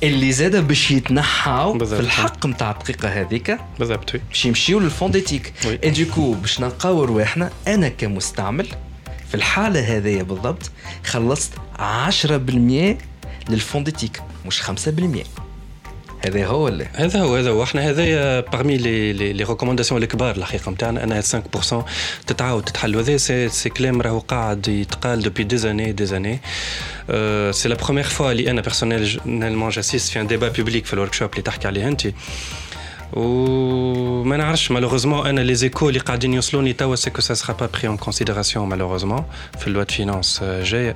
اللي 0.02 0.32
زاد 0.32 0.56
باش 0.68 0.90
يتنحاو 0.90 1.78
في 1.78 2.00
الحق 2.00 2.46
نتاع 2.46 2.70
الدقيقة 2.70 3.08
هذيك. 3.08 3.58
بالضبط 3.78 4.12
باش 4.28 4.44
يمشيو 4.46 4.80
للفونديتيك 4.80 5.52
اي 5.84 5.90
دوكو 5.90 6.32
باش 6.32 6.60
نلقاو 6.60 7.04
رواحنا 7.04 7.50
أنا 7.66 7.88
كمستعمل 7.88 8.66
في 9.28 9.34
الحالة 9.34 9.96
هذيا 9.96 10.22
بالضبط 10.22 10.70
خلصت 11.06 11.52
10% 11.78 11.80
للفونديتيك 13.50 14.22
مش 14.46 14.62
5% 14.62 14.66
هذا 16.25 16.45
هو 16.45 16.67
اللي 16.67 16.87
هذا 16.93 17.19
هو 17.21 17.35
هذا 17.35 17.49
هو 17.49 17.63
احنا 17.63 17.89
هذايا 17.89 18.39
باغمي 18.39 18.77
لي 18.77 19.13
لي 19.13 19.33
لي 19.33 19.43
ريكومونداسيون 19.43 20.03
الكبار 20.03 20.35
الحقيقه 20.35 20.71
نتاعنا 20.71 21.03
انها 21.03 21.21
5% 21.21 21.75
تتعاود 22.27 22.63
تتحل 22.63 22.95
وهذا 22.95 23.17
سي 23.17 23.49
سي 23.49 23.69
كلام 23.69 24.01
راهو 24.01 24.19
قاعد 24.19 24.67
يتقال 24.67 25.21
دوبي 25.21 25.43
دي 25.43 25.57
زاني 25.57 25.91
دي 25.91 26.05
زاني 26.05 26.39
سي 27.51 27.69
لا 27.69 27.75
بروميير 27.75 28.07
فوا 28.07 28.31
اللي 28.31 28.51
انا 28.51 28.61
بيرسونيلمون 28.61 29.69
جاسيست 29.69 30.11
في 30.11 30.21
ان 30.21 30.27
ديبا 30.27 30.49
بوبليك 30.49 30.85
في 30.85 30.93
الورك 30.93 31.13
شوب 31.13 31.31
اللي 31.31 31.41
تحكي 31.41 31.67
عليه 31.67 31.87
انت 31.87 32.07
وما 33.13 34.37
نعرفش 34.37 34.71
مالوغوزمون 34.71 35.27
انا 35.27 35.41
لي 35.41 35.55
زيكو 35.55 35.89
اللي 35.89 35.99
قاعدين 35.99 36.33
يوصلوني 36.33 36.73
توا 36.73 36.95
سي 36.95 37.09
كو 37.09 37.21
سا 37.21 37.33
سرا 37.33 37.55
با 37.55 37.69
بري 37.73 37.87
اون 37.87 37.97
كونسيديراسيون 37.97 38.69
مالوغوزمون 38.69 39.25
في 39.59 39.67
اللوا 39.67 39.83
دو 39.83 39.93
فينانس 39.93 40.43
جايه 40.43 40.95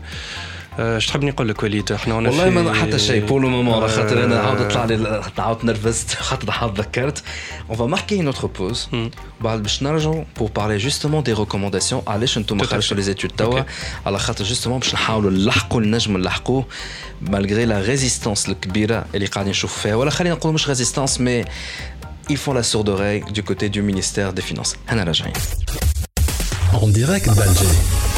اش 0.80 1.08
تحب 1.08 1.24
نقول 1.24 1.50
لك 1.50 1.64
وليد 1.64 1.92
احنا 1.92 2.16
والله 2.16 2.50
ما 2.50 2.74
حتى 2.74 3.00
شيء 3.00 3.26
بور 3.26 3.42
لو 3.42 3.50
مومون 3.50 3.88
خاطر 3.88 4.24
انا 4.24 4.40
عاود 4.40 4.68
طلع 4.68 4.86
لي 4.86 5.22
عاود 5.38 5.66
نرفزت 5.66 6.14
خاطر 6.14 6.52
عاود 6.52 6.80
ذكرت 6.80 7.24
اون 7.70 7.78
فا 7.78 7.86
ماركي 7.86 8.22
نوتر 8.22 8.48
بوز 8.48 8.90
بعد 9.42 9.64
باش 9.64 9.84
نرجعوا 9.84 10.24
بور 10.38 10.50
بارلي 10.56 10.78
جوستومون 10.78 11.24
دي 11.24 11.34
ريكومونداسيون 11.34 12.02
علاش 12.08 12.38
انتم 12.38 12.64
خرجتوا 12.64 12.98
لي 12.98 13.04
زيتود 13.04 13.32
توا 13.32 13.62
على 14.06 14.20
خاطر 14.20 14.44
جوستومون 14.44 14.80
باش 14.80 14.94
نحاولوا 14.94 15.32
نلحقوا 15.32 15.82
نجموا 15.82 16.20
نلحقوه 16.20 16.66
مالغري 17.22 17.66
لا 17.66 17.82
ريزيستانس 17.82 18.50
الكبيره 18.50 19.06
اللي 19.16 19.26
قاعدين 19.26 19.52
نشوفوا 19.52 19.82
فيها 19.84 19.96
ولا 19.96 20.10
خلينا 20.10 20.36
نقولوا 20.36 20.54
مش 20.54 20.68
ريزيستانس 20.70 21.22
مي 21.22 21.46
ils 22.30 22.38
font 22.38 22.54
la 22.54 22.64
sourde 22.64 22.90
oreille 22.90 23.24
du 23.32 23.44
côté 23.44 23.70
du 23.70 23.82
ministère 23.82 24.34
des 24.34 24.42
Finances. 24.42 24.76
Hana 24.88 25.04
Rajaï. 25.06 25.32
En 26.74 26.88
direct 26.88 27.28
d'Alger. 27.38 28.09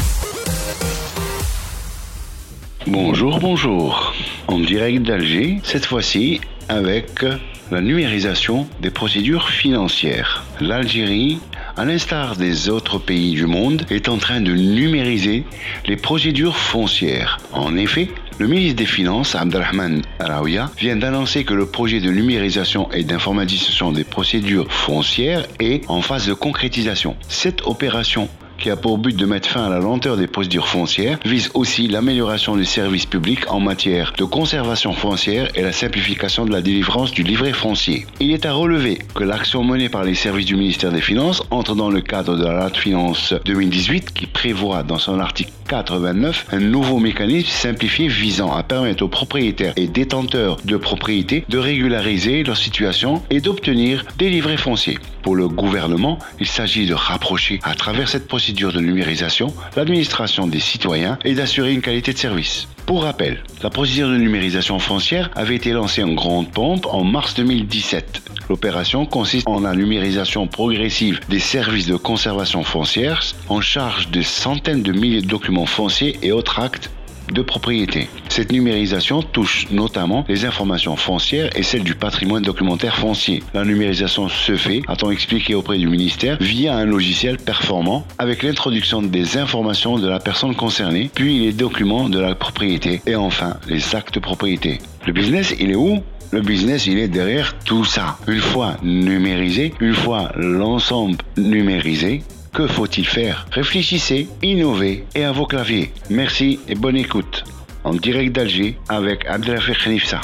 Bonjour, 2.87 3.39
bonjour. 3.39 4.13
En 4.47 4.59
direct 4.59 5.03
d'Alger, 5.03 5.59
cette 5.63 5.85
fois-ci 5.85 6.41
avec 6.67 7.23
la 7.71 7.79
numérisation 7.79 8.67
des 8.81 8.91
procédures 8.91 9.49
financières. 9.49 10.43
L'Algérie 10.59 11.39
à 11.75 11.85
l'instar 11.85 12.35
des 12.35 12.69
autres 12.69 12.99
pays 12.99 13.31
du 13.31 13.45
monde, 13.45 13.85
est 13.89 14.07
en 14.07 14.17
train 14.17 14.41
de 14.41 14.53
numériser 14.53 15.43
les 15.87 15.95
procédures 15.95 16.57
foncières. 16.57 17.39
En 17.51 17.75
effet, 17.75 18.09
le 18.37 18.47
ministre 18.47 18.77
des 18.77 18.85
Finances, 18.85 19.35
Abdelrahman 19.35 20.01
Araouia, 20.19 20.69
vient 20.77 20.95
d'annoncer 20.95 21.43
que 21.43 21.53
le 21.53 21.65
projet 21.65 21.99
de 21.99 22.11
numérisation 22.11 22.91
et 22.91 23.03
d'informatisation 23.03 23.91
des 23.91 24.03
procédures 24.03 24.71
foncières 24.71 25.45
est 25.59 25.89
en 25.89 26.01
phase 26.01 26.27
de 26.27 26.33
concrétisation. 26.33 27.15
Cette 27.27 27.65
opération 27.65 28.29
qui 28.63 28.69
a 28.69 28.77
pour 28.77 28.97
but 28.97 29.13
de 29.13 29.25
mettre 29.25 29.49
fin 29.49 29.65
à 29.65 29.69
la 29.69 29.79
lenteur 29.79 30.15
des 30.15 30.25
procédures 30.25 30.69
foncières, 30.69 31.19
vise 31.25 31.51
aussi 31.53 31.89
l'amélioration 31.89 32.55
du 32.55 32.63
service 32.63 33.05
public 33.05 33.51
en 33.51 33.59
matière 33.59 34.13
de 34.17 34.23
conservation 34.23 34.93
foncière 34.93 35.49
et 35.55 35.61
la 35.61 35.73
simplification 35.73 36.45
de 36.45 36.51
la 36.53 36.61
délivrance 36.61 37.11
du 37.11 37.23
livret 37.23 37.51
foncier. 37.51 38.05
Il 38.21 38.31
est 38.31 38.45
à 38.45 38.53
relever 38.53 38.99
que 39.15 39.25
l'action 39.25 39.65
menée 39.65 39.89
par 39.89 40.05
les 40.05 40.15
services 40.15 40.45
du 40.45 40.55
ministère 40.55 40.93
des 40.93 41.01
Finances 41.01 41.43
entre 41.51 41.75
dans 41.75 41.89
le 41.89 41.99
cadre 41.99 42.37
de 42.37 42.43
la 42.45 42.53
loi 42.53 42.69
de 42.69 42.77
finances 42.77 43.33
2018 43.43 44.13
qui 44.13 44.27
prévoit 44.27 44.83
dans 44.83 44.97
son 44.97 45.19
article 45.19 45.51
429 45.67 46.45
un 46.53 46.59
nouveau 46.59 46.99
mécanisme 46.99 47.49
simplifié 47.49 48.07
visant 48.07 48.53
à 48.53 48.63
permettre 48.63 49.03
aux 49.03 49.09
propriétaires 49.09 49.73
et 49.75 49.87
détenteurs 49.87 50.55
de 50.63 50.77
propriétés 50.77 51.43
de 51.49 51.57
régulariser 51.57 52.43
leur 52.43 52.55
situation 52.55 53.21
et 53.29 53.41
d'obtenir 53.41 54.05
des 54.17 54.29
livrets 54.29 54.55
fonciers. 54.55 54.99
Pour 55.23 55.35
le 55.35 55.47
gouvernement, 55.47 56.19
il 56.41 56.47
s'agit 56.47 56.85
de 56.85 56.93
rapprocher 56.93 57.61
à 57.63 57.75
travers 57.75 58.09
cette 58.09 58.27
procédure 58.27 58.73
de 58.73 58.81
numérisation 58.81 59.53
l'administration 59.77 60.47
des 60.47 60.59
citoyens 60.59 61.17
et 61.23 61.33
d'assurer 61.33 61.71
une 61.71 61.81
qualité 61.81 62.11
de 62.11 62.17
service. 62.17 62.67
Pour 62.85 63.03
rappel, 63.03 63.41
la 63.63 63.69
procédure 63.69 64.09
de 64.09 64.17
numérisation 64.17 64.79
foncière 64.79 65.31
avait 65.35 65.55
été 65.55 65.71
lancée 65.71 66.03
en 66.03 66.13
grande 66.13 66.51
pompe 66.51 66.85
en 66.87 67.05
mars 67.05 67.35
2017. 67.35 68.21
L'opération 68.49 69.05
consiste 69.05 69.47
en 69.47 69.61
la 69.61 69.73
numérisation 69.73 70.47
progressive 70.47 71.21
des 71.29 71.39
services 71.39 71.87
de 71.87 71.95
conservation 71.95 72.63
foncière 72.63 73.23
en 73.47 73.61
charge 73.61 74.09
de 74.09 74.21
centaines 74.21 74.83
de 74.83 74.91
milliers 74.91 75.21
de 75.21 75.27
documents 75.27 75.65
fonciers 75.65 76.19
et 76.21 76.33
autres 76.33 76.59
actes 76.59 76.91
de 77.33 77.41
propriété. 77.41 78.07
Cette 78.29 78.51
numérisation 78.51 79.21
touche 79.21 79.67
notamment 79.71 80.25
les 80.27 80.45
informations 80.45 80.95
foncières 80.95 81.49
et 81.55 81.63
celles 81.63 81.83
du 81.83 81.95
patrimoine 81.95 82.43
documentaire 82.43 82.95
foncier. 82.95 83.43
La 83.53 83.65
numérisation 83.65 84.29
se 84.29 84.55
fait, 84.55 84.81
a-t-on 84.87 85.11
expliqué 85.11 85.55
auprès 85.55 85.77
du 85.77 85.87
ministère, 85.87 86.37
via 86.39 86.75
un 86.75 86.85
logiciel 86.85 87.37
performant 87.37 88.05
avec 88.17 88.43
l'introduction 88.43 89.01
des 89.01 89.37
informations 89.37 89.97
de 89.97 90.07
la 90.07 90.19
personne 90.19 90.55
concernée, 90.55 91.09
puis 91.13 91.39
les 91.39 91.53
documents 91.53 92.09
de 92.09 92.19
la 92.19 92.35
propriété 92.35 93.01
et 93.05 93.15
enfin 93.15 93.57
les 93.67 93.95
actes 93.95 94.15
de 94.15 94.19
propriété. 94.19 94.79
Le 95.05 95.13
business, 95.13 95.55
il 95.59 95.71
est 95.71 95.75
où? 95.75 95.99
Le 96.31 96.41
business, 96.41 96.87
il 96.87 96.97
est 96.97 97.07
derrière 97.07 97.59
tout 97.59 97.85
ça. 97.85 98.17
Une 98.27 98.39
fois 98.39 98.77
numérisé, 98.81 99.73
une 99.79 99.93
fois 99.93 100.31
l'ensemble 100.35 101.17
numérisé, 101.37 102.23
que 102.52 102.66
faut-il 102.66 103.06
faire 103.06 103.46
Réfléchissez, 103.52 104.28
innovez 104.42 105.04
et 105.14 105.24
à 105.24 105.32
vos 105.32 105.46
claviers. 105.46 105.92
Merci 106.10 106.60
et 106.68 106.74
bonne 106.74 106.96
écoute. 106.96 107.44
En 107.84 107.94
direct 107.94 108.34
d'Alger 108.34 108.78
avec 108.88 109.24
Abdelrafik 109.26 109.78
Khnifsa. 109.84 110.20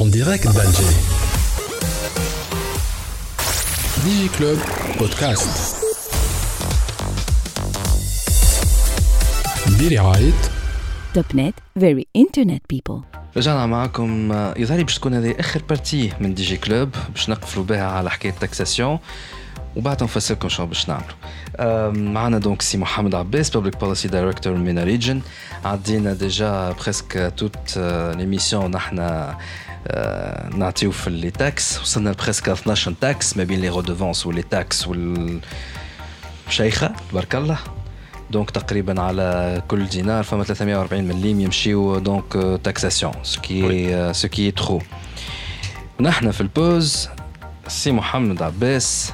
En 0.00 0.06
direct 0.06 0.44
d'Alger. 0.44 0.94
DigiClub 4.04 4.58
Podcast. 4.98 5.74
برعاية 9.80 10.32
توب 11.14 11.24
نت 11.34 11.54
very 11.78 12.04
internet 12.18 12.60
people 12.74 13.18
رجعنا 13.36 13.66
معكم 13.66 14.32
يظهر 14.56 14.78
لي 14.78 14.84
باش 14.84 14.94
تكون 14.98 15.14
هذه 15.14 15.34
اخر 15.38 15.62
بارتي 15.68 16.12
من 16.20 16.34
دي 16.34 16.42
جي 16.42 16.56
كلوب 16.56 16.90
باش 17.14 17.28
نقفلوا 17.30 17.64
بها 17.64 17.84
على 17.84 18.10
حكايه 18.10 18.30
تاكساسيون 18.40 18.98
وبعد 19.75 20.03
نفسركم 20.03 20.49
شنو 20.49 20.67
باش 20.67 20.89
نعملوا. 20.89 22.11
معنا 22.11 22.39
دونك 22.39 22.61
سي 22.61 22.77
محمد 22.77 23.15
عباس 23.15 23.49
بابليك 23.49 23.79
بوليسي 23.79 24.07
دايركتور 24.07 24.53
من 24.53 24.79
ريجن 24.79 25.21
عدينا 25.65 26.13
ديجا 26.13 26.71
بريسك 26.71 27.33
توت 27.37 27.77
ليميسيون 28.17 28.71
نحن 28.71 28.95
نعطيو 30.55 30.91
في 30.91 31.09
لي 31.09 31.31
تاكس 31.31 31.81
وصلنا 31.81 32.11
بريسك 32.11 32.49
12 32.49 32.93
تاكس 33.01 33.37
ما 33.37 33.43
بين 33.43 33.61
لي 33.61 33.69
رودوفونس 33.69 34.25
ولي 34.25 34.41
تاكس 34.41 34.87
وال 34.87 35.39
شيخة 36.49 36.93
تبارك 37.11 37.35
الله. 37.35 37.57
دونك 38.31 38.51
تقريبا 38.51 39.01
على 39.01 39.61
كل 39.67 39.85
دينار 39.85 40.23
فما 40.23 40.43
340 40.43 41.03
مليم 41.03 41.39
يمشيو 41.39 41.99
دونك 41.99 42.59
تاكساسيون 42.63 43.13
سكي 43.23 44.13
سكي 44.13 44.51
ترو 44.51 44.81
نحن 45.99 46.31
في 46.31 46.41
البوز 46.41 47.09
سي 47.67 47.91
محمد 47.91 48.41
عباس. 48.41 49.13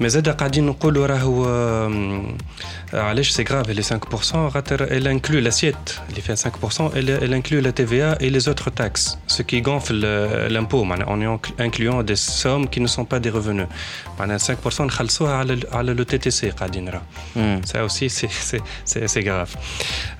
Mais 0.00 0.06
زاد 0.06 0.28
قاعدين 0.28 0.66
نقولوا 0.66 1.06
راهو 1.06 1.46
علاش 2.94 3.30
سي 3.30 3.44
غراف 3.50 3.70
les 3.70 3.84
5% 3.84 4.34
خاطر 4.34 4.86
elle 4.86 5.06
inclut 5.06 5.40
l'assiette 5.40 5.92
اللي 6.10 6.20
فيها 6.20 6.36
5% 6.36 6.46
elle, 6.94 7.10
elle 7.22 7.34
inclut 7.34 7.60
la 7.60 7.72
TVA 7.72 8.16
et 8.20 8.30
les 8.30 8.48
autres 8.48 8.70
taxes 8.70 9.18
ce 9.26 9.42
qui 9.42 9.60
gonfle 9.60 9.98
l'impôt 10.54 10.84
en 10.84 11.20
incluant 11.58 12.02
des 12.02 12.16
sommes 12.16 12.68
qui 12.68 12.80
ne 12.80 12.86
sont 12.86 13.04
pas 13.04 13.20
des 13.20 13.30
revenus 13.30 13.68
معناها 14.18 14.38
5% 14.38 14.80
نخلصوها 14.80 15.34
على 15.34 15.60
على 15.72 15.94
لو 15.94 16.02
تي 16.02 16.18
تي 16.18 16.30
سي 16.30 16.50
قاعدين 16.50 16.84
نرى 16.84 17.00
ça 17.72 17.78
aussi 17.84 18.08
c'est 18.08 18.30
c'est 18.84 19.06
c'est 19.08 19.24
grave 19.24 19.50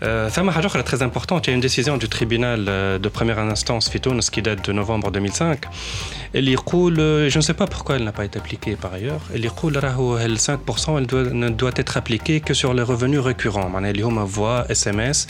euh, 0.02 0.28
ثم 0.28 0.50
حاجه 0.50 0.66
اخرى 0.66 0.82
très 0.82 1.02
importante 1.02 1.46
il 1.46 1.50
y 1.50 1.50
a 1.50 1.54
une 1.54 1.68
décision 1.68 1.96
du 1.96 2.08
tribunal 2.08 2.64
de 3.04 3.08
première 3.08 3.38
instance 3.38 3.90
في 3.90 3.98
تونس 3.98 4.30
qui 4.30 4.42
date 4.42 4.70
de 4.70 4.72
novembre 4.72 5.10
2005 5.10 5.58
اللي 6.34 6.52
يقول 6.52 6.96
je 7.30 7.38
ne 7.38 7.42
sais 7.42 7.54
pas 7.54 7.66
pourquoi 7.66 7.96
elle 7.96 8.04
n'a 8.04 8.12
pas 8.12 8.24
été 8.24 8.38
appliquée 8.38 8.76
par 8.76 8.92
ailleurs 8.92 9.34
اللي 9.34 9.46
يقول 9.46 9.61
le 9.69 10.35
5% 10.35 10.97
elle 10.97 11.07
doit, 11.07 11.23
ne 11.23 11.49
doit 11.49 11.71
être 11.75 11.97
appliquée 11.97 12.39
que 12.39 12.53
sur 12.53 12.73
les 12.73 12.83
revenus 12.83 13.19
récurrents. 13.19 13.69
On 13.73 13.73
voix, 14.25 14.65
SMS, 14.69 15.27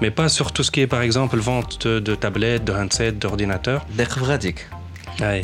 mais 0.00 0.10
pas 0.10 0.28
sur 0.28 0.52
tout 0.52 0.62
ce 0.62 0.70
qui 0.70 0.80
est 0.80 0.86
par 0.86 1.02
exemple 1.02 1.38
vente 1.38 1.86
de 1.86 2.14
tablettes, 2.14 2.64
de 2.64 2.72
handsets, 2.72 3.12
d'ordinateurs. 3.12 3.84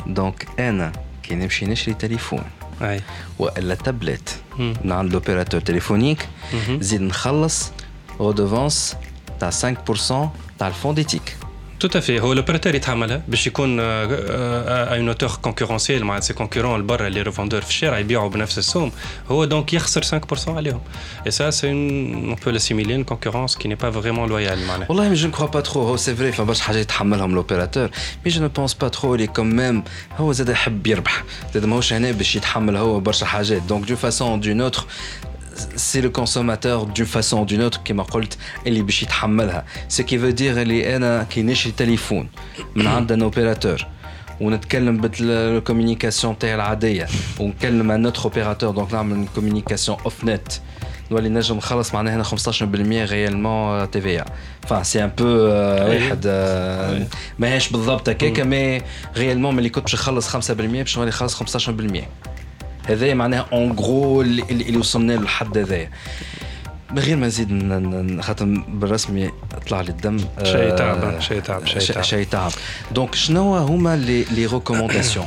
Donc, 0.06 0.46
N, 0.56 0.90
qui 1.22 1.36
n'est 1.36 1.48
pas 1.48 1.86
les 1.86 1.94
téléphones. 1.94 2.44
La 2.80 3.76
tablette, 3.76 4.42
hmm. 4.56 4.72
l'opérateur 5.10 5.62
téléphonique, 5.62 6.20
mhm. 6.52 6.82
Zid 6.82 7.02
redevance, 8.18 8.96
à 9.40 9.50
5% 9.50 10.30
dans 10.58 10.66
le 10.66 10.72
fonds 10.72 10.92
d'éthique. 10.92 11.36
تاع 11.79 11.89
5% 11.89 11.93
تاع 11.93 11.93
الفونديتيك 11.93 11.93
Tout 11.93 11.97
à 11.97 12.01
fait. 12.01 12.21
هو 12.21 12.35
l'opérateur 12.35 12.75
يتحملها 12.75 13.21
باش 13.27 13.47
يكون 13.47 13.79
à 13.79 14.95
une 14.95 15.09
hauteur 15.09 15.41
concurrentielle 15.47 16.03
مع 16.03 16.19
سي 16.19 16.33
كونكورون 16.33 16.79
لبرا 16.79 17.07
اللي 17.07 17.21
ريفوندور 17.21 17.61
في 17.61 17.69
الشارع 17.69 17.99
يبيعوا 17.99 18.29
بنفس 18.29 18.57
السوم 18.57 18.91
هو 19.29 19.45
دونك 19.45 19.73
يخسر 19.73 20.19
5% 20.19 20.47
عليهم. 20.47 20.81
Et 21.27 21.31
ça 21.31 21.51
c'est 21.51 21.67
une 21.67 22.31
on 22.31 22.35
peut 22.35 22.51
l'assimiler 22.51 22.93
une 22.93 23.05
concurrence 23.05 23.55
qui 23.55 23.67
n'est 23.67 23.81
pas 23.85 23.89
vraiment 23.89 24.27
loyale 24.27 24.59
معناها. 24.67 24.87
والله 24.89 25.13
je 25.13 25.27
ne 25.27 25.31
crois 25.31 25.51
pas 25.51 25.61
trop 25.69 25.77
هو 25.77 25.97
سي 25.97 26.15
فري 26.15 26.31
فبرشا 26.31 26.63
حاجات 26.63 26.81
يتحملهم 26.81 27.35
لوبيراتور 27.35 27.89
مي 28.25 28.31
جو 28.31 28.41
نو 28.41 28.47
بونس 28.47 28.73
با 28.73 28.87
ترو 28.87 29.15
اللي 29.15 29.27
كوم 29.27 29.55
ميم 29.55 29.83
هو 30.17 30.31
زاد 30.31 30.49
يحب 30.49 30.87
يربح 30.87 31.23
زاد 31.53 31.65
ماهوش 31.65 31.93
هنا 31.93 32.11
باش 32.11 32.35
يتحمل 32.35 32.77
هو 32.77 32.99
برشا 32.99 33.25
حاجات 33.25 33.61
دونك 33.61 33.87
دو 33.87 33.95
فاسون 33.95 34.39
دون 34.39 34.61
اوتر 34.61 34.85
c'est 35.75 36.01
le 36.01 36.09
consommateur 36.09 36.85
d'une 36.95 37.05
façon 37.05 37.37
ou 37.41 37.45
d'une 37.45 37.63
autre 37.63 37.79
كما 37.85 38.03
قلت 38.03 38.37
اللي 38.67 38.81
باش 38.81 39.03
يتحملها 39.03 39.65
ce 39.89 40.01
qui 40.01 40.17
veut 40.17 40.33
dire 40.39 40.57
اللي 40.57 40.95
انا 40.95 41.23
كي 41.23 41.41
نشري 41.41 41.73
تليفون 41.77 42.29
من 42.75 42.87
عند 42.87 43.11
ان 43.11 43.21
اوبيراتور 43.21 43.87
ونتكلم 44.41 44.97
بالكوميونيكاسيون 44.97 46.39
تاعي 46.39 46.55
العاديه 46.55 47.07
ونكلم 47.39 47.91
ان 47.91 48.05
اوتر 48.05 48.23
اوبيراتور 48.23 48.71
دونك 48.71 48.93
نعمل 48.93 49.27
كوميونيكاسيون 49.35 49.97
اوف 50.05 50.23
نت 50.23 50.53
نولي 51.11 51.29
نجم 51.29 51.57
نخلص 51.57 51.93
معناها 51.93 52.15
هنا 52.15 52.23
15% 52.23 53.11
ريالمون 53.11 53.91
تي 53.91 54.01
في 54.01 54.25
فا 54.67 54.83
سي 54.83 55.03
ان 55.03 55.11
بو 55.17 55.25
واحد 55.25 56.27
ماهيش 57.39 57.69
بالضبط 57.69 58.09
هكاكا 58.09 58.43
مي 58.43 58.81
ريالمون 59.17 59.55
ملي 59.55 59.69
كنت 59.69 59.83
باش 59.83 59.95
نخلص 59.95 60.35
5% 60.51 60.51
باش 60.51 60.97
نولي 60.97 61.09
نخلص 61.09 61.57
15% 61.67 61.69
هذايا 62.88 63.14
معناها 63.14 63.46
اون 63.52 63.72
غرو 63.72 64.20
اللي, 64.22 64.42
اللي 64.50 64.78
وصلنا 64.78 65.12
له 65.12 65.22
لحد 65.22 65.58
هذايا. 65.58 65.90
من 66.90 66.98
غير 66.98 67.16
ما 67.16 67.26
نزيد 67.26 68.20
خاطر 68.20 68.44
بالرسمي 68.68 69.30
طلع 69.68 69.80
لي 69.80 69.88
الدم 69.88 70.18
شيء 70.42 70.70
تعب 70.70 71.20
شيء 71.20 71.40
تعب 71.40 71.66
شيء 71.66 71.80
تعب 71.80 72.02
شيء 72.02 72.26
تعب 72.26 72.52
دونك 72.92 73.14
شنو 73.14 73.56
هما 73.56 73.96
لي 73.96 74.46
ريكومونداسيون 74.46 75.26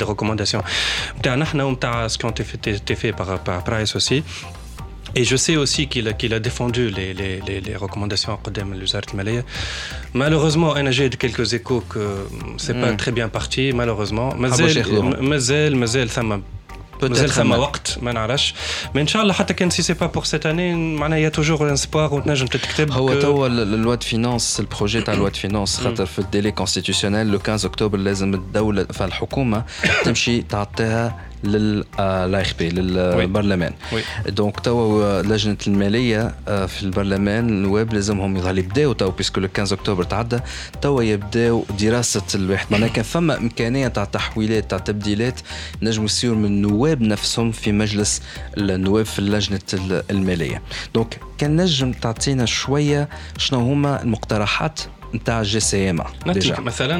les 0.01 0.07
recommandations. 0.13 0.63
Ce 1.23 2.17
qui 2.17 2.25
ont 2.25 2.37
été 2.41 2.95
fait 3.01 3.13
par, 3.13 3.39
par 3.39 3.63
Price 3.63 3.95
aussi. 3.95 4.23
Et 5.13 5.23
je 5.25 5.35
sais 5.35 5.57
aussi 5.57 5.87
qu'il 5.87 6.07
a, 6.07 6.13
qu'il 6.13 6.33
a 6.33 6.39
défendu 6.39 6.89
les, 6.89 7.13
les, 7.13 7.41
les, 7.47 7.59
les 7.59 7.75
recommandations 7.75 8.39
de 8.55 9.15
malaya. 9.17 9.41
Malheureusement, 10.13 10.73
j'ai 10.89 11.09
quelques 11.09 11.53
échos 11.53 11.83
que 11.93 12.03
c'est 12.57 12.79
pas 12.79 12.91
hmm. 12.93 12.97
très 12.97 13.11
bien 13.11 13.27
parti, 13.27 13.73
malheureusement. 13.73 14.29
Ah 14.33 14.37
Mais 14.39 14.49
مازال 17.09 17.29
ثم 17.29 17.51
وقت 17.51 17.97
ما 18.01 18.11
نعرفش 18.11 18.53
مي 18.95 19.01
ان 19.01 19.07
شاء 19.07 19.21
الله 19.21 19.33
حتى 19.33 19.53
كان 19.53 19.69
سي 19.69 19.81
سي 19.81 19.93
با 19.93 20.05
بور 20.05 20.23
سيت 20.23 20.45
اني 20.45 20.95
معناها 20.95 21.19
يا 21.19 21.29
توجور 21.29 21.69
ان 21.69 21.75
سبوار 21.75 22.13
وتنجم 22.13 22.45
تتكتب 22.47 22.91
هو 22.91 23.19
توا 23.19 23.47
اللوا 23.47 23.95
دو 23.95 24.01
فينانس 24.01 24.59
البروجي 24.59 25.01
تاع 25.01 25.13
اللوا 25.13 25.29
دو 25.29 25.35
فينانس 25.35 25.77
خاطر 25.77 26.05
في 26.05 26.19
الديلي 26.19 26.51
كونستيتيوسيونيل 26.51 27.27
لو 27.27 27.39
15 27.39 27.67
اكتوبر 27.67 27.97
لازم 27.97 28.33
الدولة 28.33 28.83
فالحكومه 28.83 29.63
تمشي 30.03 30.41
تعطيها 30.41 31.30
للاي 31.43 32.41
اخ 32.41 32.53
بي 32.59 32.69
للبرلمان. 32.69 33.73
دونك 34.27 34.59
توا 34.59 35.21
لجنة 35.21 35.57
المالية 35.67 36.35
آه، 36.47 36.65
في 36.65 36.83
البرلمان 36.83 37.49
النواب 37.49 37.93
لازمهم 37.93 38.37
يظهر 38.37 38.57
يبداو 38.57 38.93
توا 38.93 39.11
بيسكو 39.11 39.39
لو 39.39 39.47
15 39.57 39.75
أكتوبر 39.75 40.03
تعدى 40.03 40.39
توا 40.81 41.03
يبداو 41.03 41.65
دراسة 41.81 42.21
الواحد. 42.35 42.65
معناها 42.71 42.89
كان 42.89 43.03
فما 43.03 43.37
إمكانية 43.37 43.87
تاع 43.87 44.03
تحويلات 44.05 44.69
تاع 44.69 44.77
تبديلات 44.77 45.39
نجموا 45.81 46.05
يصيروا 46.05 46.37
من 46.37 46.45
النواب 46.45 47.01
نفسهم 47.01 47.51
في 47.51 47.71
مجلس 47.71 48.21
النواب 48.57 49.05
في 49.05 49.21
لجنه 49.21 49.59
ال- 49.73 50.03
المالية. 50.11 50.61
دونك 50.95 51.17
كان 51.37 51.61
نجم 51.61 51.91
تعطينا 51.91 52.45
شوية 52.45 53.09
شنو 53.37 53.59
هما 53.59 54.01
المقترحات 54.03 54.79
نتاع 55.14 55.42
جي 55.42 55.60
سي 55.60 55.90
ام 55.90 56.02
نعطيك 56.26 56.58
مثلا 56.60 56.96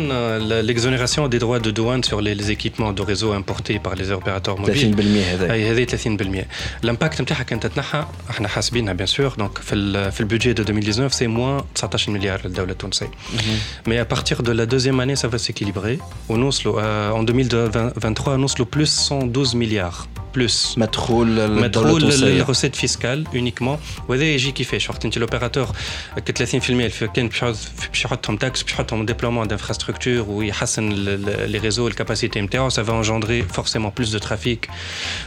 l'exonération 0.62 1.28
des 1.28 1.38
droits 1.38 1.60
de 1.66 1.70
douane 1.70 2.04
sur 2.04 2.20
les, 2.20 2.34
les 2.34 2.50
équipements 2.50 2.92
de 2.92 3.02
réseau 3.02 3.32
importés 3.32 3.78
par 3.78 3.94
les 3.94 4.10
opérateurs 4.10 4.56
30% 4.60 4.60
mobiles 4.60 5.16
هذا 5.16 5.52
اي 5.52 5.70
هذه 5.70 5.86
30% 5.86 6.84
الامباكت 6.84 7.22
نتاعها 7.22 7.42
كانت 7.42 7.66
تتنحى 7.66 8.04
احنا 8.30 8.48
حاسبينها 8.48 8.92
بيان 8.92 9.06
سور 9.06 9.34
دونك 9.38 9.58
في 9.58 9.74
ال 9.74 10.12
في 10.12 10.20
البودجي 10.20 10.52
دو 10.52 10.62
2019 10.62 11.16
سي 11.16 11.26
موان 11.26 11.64
19 11.74 12.12
مليار 12.12 12.40
للدوله 12.44 12.72
التونسيه 12.72 13.10
مي 13.86 14.00
ا 14.00 14.02
بارتير 14.02 14.40
دو 14.40 14.52
لا 14.52 14.64
دوزيام 14.64 15.00
اني 15.00 15.16
سا 15.16 15.28
فا 15.28 15.36
سيكيليبري 15.36 15.98
ونوصلوا 16.28 16.80
ان 17.20 17.28
2023 17.28 18.40
نوصلوا 18.40 18.68
بلس 18.76 19.12
112 19.12 19.56
مليار 19.56 19.94
بلس 20.34 20.74
مدخول 20.78 21.36
للدوله 21.36 21.60
مدخول 21.60 21.96
التونسيه 21.96 22.26
للروسيت 22.26 22.76
فيسكال 22.76 23.24
اونيكمون 23.34 23.78
وهذا 24.08 24.24
يجي 24.24 24.52
كيفاش 24.52 24.90
وقت 24.90 25.04
انت 25.04 25.18
لوبيراتور 25.18 25.68
ك 26.26 26.38
30% 26.38 26.70
الف- 26.70 27.04
كان 27.04 27.28
باش 27.28 27.36
يحط- 27.42 27.56
باش 27.88 28.04
يحطهم 28.04 28.36
تاكس 28.36 28.62
باش 28.62 28.72
يحطهم 28.72 29.06
ديبلومون 29.06 29.48
دانفراستركتور 29.48 30.24
ويحسن 30.28 30.88
لي 30.92 31.58
ريزو 31.58 31.88
الكاباسيتي 31.88 32.40
نتاعو 32.40 32.70
ça 32.70 32.74
va 32.74 32.90
engendrer 33.04 33.56
forcément 33.58 33.90
plus 34.00 34.10
de 34.12 34.18
trafic 34.18 34.58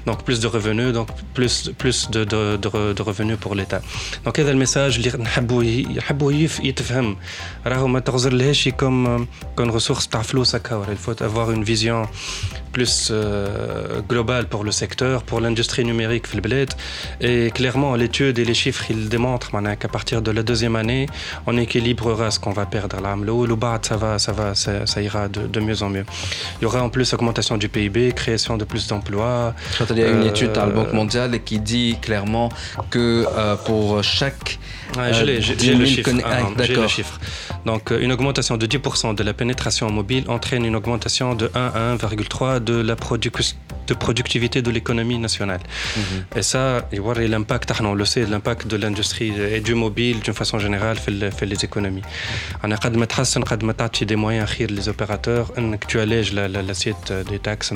donc 0.10 0.18
plus 0.30 0.40
de 0.40 0.48
revenus 0.48 0.94
donc 0.98 1.08
plus 1.38 1.70
plus 1.84 2.10
de 2.12 2.24
de 2.24 2.56
de, 2.64 2.70
re- 2.70 2.94
de 2.98 3.02
revenus 3.10 3.38
pour 3.46 3.56
l'état 3.56 3.82
donc 4.28 4.40
هذا 4.40 4.52
الميساج 4.52 4.96
اللي 5.08 5.24
نحبوا 5.24 5.64
ي- 5.64 5.82
نحبوا 5.98 6.32
يف- 6.32 6.60
يتفهم 6.60 7.18
راهو 7.66 7.88
ما 7.88 8.00
تغزرلهاش 8.00 8.68
كوم 8.70 9.28
كون 9.56 9.70
ريسورس 9.72 10.08
تاع 10.08 10.22
فلوس 10.22 10.56
هكا 10.56 10.86
il 10.90 11.08
faut 11.10 11.22
avoir 11.24 11.50
une 11.56 11.64
vision 11.64 12.08
plus 12.75 13.09
euh, 13.11 14.01
globale 14.09 14.47
pour 14.49 14.65
le 14.65 14.73
secteur, 14.73 15.23
pour 15.23 15.41
l'industrie 15.41 15.85
numérique 15.85 16.27
le. 16.27 16.77
Et 17.21 17.51
clairement, 17.53 17.95
l'étude 17.95 18.37
et 18.39 18.45
les 18.45 18.59
chiffres, 18.63 18.85
ils 18.91 19.09
démontrent 19.09 19.53
qu'à 19.77 19.89
partir 19.89 20.21
de 20.21 20.31
la 20.31 20.43
deuxième 20.43 20.77
année, 20.77 21.07
on 21.47 21.57
équilibrera 21.57 22.31
ce 22.31 22.39
qu'on 22.41 22.51
va 22.51 22.67
perdre 22.67 22.97
à 22.99 23.01
l'AMLO. 23.01 23.47
ça 23.87 23.97
va, 23.97 24.19
ça 24.19 24.33
va, 24.33 24.55
ça, 24.55 25.01
ira 25.01 25.29
de, 25.29 25.61
mieux 25.61 25.83
en 25.83 25.89
mieux. 25.89 26.05
Il 26.61 26.65
y 26.65 26.67
aura 26.67 26.83
en 26.83 26.91
plus 26.91 27.15
augmentation 27.15 27.57
du 27.57 27.69
PIB, 27.69 28.13
création 28.13 28.57
de 28.57 28.65
plus 28.65 28.89
d'emplois. 28.89 29.55
Il 29.91 29.99
y 29.99 30.03
a 30.03 30.09
une 30.09 30.25
euh, 30.25 30.31
étude 30.31 30.57
à 30.59 30.67
la 30.67 30.73
Banque 30.73 30.93
mondiale 30.93 31.43
qui 31.45 31.61
dit 31.61 31.97
clairement 32.03 32.49
que 32.91 33.27
euh, 33.37 33.57
pour 33.57 34.03
chaque... 34.03 34.59
Je 34.97 35.25
l'ai, 35.25 35.39
euh, 35.39 35.55
j'ai, 35.59 35.75
le 35.75 35.87
chiffre. 35.87 36.11
Conna... 36.11 36.23
Ah, 36.25 36.39
ah 36.57 36.63
le 36.67 36.89
chiffre. 36.89 37.19
Donc, 37.65 37.93
une 37.99 38.13
augmentation 38.13 38.57
de 38.57 38.67
10% 38.67 39.15
de 39.15 39.23
la 39.23 39.33
pénétration 39.33 39.91
mobile 39.91 40.25
entraîne 40.29 40.65
une 40.65 40.77
augmentation 40.77 41.35
de 41.35 41.51
1 41.55 41.61
à 41.61 41.97
1,3 41.97 42.61
de 42.65 42.81
la 42.83 42.97
productivité 43.95 44.63
de 44.63 44.71
l'économie 44.71 45.19
nationale. 45.19 45.61
Mhm. 45.97 46.03
Et 46.39 46.43
ça, 46.43 46.89
il 46.93 47.01
l'impact, 47.29 47.71
ah 47.73 47.83
on 47.83 47.95
le 47.95 48.05
sait, 48.05 48.25
l'impact 48.25 48.67
de 48.67 48.77
l'industrie 48.77 49.33
et 49.57 49.61
du 49.61 49.75
mobile 49.75 50.21
d'une 50.21 50.35
façon 50.35 50.59
générale 50.59 50.97
fait 50.99 51.47
les 51.47 51.65
économies. 51.65 52.01
Mhm. 52.01 52.59
On 52.65 52.71
a 52.71 52.77
des 54.07 54.17
moyens 54.17 54.45
à 54.45 54.53
les 54.75 54.89
opérateurs, 54.89 55.53
tu 55.87 56.01
allèges 56.01 56.33
l'assiette 56.33 57.11
euh, 57.11 57.25
des 57.25 57.39
taxes 57.39 57.73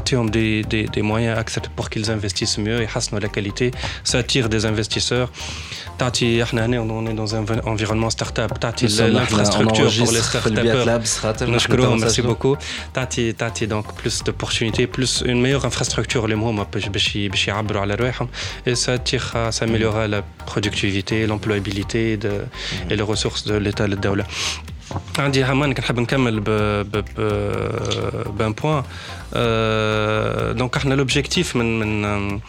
tu 0.00 0.24
des, 0.24 0.62
des, 0.62 0.84
des 0.84 1.02
moyens 1.02 1.38
pour 1.76 1.90
qu'ils 1.90 2.10
investissent 2.10 2.58
mieux 2.58 2.80
et 2.82 2.86
la 3.20 3.28
qualité. 3.28 3.70
Ça 4.02 4.18
attire 4.18 4.48
des 4.48 4.66
investisseurs. 4.66 5.30
تعطي 5.99 6.43
احنا 6.43 6.65
هنا 6.65 6.77
on 6.87 7.07
est 7.11 7.15
dans 7.19 7.33
un 7.33 7.65
environnement 7.67 8.09
start-up 8.17 8.57
تعطي 8.57 8.87
l'infrastructure 8.87 10.05
pour 10.05 10.11
les 10.11 10.21
في 10.39 10.47
البيات 10.47 10.75
start-upers 10.75 10.87
لابس 10.87 11.17
خاطر 11.19 11.45
نحن 11.45 11.55
نشكرهم 11.55 11.83
تو 11.83 11.89
ميرسي 11.95 12.05
نسجلوا. 12.05 12.33
بوكو 12.33 12.57
تعطي 12.93 13.31
تعطي 13.31 13.65
دونك 13.65 13.85
بلوس 14.01 14.21
دوبورتونيتي 14.23 14.85
بلوس 14.85 15.23
اون 15.23 15.41
ميور 15.43 15.63
انفراستركتور 15.65 16.23
اللي 16.25 16.35
هما 16.35 16.63
باش 16.73 16.87
باش 16.87 17.15
ي- 17.15 17.27
باش 17.29 17.47
يعبروا 17.47 17.81
على 17.81 17.95
رواحهم 17.95 18.29
اي 18.67 18.75
سا 18.75 18.95
تيخ 18.95 19.49
سا 19.49 19.65
اميليورا 19.65 20.07
لا 20.07 20.23
برودكتيفيتي 20.51 21.25
لومبلويابيليتي 21.25 21.97
اي 21.97 22.15
لي 22.95 23.03
ريسورس 23.03 23.47
دو 23.47 23.57
ليتا 23.57 23.83
للدوله 23.83 24.25
عندي 25.19 25.43
همان 25.43 25.69
نحب 25.69 25.99
نكمل 25.99 26.39
ب 26.39 26.49
ب 26.49 26.91
ب 27.17 27.21
بان 28.37 28.53
بوان 28.53 28.83
دونك 30.57 30.75
احنا 30.77 30.93
لوبجيكتيف 30.93 31.55
من 31.55 31.79
من 31.79 32.39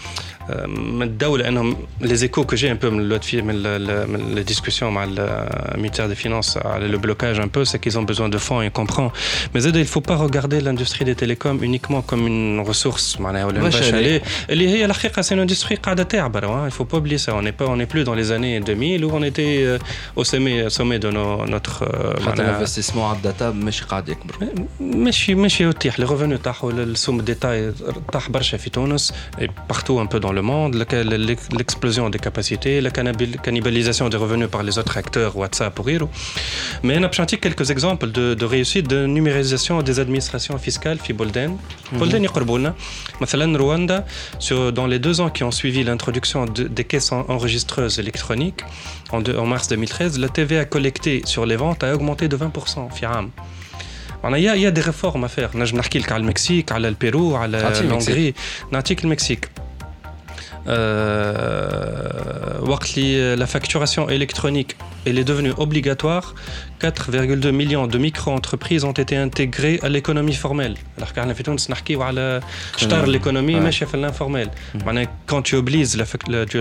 من 0.66 1.03
الدولة 1.03 1.49
انهم 1.49 1.76
لي 2.01 2.16
زيكو 2.16 2.45
كو 2.45 2.57
جي 2.57 2.70
ان 2.70 2.76
بو 2.76 2.91
من 2.91 3.01
اللوت 3.01 3.24
في 3.24 3.43
من 3.43 3.55
ال- 3.57 4.11
من 4.11 4.35
لي 4.35 4.43
ديسكسيون 4.43 4.93
مع 4.93 5.05
المينيستير 5.09 6.07
دي 6.07 6.14
فينانس 6.14 6.57
على 6.57 6.89
لو 6.89 6.99
بلوكاج 6.99 7.41
un 7.41 7.45
peu 7.45 7.64
c'est 7.70 7.78
qu'ils 7.78 7.99
ont 7.99 8.03
besoin 8.12 8.28
de 8.28 8.39
fonds 8.39 8.62
et 8.62 8.70
on 8.70 8.81
comprend 8.81 9.11
mais 9.55 9.59
زاد 9.59 9.76
il 9.76 9.89
faut 9.89 10.01
pas 10.11 10.16
regarder 10.16 10.61
l'industrie 10.61 11.05
des 11.05 11.14
télécoms 11.14 11.62
uniquement 11.62 12.03
comme 12.03 12.26
une 12.26 12.61
ressource 12.70 13.20
معناها 13.20 13.45
ولا 13.45 13.62
واش 13.62 13.74
باش 13.76 13.85
هذه؟ 13.89 13.95
عليه 13.97 14.22
اللي 14.51 14.68
هي 14.68 14.85
الحقيقة 14.85 15.22
c'est 15.22 15.26
une 15.35 15.51
industrie 15.51 15.74
قاعدة 15.83 16.03
تعبر 16.03 16.45
hein. 16.45 16.72
il 16.72 16.74
faut 16.76 16.85
pas 16.85 16.97
oublier 16.99 17.18
ça 17.18 17.35
on 17.35 17.43
n'est 17.43 17.57
pas 17.62 17.66
on 17.66 17.76
n'est 17.76 17.91
plus 17.95 18.05
dans 18.05 18.14
les 18.14 18.31
années 18.33 18.61
2000 18.61 19.05
où 19.05 19.11
on 19.12 19.22
était 19.22 19.62
euh, 19.64 19.78
au 20.20 20.24
sommet 20.24 20.70
sommet 20.70 20.99
de 20.99 21.11
nos, 21.11 21.47
notre 21.47 21.83
euh, 21.83 22.20
حتى 22.20 22.43
معناها- 22.43 22.51
الانفستيسمون 22.51 23.05
على 23.05 23.16
الداتا 23.16 23.51
ماشي 23.51 23.85
قاعد 23.85 24.09
يكبر 24.09 24.35
ماشي 24.81 25.35
ماشي 25.35 25.64
يتيح 25.68 26.01
لي 26.01 26.07
ريفوني 26.07 26.39
تاعو 26.39 26.70
السوم 26.70 27.20
ديتاي 27.20 27.72
طاح 28.12 28.31
برشا 28.31 28.57
في 28.57 28.70
تونس 28.70 29.12
et 29.41 29.45
partout 29.72 29.99
un 30.05 30.07
peu 30.14 30.20
dans 30.20 30.33
monde 30.35 30.35
le 30.36 30.42
monde, 30.42 30.76
l'explosion 30.76 32.10
des 32.10 32.20
capacités, 32.20 32.82
la 32.82 32.92
cannibalisation 32.92 34.10
des 34.10 34.18
revenus 34.18 34.50
par 34.50 34.64
les 34.64 34.78
autres 34.78 34.98
acteurs, 34.98 35.36
WhatsApp 35.36 35.80
ou 35.80 35.90
Hiro. 35.90 36.10
Mais 36.84 36.98
on 37.00 37.04
a 37.04 37.26
quelques 37.26 37.72
exemples 37.72 38.12
de, 38.12 38.36
de, 38.36 38.46
réussite 38.46 38.88
de 38.88 39.06
numérisation 39.08 39.82
des 39.82 40.00
administrations 40.00 40.58
fiscales, 40.58 41.00
Fibolden. 41.00 41.58
Bolden 41.94 42.20
mhm. 42.20 42.26
et 42.26 42.28
Korbouna. 42.28 42.76
Rwanda, 43.64 44.06
sur, 44.40 44.72
dans 44.72 44.88
les 44.88 45.00
deux 45.00 45.22
ans 45.22 45.30
qui 45.30 45.44
ont 45.44 45.52
suivi 45.52 45.84
l'introduction 45.84 46.46
de, 46.46 46.64
des 46.64 46.84
caisses 46.84 47.12
enregistreuses 47.12 48.00
électroniques, 48.00 48.62
en, 49.12 49.22
de, 49.22 49.36
en, 49.36 49.46
mars 49.46 49.68
2013, 49.70 50.20
la 50.20 50.30
TVA 50.30 50.66
collectée 50.66 51.22
sur 51.26 51.46
les 51.46 51.56
ventes 51.56 51.84
a 51.84 51.94
augmenté 51.96 52.28
de 52.28 52.38
20%, 52.38 52.92
Firam. 52.94 53.30
Il 54.36 54.42
y, 54.42 54.66
a 54.66 54.72
des 54.72 54.82
réformes 54.82 55.24
à 55.24 55.28
faire. 55.28 55.52
Je 55.54 55.76
vais 55.76 56.18
le 56.18 56.24
Mexique, 56.24 56.70
le 56.72 56.92
Pérou, 56.94 57.36
l'Hongrie, 57.88 58.34
le 58.72 59.08
Mexique 59.08 59.46
la 63.38 63.47
facturation 63.47 64.09
électronique 64.09 64.78
elle 65.05 65.20
est 65.20 65.24
devenue 65.24 65.53
obligatoire 65.57 66.36
4,2 66.81 67.51
millions 67.51 67.87
de 67.87 67.99
micro-entreprises 67.99 68.85
ont 68.85 68.93
été 68.93 69.16
intégrées 69.16 69.78
à 69.83 69.89
l'économie 69.89 70.35
formelle. 70.35 70.74
Alors 70.97 71.12
qu'on 71.12 71.28
a 71.28 71.35
fait 71.35 71.43
tout 71.43 71.70
نحكيو 71.70 72.03
على 72.03 72.41
شطر 72.76 73.07
l'économie 73.07 73.61
ماشيه 73.61 73.87
في 73.87 73.97
l'informel. 73.97 74.51
quand 75.26 75.43
tu 75.43 75.57
obliges 75.57 75.97
la, 75.97 76.05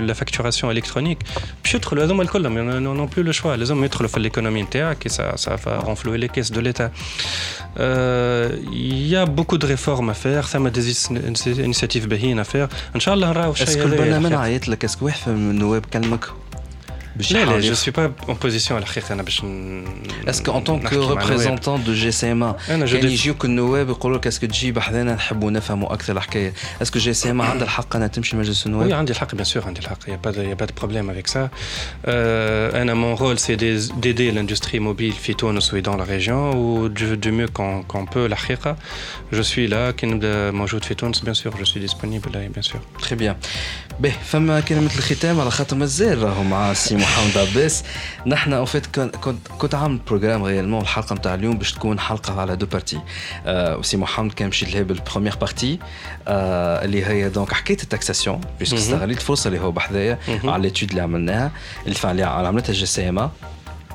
la, 0.01 0.13
facturation 0.13 0.71
électronique 0.71 1.19
باش 1.63 1.73
يدخلوا 1.75 2.03
هذوما 2.03 2.23
الكلهم 2.23 2.83
n'ont 2.83 3.07
plus 3.07 3.23
le 3.23 3.31
choix 3.31 3.45
لازم 3.45 3.83
يدخلوا 3.83 4.09
في 4.09 4.29
l'économie 4.29 4.63
نتاعك 4.63 5.07
et 5.07 5.11
ça 5.11 5.37
ça 5.37 5.55
va 5.65 5.79
renflouer 5.79 6.17
les 6.17 6.29
caisses 6.29 6.51
de 6.51 6.59
l'État. 6.59 6.91
Il 7.77 9.07
y 9.07 9.15
a 9.15 9.25
beaucoup 9.25 9.57
de 9.57 9.65
réformes 9.65 10.09
à 10.09 10.13
faire, 10.13 10.47
ça 10.47 10.59
m'a 10.59 10.69
des 10.69 10.85
initiatives 11.67 12.07
باهيين 12.07 12.39
à 12.39 12.43
faire. 12.43 12.67
ان 12.95 12.99
شاء 12.99 13.13
الله 13.13 13.29
نراو 13.31 13.53
شيء. 13.53 13.67
Est-ce 13.67 13.77
que 13.77 13.85
البرنامج 13.85 14.33
عيط 14.33 14.67
لك 14.67 14.85
اسكو 14.85 15.05
واحد 15.05 15.31
من 15.31 15.49
النواب 15.51 15.85
كلمك 15.85 16.25
لا 17.31 17.61
je 17.61 17.73
suis 17.73 17.91
pas 17.91 18.09
en 18.27 18.35
position 18.35 18.71
على 18.71 18.83
الحقيقه 18.83 19.13
انا 19.13 19.23
باش 19.23 19.41
Est-ce 20.27 20.41
qu'en 20.41 20.61
tant 20.61 20.79
que 20.79 20.95
représentant 20.95 21.77
de 21.79 21.93
GCMA 21.93 22.67
كان 22.67 22.87
يجيوك 22.87 23.45
النواب 23.45 23.89
يقولوا 23.89 24.17
لك 24.17 24.27
اسكو 24.27 24.45
تجي 24.45 24.71
بحذانا 24.71 25.13
نحبوا 25.13 25.51
نفهموا 25.51 25.93
اكثر 25.93 26.13
الحكايه 26.13 26.53
اسكو 26.81 26.99
GCMA 26.99 27.25
عندها 27.25 27.63
الحق 27.63 27.95
انها 27.95 28.07
تمشي 28.07 28.37
مجلس 28.37 28.65
النواب؟ 28.65 28.89
Oui 28.89 28.93
عندي 28.93 29.11
الحق 29.11 29.35
bien 29.35 29.47
sûr 29.53 29.65
عندي 29.65 29.79
الحق 29.79 30.03
il 30.07 30.09
y 30.09 30.13
a 30.13 30.27
pas 30.27 30.31
de 30.31 30.41
il 30.43 30.49
y 30.49 30.51
a 30.51 30.55
pas 30.55 30.67
de 30.67 30.73
problème 30.81 31.09
avec 31.09 31.27
ça 31.27 31.49
euh, 32.07 32.81
انا 32.81 32.93
mon 32.93 33.15
rôle 33.15 33.39
c'est 33.39 33.55
d'aider 33.55 34.31
l'industrie 34.31 34.79
mobile 34.79 35.13
في 35.13 35.33
تونس 35.33 35.73
و 35.73 35.79
dans 35.79 35.97
la 35.97 36.03
région 36.03 36.51
ou 36.51 36.89
du, 36.89 37.17
du 37.17 37.31
mieux 37.31 37.47
qu'on 37.47 37.83
qu'on 37.83 38.05
peut 38.05 38.25
الحقيقه 38.25 38.75
je 39.33 39.41
suis 39.41 39.67
là 39.67 39.91
كي 39.91 40.05
نبدا 40.05 40.51
موجود 40.51 40.83
في 40.83 40.93
تونس 40.93 41.19
bien 41.19 41.33
sûr 41.33 41.51
je 41.59 41.63
suis 41.63 41.79
disponible 41.79 42.29
là 42.33 42.39
bien 42.55 42.63
sûr 42.71 42.79
très 43.01 43.15
bien 43.15 43.35
باهي 43.99 44.13
فما 44.25 44.59
كلمه 44.59 44.89
الختام 44.95 45.41
على 45.41 45.51
خاطر 45.51 45.75
مازال 45.75 46.23
راهو 46.23 46.43
مع 46.43 46.73
سي 46.73 46.95
محمد 47.04 47.38
عباس. 47.38 47.84
نحن 48.26 48.52
أو 48.52 48.64
فيت 48.64 48.86
كنت 48.86 49.48
كنت 49.58 49.74
عامل 49.74 49.98
بروجرام 50.06 50.44
ريالمون 50.44 50.80
الحلقة 50.82 51.14
نتاع 51.14 51.34
اليوم 51.34 51.58
باش 51.58 51.72
تكون 51.72 52.00
حلقة 52.00 52.40
على 52.40 52.56
دو 52.56 52.66
بارتي 52.66 53.00
آه 53.46 53.82
سي 53.82 53.96
محمد 53.96 54.32
كان 54.32 54.48
مشيت 54.48 54.74
لها 54.74 54.82
بالبروميير 54.82 55.36
بارتي 55.36 55.78
آه 56.28 56.84
اللي 56.84 57.04
هي 57.04 57.28
دونك 57.28 57.52
حكاية 57.52 57.76
التاكساسيون 57.82 58.40
بيسك 58.58 58.74
استغليت 58.76 59.18
الفرصه 59.18 59.48
اللي 59.48 59.60
هو 59.60 59.70
بحذايا 59.70 60.18
على 60.44 60.62
ليتود 60.62 60.90
اللي 60.90 61.02
عملناها. 61.02 61.52
اللي 61.86 62.22
عملتها 62.48 62.72
جي 62.72 62.86
سي 62.86 63.08
إم 63.08 63.30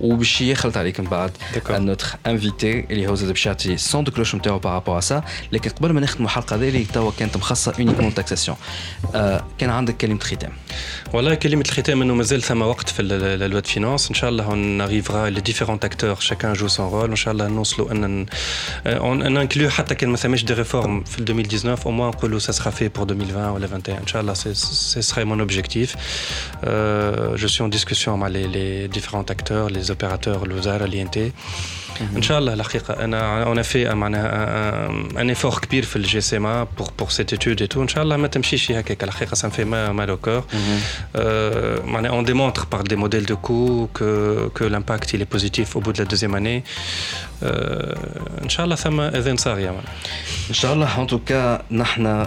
وباش 0.00 0.40
يخلط 0.40 0.76
عليك 0.76 1.00
من 1.00 1.06
بعد 1.06 1.30
نوتر 1.70 2.06
انفيتي 2.26 2.80
اللي 2.90 3.08
هو 3.08 3.14
زاد 3.14 3.28
باش 3.28 3.46
يعطي 3.46 3.76
سون 3.76 4.04
دو 4.04 4.12
كلوش 4.12 4.34
نتاعو 4.34 4.58
بارابور 4.58 5.00
سا 5.00 5.22
لكن 5.52 5.70
قبل 5.70 5.92
ما 5.92 6.00
نختموا 6.00 6.26
الحلقه 6.26 6.56
هذه 6.56 6.68
اللي 6.68 6.84
توا 6.84 7.10
كانت 7.18 7.36
مخصصه 7.36 7.72
اونيكمون 7.78 8.14
تاكساسيون 8.14 8.56
آه 9.14 9.44
كان 9.58 9.70
عندك 9.70 9.96
كلمه 9.96 10.18
ختام 10.20 10.52
والله 11.12 11.34
كلمه 11.34 11.62
الختام 11.62 12.02
انه 12.02 12.14
مازال 12.14 12.42
ثم 12.42 12.62
وقت 12.62 12.88
في 12.88 13.02
لوا 13.02 13.46
دو 13.46 13.60
فينانس 13.68 14.08
ان 14.08 14.14
شاء 14.14 14.30
الله 14.30 14.46
on 14.46 14.88
arrivera 14.88 15.38
les 15.38 15.42
différents 15.50 15.86
acteurs 15.88 16.22
chacun 16.22 16.54
joue 16.54 16.68
son 16.68 16.90
rôle 16.92 17.10
ان 17.10 17.16
شاء 17.16 17.32
الله 17.32 17.48
نوصلوا 17.48 17.92
ان 17.92 18.26
ان 18.86 19.36
انكلو 19.36 19.70
حتى 19.70 19.94
كان 19.94 20.10
ما 20.10 20.16
ثماش 20.16 20.44
دي 20.44 20.54
ريفورم 20.54 21.04
في 21.04 21.18
2019 21.18 21.82
au 21.82 21.86
moins 21.86 22.16
نقولوا 22.16 22.40
ça 22.40 22.52
sera 22.52 22.70
fait 22.70 22.98
pour 22.98 23.06
2020 23.06 23.50
ولا 23.50 23.66
21 23.66 23.98
ان 23.98 24.06
شاء 24.06 24.22
الله 24.22 24.34
ce 24.34 25.00
serait 25.00 25.24
mon 25.24 25.40
objectif 25.40 25.96
euh, 26.64 27.36
je 27.36 27.46
suis 27.46 27.62
en 27.62 27.68
discussion 27.68 28.12
avec 28.22 28.32
les, 28.32 28.46
les 28.56 28.88
différents 28.88 29.28
acteurs 29.36 29.68
les 29.70 29.89
opérateurs 29.90 30.42
الوزاره 30.42 30.86
l'INT 30.86 31.18
ان 32.16 32.22
شاء 32.22 32.38
الله 32.38 32.52
الحقيقه 32.54 33.04
انا 33.04 33.44
on 33.54 33.58
a 33.58 33.62
fait 33.72 33.94
معناها 33.94 34.88
un 35.16 35.34
effort 35.36 35.58
كبير 35.60 35.84
في 35.84 35.96
الجي 35.96 36.20
سي 36.20 36.38
ما 36.38 36.66
pour 36.78 36.84
pour 36.84 37.10
cette 37.12 37.32
étude 37.32 37.62
et 37.62 37.68
tout 37.74 37.78
ان 37.78 37.88
شاء 37.88 38.02
الله 38.04 38.16
ما 38.16 38.28
تمشيش 38.28 38.72
هكاك 38.72 39.04
الحقيقه 39.04 39.34
ça 39.34 39.48
me 39.48 39.52
fait 39.52 39.64
mal 39.64 40.10
au 40.10 40.28
cœur 40.28 40.42
معناها 41.84 42.22
on 42.22 42.24
démontre 42.24 42.66
par 42.66 42.82
des 42.84 42.96
modèles 42.96 43.26
de 43.26 43.34
coûts 43.34 43.88
que 43.98 44.50
que 44.54 44.64
l'impact 44.64 45.12
il 45.14 45.20
est 45.22 45.30
positif 45.36 45.76
au 45.76 45.80
bout 45.80 45.92
de 45.92 45.98
la 45.98 46.04
deuxième 46.04 46.34
année 46.34 46.62
ان 48.42 48.48
شاء 48.48 48.64
الله 48.64 48.76
ثم 48.76 49.00
اذان 49.00 49.36
صاغيه 49.36 49.70
ان 50.50 50.54
شاء 50.54 50.72
الله 50.74 50.88
en 50.96 51.06
tout 51.06 51.20
cas 51.30 51.62
نحن 51.70 52.26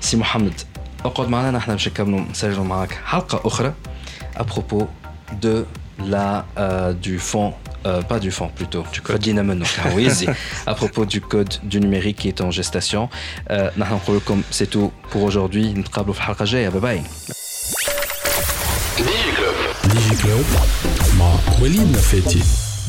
سي 0.00 0.16
محمد 0.16 0.60
اقعد 1.04 1.28
معنا 1.28 1.50
نحن 1.50 1.72
باش 1.72 1.88
نكملوا 1.88 2.20
نسجلوا 2.20 2.64
معك 2.64 2.98
حلقه 3.06 3.40
اخرى 3.44 3.72
ابروبو 4.36 4.86
دو 5.32 5.64
لا 5.98 6.44
du 7.02 7.18
fond 7.18 7.52
euh, 7.86 8.02
pas 8.10 8.18
du 8.26 8.30
fond 8.30 8.48
plutôt 8.58 8.84
du 8.92 9.00
code 9.00 9.20
à 10.66 10.74
propos 10.74 11.04
du 11.14 11.20
code 11.20 11.54
du 11.62 11.80
numérique 11.80 12.18
qui 12.20 12.28
est 12.28 12.40
en 12.40 12.50
gestation 12.50 13.08
نحن 13.78 13.94
نقول 13.94 14.16
لكم 14.16 14.42
c'est 14.52 14.70
tout 14.70 14.90
pour 15.12 15.22
aujourd'hui 15.22 15.78
نتقابلوا 15.78 16.14
في 16.14 16.20
الحلقه 16.20 16.42
الجايه 16.42 16.68
باي 16.68 16.80
باي 16.80 17.02
ديجي 18.98 20.22
كلوب 20.22 20.44
ديجي 22.26 22.42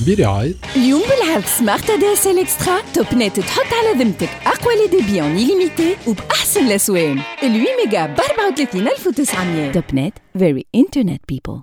برعاية 0.06 0.54
اليوم 0.76 1.02
بالعرض 1.02 1.44
سمارت 1.44 1.90
دي 1.90 2.12
اس 2.12 2.26
ال 2.26 2.38
إكسترا. 2.38 2.80
توب 2.94 3.06
نت 3.14 3.40
تحط 3.40 3.66
على 3.72 4.04
ذمتك 4.04 4.28
أقوى 4.46 4.74
لي 4.74 4.86
ديبي 5.00 5.20
أون 5.22 5.36
ليميتي 5.36 5.96
وبأحسن 6.06 6.66
الاسوان 6.66 7.18
ال 7.18 7.48
8 7.52 7.66
ميجا 7.84 8.06
ب 8.06 8.20
34900 8.20 9.72
توب 9.72 9.84
نت 9.94 10.14
فيري 10.38 10.66
انترنت 10.74 11.20
بيبل 11.28 11.52